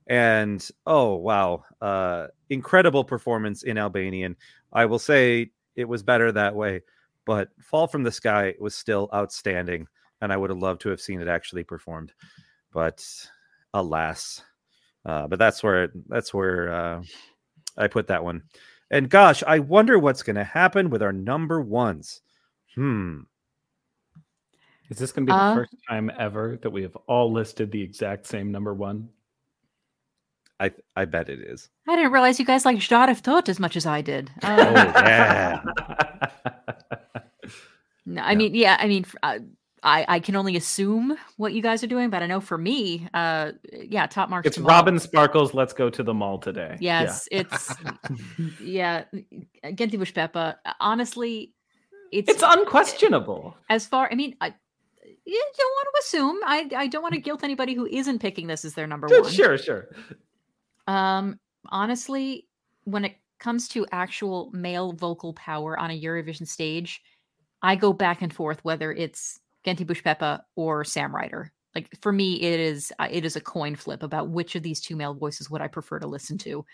And 0.06 0.66
oh, 0.86 1.14
wow. 1.14 1.64
Uh, 1.80 2.28
incredible 2.50 3.04
performance 3.04 3.62
in 3.62 3.78
Albanian. 3.78 4.36
I 4.72 4.86
will 4.86 4.98
say 4.98 5.50
it 5.76 5.88
was 5.88 6.02
better 6.02 6.32
that 6.32 6.54
way, 6.54 6.82
but 7.24 7.48
Fall 7.60 7.86
from 7.86 8.02
the 8.02 8.12
Sky 8.12 8.54
was 8.60 8.74
still 8.74 9.08
outstanding. 9.14 9.86
And 10.20 10.32
I 10.32 10.36
would 10.36 10.50
have 10.50 10.58
loved 10.58 10.82
to 10.82 10.88
have 10.90 11.00
seen 11.00 11.20
it 11.20 11.28
actually 11.28 11.64
performed. 11.64 12.12
But 12.72 13.04
alas, 13.74 14.42
uh, 15.04 15.26
but 15.26 15.38
that's 15.38 15.62
where 15.62 15.90
that's 16.08 16.32
where 16.32 16.72
uh, 16.72 17.02
I 17.76 17.88
put 17.88 18.06
that 18.06 18.22
one. 18.22 18.42
And 18.90 19.08
gosh, 19.08 19.42
I 19.46 19.58
wonder 19.58 19.98
what's 19.98 20.22
going 20.22 20.36
to 20.36 20.44
happen 20.44 20.90
with 20.90 21.02
our 21.02 21.12
number 21.12 21.60
ones. 21.60 22.20
Hmm. 22.74 23.20
Is 24.92 24.98
this 24.98 25.10
going 25.10 25.24
to 25.26 25.32
be 25.32 25.34
the 25.34 25.42
Uh, 25.42 25.54
first 25.54 25.74
time 25.88 26.10
ever 26.18 26.58
that 26.60 26.68
we 26.68 26.82
have 26.82 26.94
all 27.08 27.32
listed 27.32 27.72
the 27.72 27.80
exact 27.80 28.26
same 28.26 28.52
number 28.52 28.74
one? 28.74 29.08
I 30.60 30.70
I 30.94 31.06
bet 31.06 31.30
it 31.30 31.40
is. 31.40 31.70
I 31.88 31.96
didn't 31.96 32.12
realize 32.12 32.38
you 32.38 32.44
guys 32.44 32.66
liked 32.66 32.80
Jaref 32.82 33.22
Tot 33.22 33.48
as 33.48 33.58
much 33.58 33.74
as 33.74 33.86
I 33.86 34.02
did. 34.02 34.30
Oh 34.42 34.48
Uh, 34.52 34.92
yeah. 35.06 35.60
no, 38.04 38.20
I 38.22 38.32
Yeah. 38.32 38.36
mean, 38.36 38.54
yeah, 38.54 38.76
I 38.78 38.86
mean, 38.86 39.06
uh, 39.22 39.38
I 39.82 40.04
I 40.08 40.20
can 40.20 40.36
only 40.36 40.56
assume 40.56 41.16
what 41.38 41.54
you 41.54 41.62
guys 41.62 41.82
are 41.82 41.86
doing, 41.88 42.10
but 42.10 42.22
I 42.22 42.26
know 42.26 42.40
for 42.40 42.58
me, 42.58 43.08
uh, 43.14 43.52
yeah, 43.72 44.06
top 44.06 44.28
marks. 44.28 44.46
it's 44.48 44.56
to 44.58 44.62
Robin 44.62 44.98
Sparkles. 44.98 45.54
Let's 45.54 45.72
go 45.72 45.88
to 45.88 46.02
the 46.02 46.12
mall 46.12 46.36
today. 46.38 46.76
Yeah. 46.80 47.00
Yes, 47.04 47.28
it's 47.30 47.74
yeah, 48.60 49.04
Genti 49.74 49.96
Bushpepa. 49.96 50.56
Honestly, 50.80 51.54
it's, 52.12 52.28
It's 52.30 52.42
unquestionable. 52.46 53.56
as 53.70 53.86
far. 53.86 54.06
I 54.12 54.16
mean, 54.16 54.36
I. 54.38 54.52
You 55.24 55.44
don't 55.56 55.70
want 55.70 55.88
to 55.94 56.00
assume. 56.00 56.40
I 56.44 56.82
I 56.82 56.86
don't 56.88 57.02
want 57.02 57.14
to 57.14 57.20
guilt 57.20 57.44
anybody 57.44 57.74
who 57.74 57.86
isn't 57.86 58.18
picking 58.18 58.46
this 58.46 58.64
as 58.64 58.74
their 58.74 58.86
number 58.86 59.06
one. 59.06 59.30
Sure, 59.30 59.56
sure. 59.56 59.88
Um, 60.88 61.38
honestly, 61.70 62.48
when 62.84 63.04
it 63.04 63.16
comes 63.38 63.68
to 63.68 63.86
actual 63.92 64.50
male 64.52 64.92
vocal 64.92 65.32
power 65.34 65.78
on 65.78 65.90
a 65.90 66.00
Eurovision 66.00 66.46
stage, 66.46 67.02
I 67.62 67.76
go 67.76 67.92
back 67.92 68.22
and 68.22 68.32
forth 68.32 68.64
whether 68.64 68.92
it's 68.92 69.40
Genti 69.64 69.84
Bushpepa 69.84 70.40
or 70.56 70.84
Sam 70.84 71.14
Ryder. 71.14 71.52
Like 71.74 71.88
for 72.00 72.12
me, 72.12 72.40
it 72.42 72.60
is 72.60 72.92
uh, 72.98 73.08
it 73.10 73.24
is 73.24 73.36
a 73.36 73.40
coin 73.40 73.76
flip 73.76 74.02
about 74.02 74.28
which 74.28 74.56
of 74.56 74.62
these 74.62 74.80
two 74.80 74.96
male 74.96 75.14
voices 75.14 75.48
would 75.50 75.62
I 75.62 75.68
prefer 75.68 75.98
to 76.00 76.06
listen 76.06 76.36
to. 76.38 76.64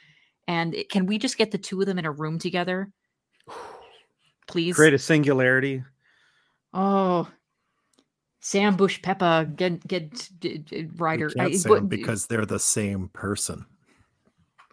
And 0.46 0.74
it, 0.74 0.88
can 0.88 1.06
we 1.06 1.18
just 1.18 1.36
get 1.36 1.50
the 1.50 1.58
two 1.58 1.80
of 1.80 1.86
them 1.86 1.98
in 1.98 2.06
a 2.06 2.10
room 2.10 2.38
together, 2.38 2.90
please? 4.48 4.74
Create 4.74 4.94
a 4.94 4.98
singularity. 4.98 5.84
Oh, 6.72 7.28
Sam 8.48 8.78
Bushpepa 8.78 9.54
get 9.56 9.86
get 9.86 10.30
d- 10.40 10.56
d- 10.58 10.88
Ryder. 10.96 11.30
I- 11.38 11.52
say 11.52 11.80
because 11.80 12.28
they're 12.28 12.46
the 12.46 12.58
same 12.58 13.08
person. 13.08 13.66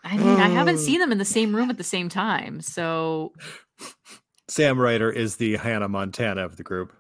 I 0.02 0.16
mean, 0.18 0.40
I 0.40 0.48
haven't 0.48 0.76
Oh. 0.76 0.80
seen 0.80 1.00
them 1.02 1.12
in 1.12 1.18
the 1.18 1.26
same 1.26 1.54
room 1.54 1.70
at 1.70 1.78
the 1.78 1.84
same 1.84 2.08
time, 2.08 2.62
so 2.62 3.34
Sam 4.48 4.80
Ryder 4.80 5.12
is 5.12 5.36
the 5.36 5.58
Hannah 5.58 5.90
Montana 5.90 6.46
of 6.46 6.56
the 6.56 6.64
group. 6.64 6.94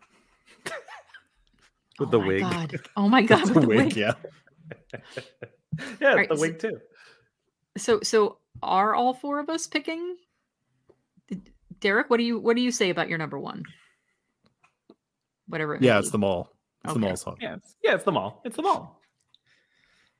With 1.97 2.09
oh 2.09 2.11
the 2.11 2.19
wig. 2.19 2.41
God. 2.41 2.75
Oh 2.97 3.07
my 3.07 3.21
god, 3.21 3.45
The 3.47 3.53
with 3.53 3.61
the 3.63 3.67
wig, 3.69 3.77
wig. 3.85 3.95
yeah. 3.95 4.13
Yeah, 6.01 6.09
Alright, 6.09 6.27
the 6.29 6.35
so- 6.35 6.41
wig 6.41 6.59
too. 6.59 6.79
So 7.77 7.99
so 8.03 8.39
are 8.61 8.93
all 8.95 9.13
four 9.13 9.39
of 9.39 9.49
us 9.49 9.65
picking? 9.67 10.17
Derek, 11.79 12.09
what 12.09 12.17
do 12.17 12.23
you 12.23 12.37
what 12.39 12.55
do 12.57 12.61
you 12.61 12.71
say 12.71 12.89
about 12.89 13.07
your 13.07 13.17
number 13.17 13.39
one? 13.39 13.63
Whatever. 15.47 15.75
It 15.75 15.81
may 15.81 15.87
Yeah, 15.87 15.99
it's 15.99 16.07
be. 16.07 16.13
the 16.13 16.17
mall. 16.17 16.51
It's 16.85 16.93
the 16.93 16.99
Okay. 16.99 17.07
mall 17.07 17.15
song. 17.17 17.37
Yeah, 17.41 17.55
it's, 17.55 17.75
yeah, 17.83 17.95
it's 17.95 18.03
the 18.03 18.11
mall. 18.11 18.41
It's 18.45 18.55
the 18.55 18.61
mall. 18.61 19.01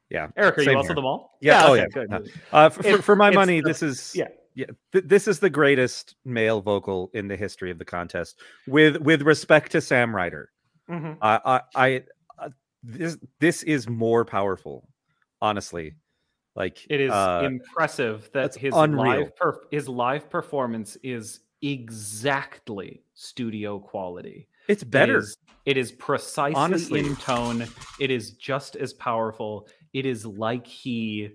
Yeah. 0.10 0.28
Eric, 0.38 0.58
are 0.60 0.62
you 0.64 0.76
also 0.76 0.88
here. 0.90 0.96
the 0.96 1.02
mall? 1.02 1.38
Yeah, 1.42 1.66
oh, 1.66 1.74
okay, 1.74 1.88
yeah, 1.96 2.18
Good. 2.20 2.32
Uh, 2.52 2.70
for, 2.70 2.84
for, 2.84 3.02
for 3.02 3.16
my 3.16 3.30
it's 3.30 3.36
money, 3.36 3.62
the- 3.62 3.68
this 3.70 3.82
is 3.82 4.14
yeah. 4.16 4.28
yeah. 4.54 4.68
Th- 4.92 5.04
this 5.06 5.28
is 5.28 5.40
the 5.40 5.50
greatest 5.50 6.16
male 6.26 6.62
vocal 6.62 7.10
in 7.14 7.28
the 7.28 7.36
history 7.36 7.72
of 7.72 7.80
the 7.80 7.86
contest. 7.86 8.40
With 8.68 8.98
with 8.98 9.22
respect 9.24 9.72
to 9.72 9.82
Sam 9.82 10.16
Ryder, 10.16 10.52
Mhm. 10.90 11.18
I 11.22 11.40
I, 11.46 11.62
I 11.76 12.04
uh, 12.38 12.50
this 12.84 13.18
this 13.40 13.64
is 13.64 13.90
more 13.90 14.24
powerful, 14.26 14.88
honestly. 15.42 15.96
Like 16.56 16.86
It 16.90 17.02
is 17.02 17.12
uh, 17.12 17.42
impressive 17.44 18.30
that 18.34 18.56
his 18.56 18.74
unreal. 18.76 19.22
live 19.22 19.36
per- 19.36 19.62
his 19.72 19.90
live 19.90 20.30
performance 20.30 20.98
is 21.04 21.42
exactly 21.62 23.02
studio 23.16 23.80
quality. 23.80 24.48
It's 24.68 24.84
better. 24.84 25.18
is- 25.20 25.38
It 25.66 25.78
is 25.78 25.92
precisely 25.92 26.54
Honestly. 26.56 27.00
in 27.00 27.16
tone. 27.16 27.68
It 28.00 28.12
is 28.12 28.32
just 28.34 28.76
as 28.76 28.94
powerful. 28.94 29.68
It 29.94 30.06
is 30.06 30.26
like 30.26 30.68
he. 30.68 31.30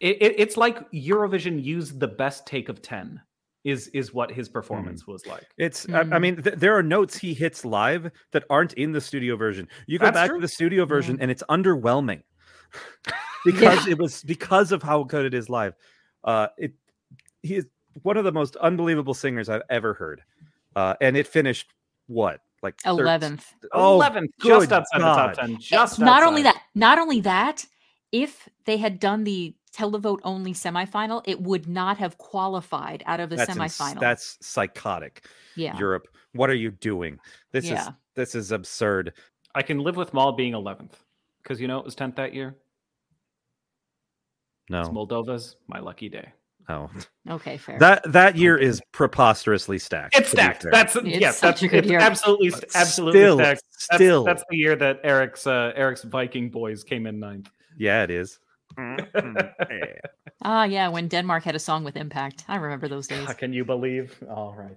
It, 0.00 0.16
it- 0.20 0.34
it's 0.38 0.56
like 0.58 0.90
Eurovision 0.92 1.62
used 1.62 1.98
the 2.00 2.08
best 2.08 2.46
take 2.46 2.68
of 2.68 2.82
ten. 2.82 3.20
Is 3.62 3.88
is 3.88 4.14
what 4.14 4.30
his 4.30 4.48
performance 4.48 5.06
was 5.06 5.26
like. 5.26 5.46
It's 5.58 5.86
I, 5.90 6.00
I 6.00 6.04
Mm. 6.04 6.20
mean 6.22 6.42
th- 6.42 6.56
there 6.56 6.74
are 6.78 6.82
notes 6.82 7.18
he 7.18 7.34
hits 7.34 7.62
live 7.62 8.10
that 8.32 8.44
aren't 8.48 8.72
in 8.74 8.92
the 8.92 9.02
studio 9.02 9.36
version. 9.36 9.68
You 9.86 9.98
go 9.98 10.06
That's 10.06 10.14
back 10.14 10.28
true. 10.30 10.38
to 10.38 10.40
the 10.40 10.48
studio 10.48 10.86
version 10.86 11.18
and 11.20 11.30
it's 11.30 11.42
underwhelming 11.50 12.22
because 13.44 13.86
it 13.86 13.98
was 13.98 14.22
because 14.22 14.72
of 14.72 14.82
how 14.82 15.02
good 15.02 15.26
it 15.26 15.34
is 15.34 15.50
live. 15.50 15.74
Uh 16.24 16.46
it 16.56 16.72
he 17.42 17.56
is 17.56 17.66
one 18.02 18.16
of 18.16 18.24
the 18.24 18.32
most 18.32 18.56
unbelievable 18.56 19.12
singers 19.12 19.50
I've 19.50 19.62
ever 19.68 19.92
heard. 19.92 20.22
Uh 20.74 20.94
and 21.02 21.14
it 21.16 21.26
finished 21.26 21.66
what? 22.10 22.40
Like 22.62 22.78
thir- 22.80 22.90
eleventh. 22.90 23.54
Oh, 23.72 23.94
Eleventh, 23.94 24.32
just 24.42 24.68
good 24.68 24.72
outside 24.72 24.98
the 25.00 25.04
top 25.04 25.32
ten. 25.34 25.56
Just 25.58 25.98
not 25.98 26.22
only 26.22 26.42
that, 26.42 26.60
not 26.74 26.98
only 26.98 27.20
that, 27.22 27.64
if 28.12 28.48
they 28.66 28.76
had 28.76 29.00
done 29.00 29.24
the 29.24 29.54
televote 29.74 30.18
only 30.24 30.52
semifinal, 30.52 31.22
it 31.24 31.40
would 31.40 31.68
not 31.68 31.96
have 31.96 32.18
qualified 32.18 33.02
out 33.06 33.20
of 33.20 33.30
the 33.30 33.36
that's 33.36 33.56
ins- 33.56 33.78
semifinal. 33.78 34.00
that's 34.00 34.36
psychotic. 34.42 35.24
yeah. 35.56 35.78
Europe, 35.78 36.08
what 36.34 36.50
are 36.50 36.54
you 36.54 36.70
doing? 36.70 37.18
This 37.52 37.70
is 37.70 37.78
this 38.14 38.34
is 38.34 38.52
absurd. 38.52 39.14
I 39.54 39.62
can 39.62 39.78
live 39.78 39.96
with 39.96 40.12
Mall 40.12 40.32
being 40.32 40.52
eleventh 40.54 41.02
because 41.42 41.60
you 41.60 41.68
know 41.68 41.78
it 41.78 41.84
was 41.84 41.94
tenth 41.94 42.16
that 42.16 42.34
year. 42.34 42.56
No. 44.68 44.80
It's 44.80 44.90
No. 44.90 44.94
Moldova's 45.06 45.56
my 45.66 45.78
lucky 45.80 46.08
day. 46.08 46.32
Oh. 46.68 46.88
Okay, 47.28 47.56
fair. 47.56 47.78
That 47.80 48.02
that 48.12 48.36
year 48.36 48.56
is 48.56 48.80
preposterously 48.92 49.78
stacked. 49.78 50.16
It's 50.16 50.30
stacked. 50.30 50.66
That's 50.70 50.94
It's 50.96 51.06
yes. 51.06 51.38
such 51.38 51.60
That's 51.60 51.62
a 51.62 51.68
good 51.68 51.78
it's 51.84 51.88
year. 51.90 51.98
absolutely 52.00 52.50
But 52.50 52.64
absolutely 52.76 53.20
still, 53.20 53.38
stacked. 53.38 53.62
That's, 53.90 53.94
still. 53.96 54.24
that's 54.24 54.44
the 54.50 54.56
year 54.56 54.76
that 54.76 55.00
Eric's 55.02 55.46
uh, 55.46 55.72
Eric's 55.74 56.02
Viking 56.04 56.48
boys 56.50 56.84
came 56.84 57.06
in 57.06 57.18
ninth. 57.18 57.50
yeah, 57.76 58.04
it 58.04 58.10
is. 58.10 58.38
Mm, 58.78 58.98
yeah. 59.70 59.94
ah, 60.42 60.62
yeah, 60.64 60.86
when 60.88 61.08
Denmark 61.08 61.42
had 61.42 61.56
a 61.56 61.58
song 61.58 61.82
with 61.82 61.96
impact. 61.96 62.44
I 62.46 62.54
remember 62.56 62.86
those 62.86 63.08
days. 63.08 63.28
Can 63.34 63.52
you 63.52 63.64
believe? 63.64 64.16
All 64.30 64.54
right. 64.56 64.76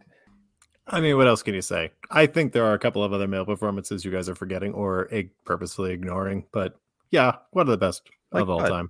I 0.87 0.99
mean, 0.99 1.15
what 1.15 1.27
else 1.27 1.43
can 1.43 1.53
you 1.53 1.61
say? 1.61 1.91
I 2.09 2.25
think 2.25 2.53
there 2.53 2.65
are 2.65 2.73
a 2.73 2.79
couple 2.79 3.03
of 3.03 3.13
other 3.13 3.27
male 3.27 3.45
performances 3.45 4.03
you 4.03 4.11
guys 4.11 4.27
are 4.29 4.35
forgetting 4.35 4.73
or 4.73 5.07
ig- 5.11 5.29
purposefully 5.45 5.91
ignoring, 5.93 6.45
but 6.51 6.75
yeah, 7.11 7.35
one 7.51 7.67
of 7.67 7.71
the 7.71 7.77
best 7.77 8.01
Like 8.31 8.41
of 8.41 8.49
all 8.49 8.57
what? 8.57 8.69
time. 8.69 8.89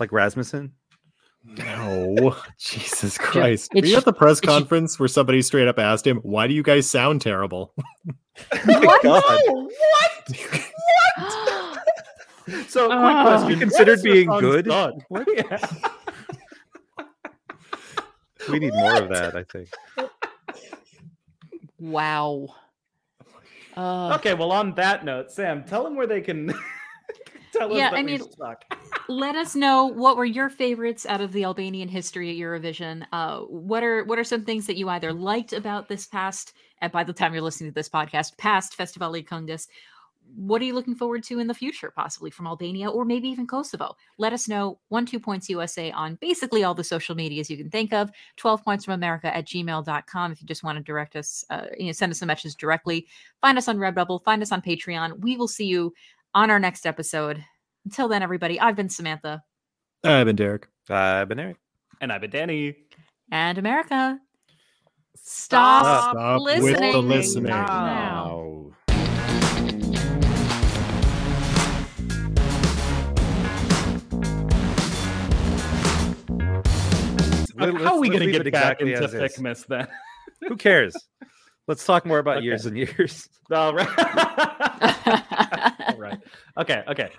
Like 0.00 0.10
Rasmussen. 0.10 0.72
No, 1.56 2.36
Jesus 2.58 3.16
Christ! 3.18 3.72
Were 3.74 3.84
you 3.84 3.96
at 3.96 4.04
the 4.04 4.12
press 4.12 4.40
conference 4.40 4.98
where 4.98 5.08
somebody 5.08 5.40
straight 5.42 5.68
up 5.68 5.78
asked 5.78 6.06
him, 6.06 6.18
"Why 6.18 6.46
do 6.46 6.54
you 6.54 6.62
guys 6.62 6.88
sound 6.88 7.20
terrible?" 7.22 7.72
What? 8.64 9.02
God. 9.02 9.24
So, 12.68 12.86
quick 12.86 12.98
Ah. 12.98 13.24
question: 13.26 13.50
You 13.50 13.56
considered 13.58 14.02
being 14.02 14.28
son's 14.28 14.40
good? 14.40 14.66
son? 14.66 14.92
Yeah. 15.36 15.58
We 18.48 18.58
need 18.60 18.72
more 18.72 19.02
of 19.02 19.08
that, 19.10 19.36
I 19.36 19.42
think. 19.44 19.68
wow. 21.78 22.46
Uh, 23.76 24.14
Okay. 24.14 24.34
Well, 24.34 24.52
on 24.52 24.74
that 24.76 25.04
note, 25.04 25.30
Sam, 25.30 25.64
tell 25.64 25.84
them 25.84 25.96
where 25.96 26.06
they 26.06 26.20
can. 26.22 26.46
tell 27.52 27.70
us 27.72 27.76
Yeah, 27.76 27.90
that 27.90 27.98
I 27.98 28.02
we 28.02 28.06
mean, 28.18 28.20
suck. 28.32 28.64
Let 29.08 29.36
us 29.36 29.54
know 29.54 29.86
what 29.86 30.16
were 30.16 30.24
your 30.24 30.48
favorites 30.48 31.06
out 31.06 31.20
of 31.20 31.32
the 31.32 31.44
Albanian 31.44 31.88
history 31.88 32.30
at 32.30 32.36
Eurovision. 32.36 33.06
Uh, 33.12 33.40
what 33.40 33.82
are 33.82 34.04
what 34.04 34.18
are 34.18 34.24
some 34.24 34.44
things 34.44 34.66
that 34.66 34.76
you 34.76 34.88
either 34.88 35.12
liked 35.12 35.52
about 35.52 35.88
this 35.88 36.06
past, 36.06 36.52
and 36.80 36.92
by 36.92 37.04
the 37.04 37.12
time 37.12 37.32
you're 37.32 37.42
listening 37.42 37.70
to 37.70 37.74
this 37.74 37.88
podcast, 37.88 38.36
past 38.36 38.74
Festival 38.74 39.12
Këngës? 39.12 39.68
what 40.36 40.60
are 40.60 40.64
you 40.64 40.74
looking 40.74 40.94
forward 40.94 41.22
to 41.24 41.38
in 41.38 41.46
the 41.46 41.54
future, 41.54 41.92
possibly 41.94 42.30
from 42.30 42.46
Albania 42.46 42.90
or 42.90 43.04
maybe 43.04 43.28
even 43.28 43.46
Kosovo? 43.46 43.96
Let 44.18 44.32
us 44.32 44.48
know. 44.48 44.78
One, 44.88 45.06
two 45.06 45.20
points 45.20 45.48
USA 45.48 45.90
on 45.92 46.16
basically 46.16 46.64
all 46.64 46.74
the 46.74 46.84
social 46.84 47.14
medias 47.14 47.50
you 47.50 47.56
can 47.56 47.70
think 47.70 47.92
of. 47.92 48.10
12 48.36 48.64
points 48.64 48.84
from 48.84 48.94
America 48.94 49.34
at 49.34 49.46
gmail.com 49.46 50.32
if 50.32 50.40
you 50.40 50.46
just 50.46 50.62
want 50.62 50.76
to 50.76 50.84
direct 50.84 51.16
us, 51.16 51.44
uh, 51.50 51.66
you 51.78 51.86
know, 51.86 51.92
send 51.92 52.12
us 52.12 52.22
a 52.22 52.26
message 52.26 52.56
directly. 52.56 53.06
Find 53.40 53.58
us 53.58 53.68
on 53.68 53.78
Redbubble, 53.78 54.22
find 54.22 54.42
us 54.42 54.52
on 54.52 54.62
Patreon. 54.62 55.20
We 55.20 55.36
will 55.36 55.48
see 55.48 55.66
you 55.66 55.94
on 56.34 56.50
our 56.50 56.58
next 56.58 56.86
episode. 56.86 57.44
Until 57.88 58.08
then, 58.08 58.22
everybody, 58.22 58.60
I've 58.60 58.76
been 58.76 58.90
Samantha. 58.90 59.42
I've 60.04 60.26
been 60.26 60.36
Derek. 60.36 60.68
I've 60.90 61.26
been 61.26 61.40
Eric. 61.40 61.56
And 62.02 62.12
I've 62.12 62.20
been 62.20 62.28
Danny. 62.28 62.76
And 63.32 63.56
America. 63.56 64.18
Stop, 65.16 66.10
Stop 66.12 66.42
with 66.42 66.56
the 66.58 66.62
listening, 66.70 67.08
listening. 67.08 67.44
now. 67.46 68.72
How 77.58 77.66
Let's- 77.66 77.84
are 77.86 77.98
we 77.98 78.08
going 78.08 78.20
to 78.20 78.30
get 78.30 78.46
it 78.46 78.52
back 78.52 78.80
exactly 78.80 78.92
into. 78.92 79.08
Thickness 79.08 79.64
then? 79.68 79.88
Who 80.46 80.56
cares? 80.56 80.94
Let's 81.66 81.84
talk 81.84 82.06
more 82.06 82.18
about 82.18 82.38
Okay. 82.38 82.44
years 82.46 82.66
and 82.66 82.76
years. 82.76 83.28
All 83.50 83.74
right. 83.74 83.88
All 85.88 85.96
right. 85.98 86.18
Okay. 86.56 86.84
Okay. 86.88 87.10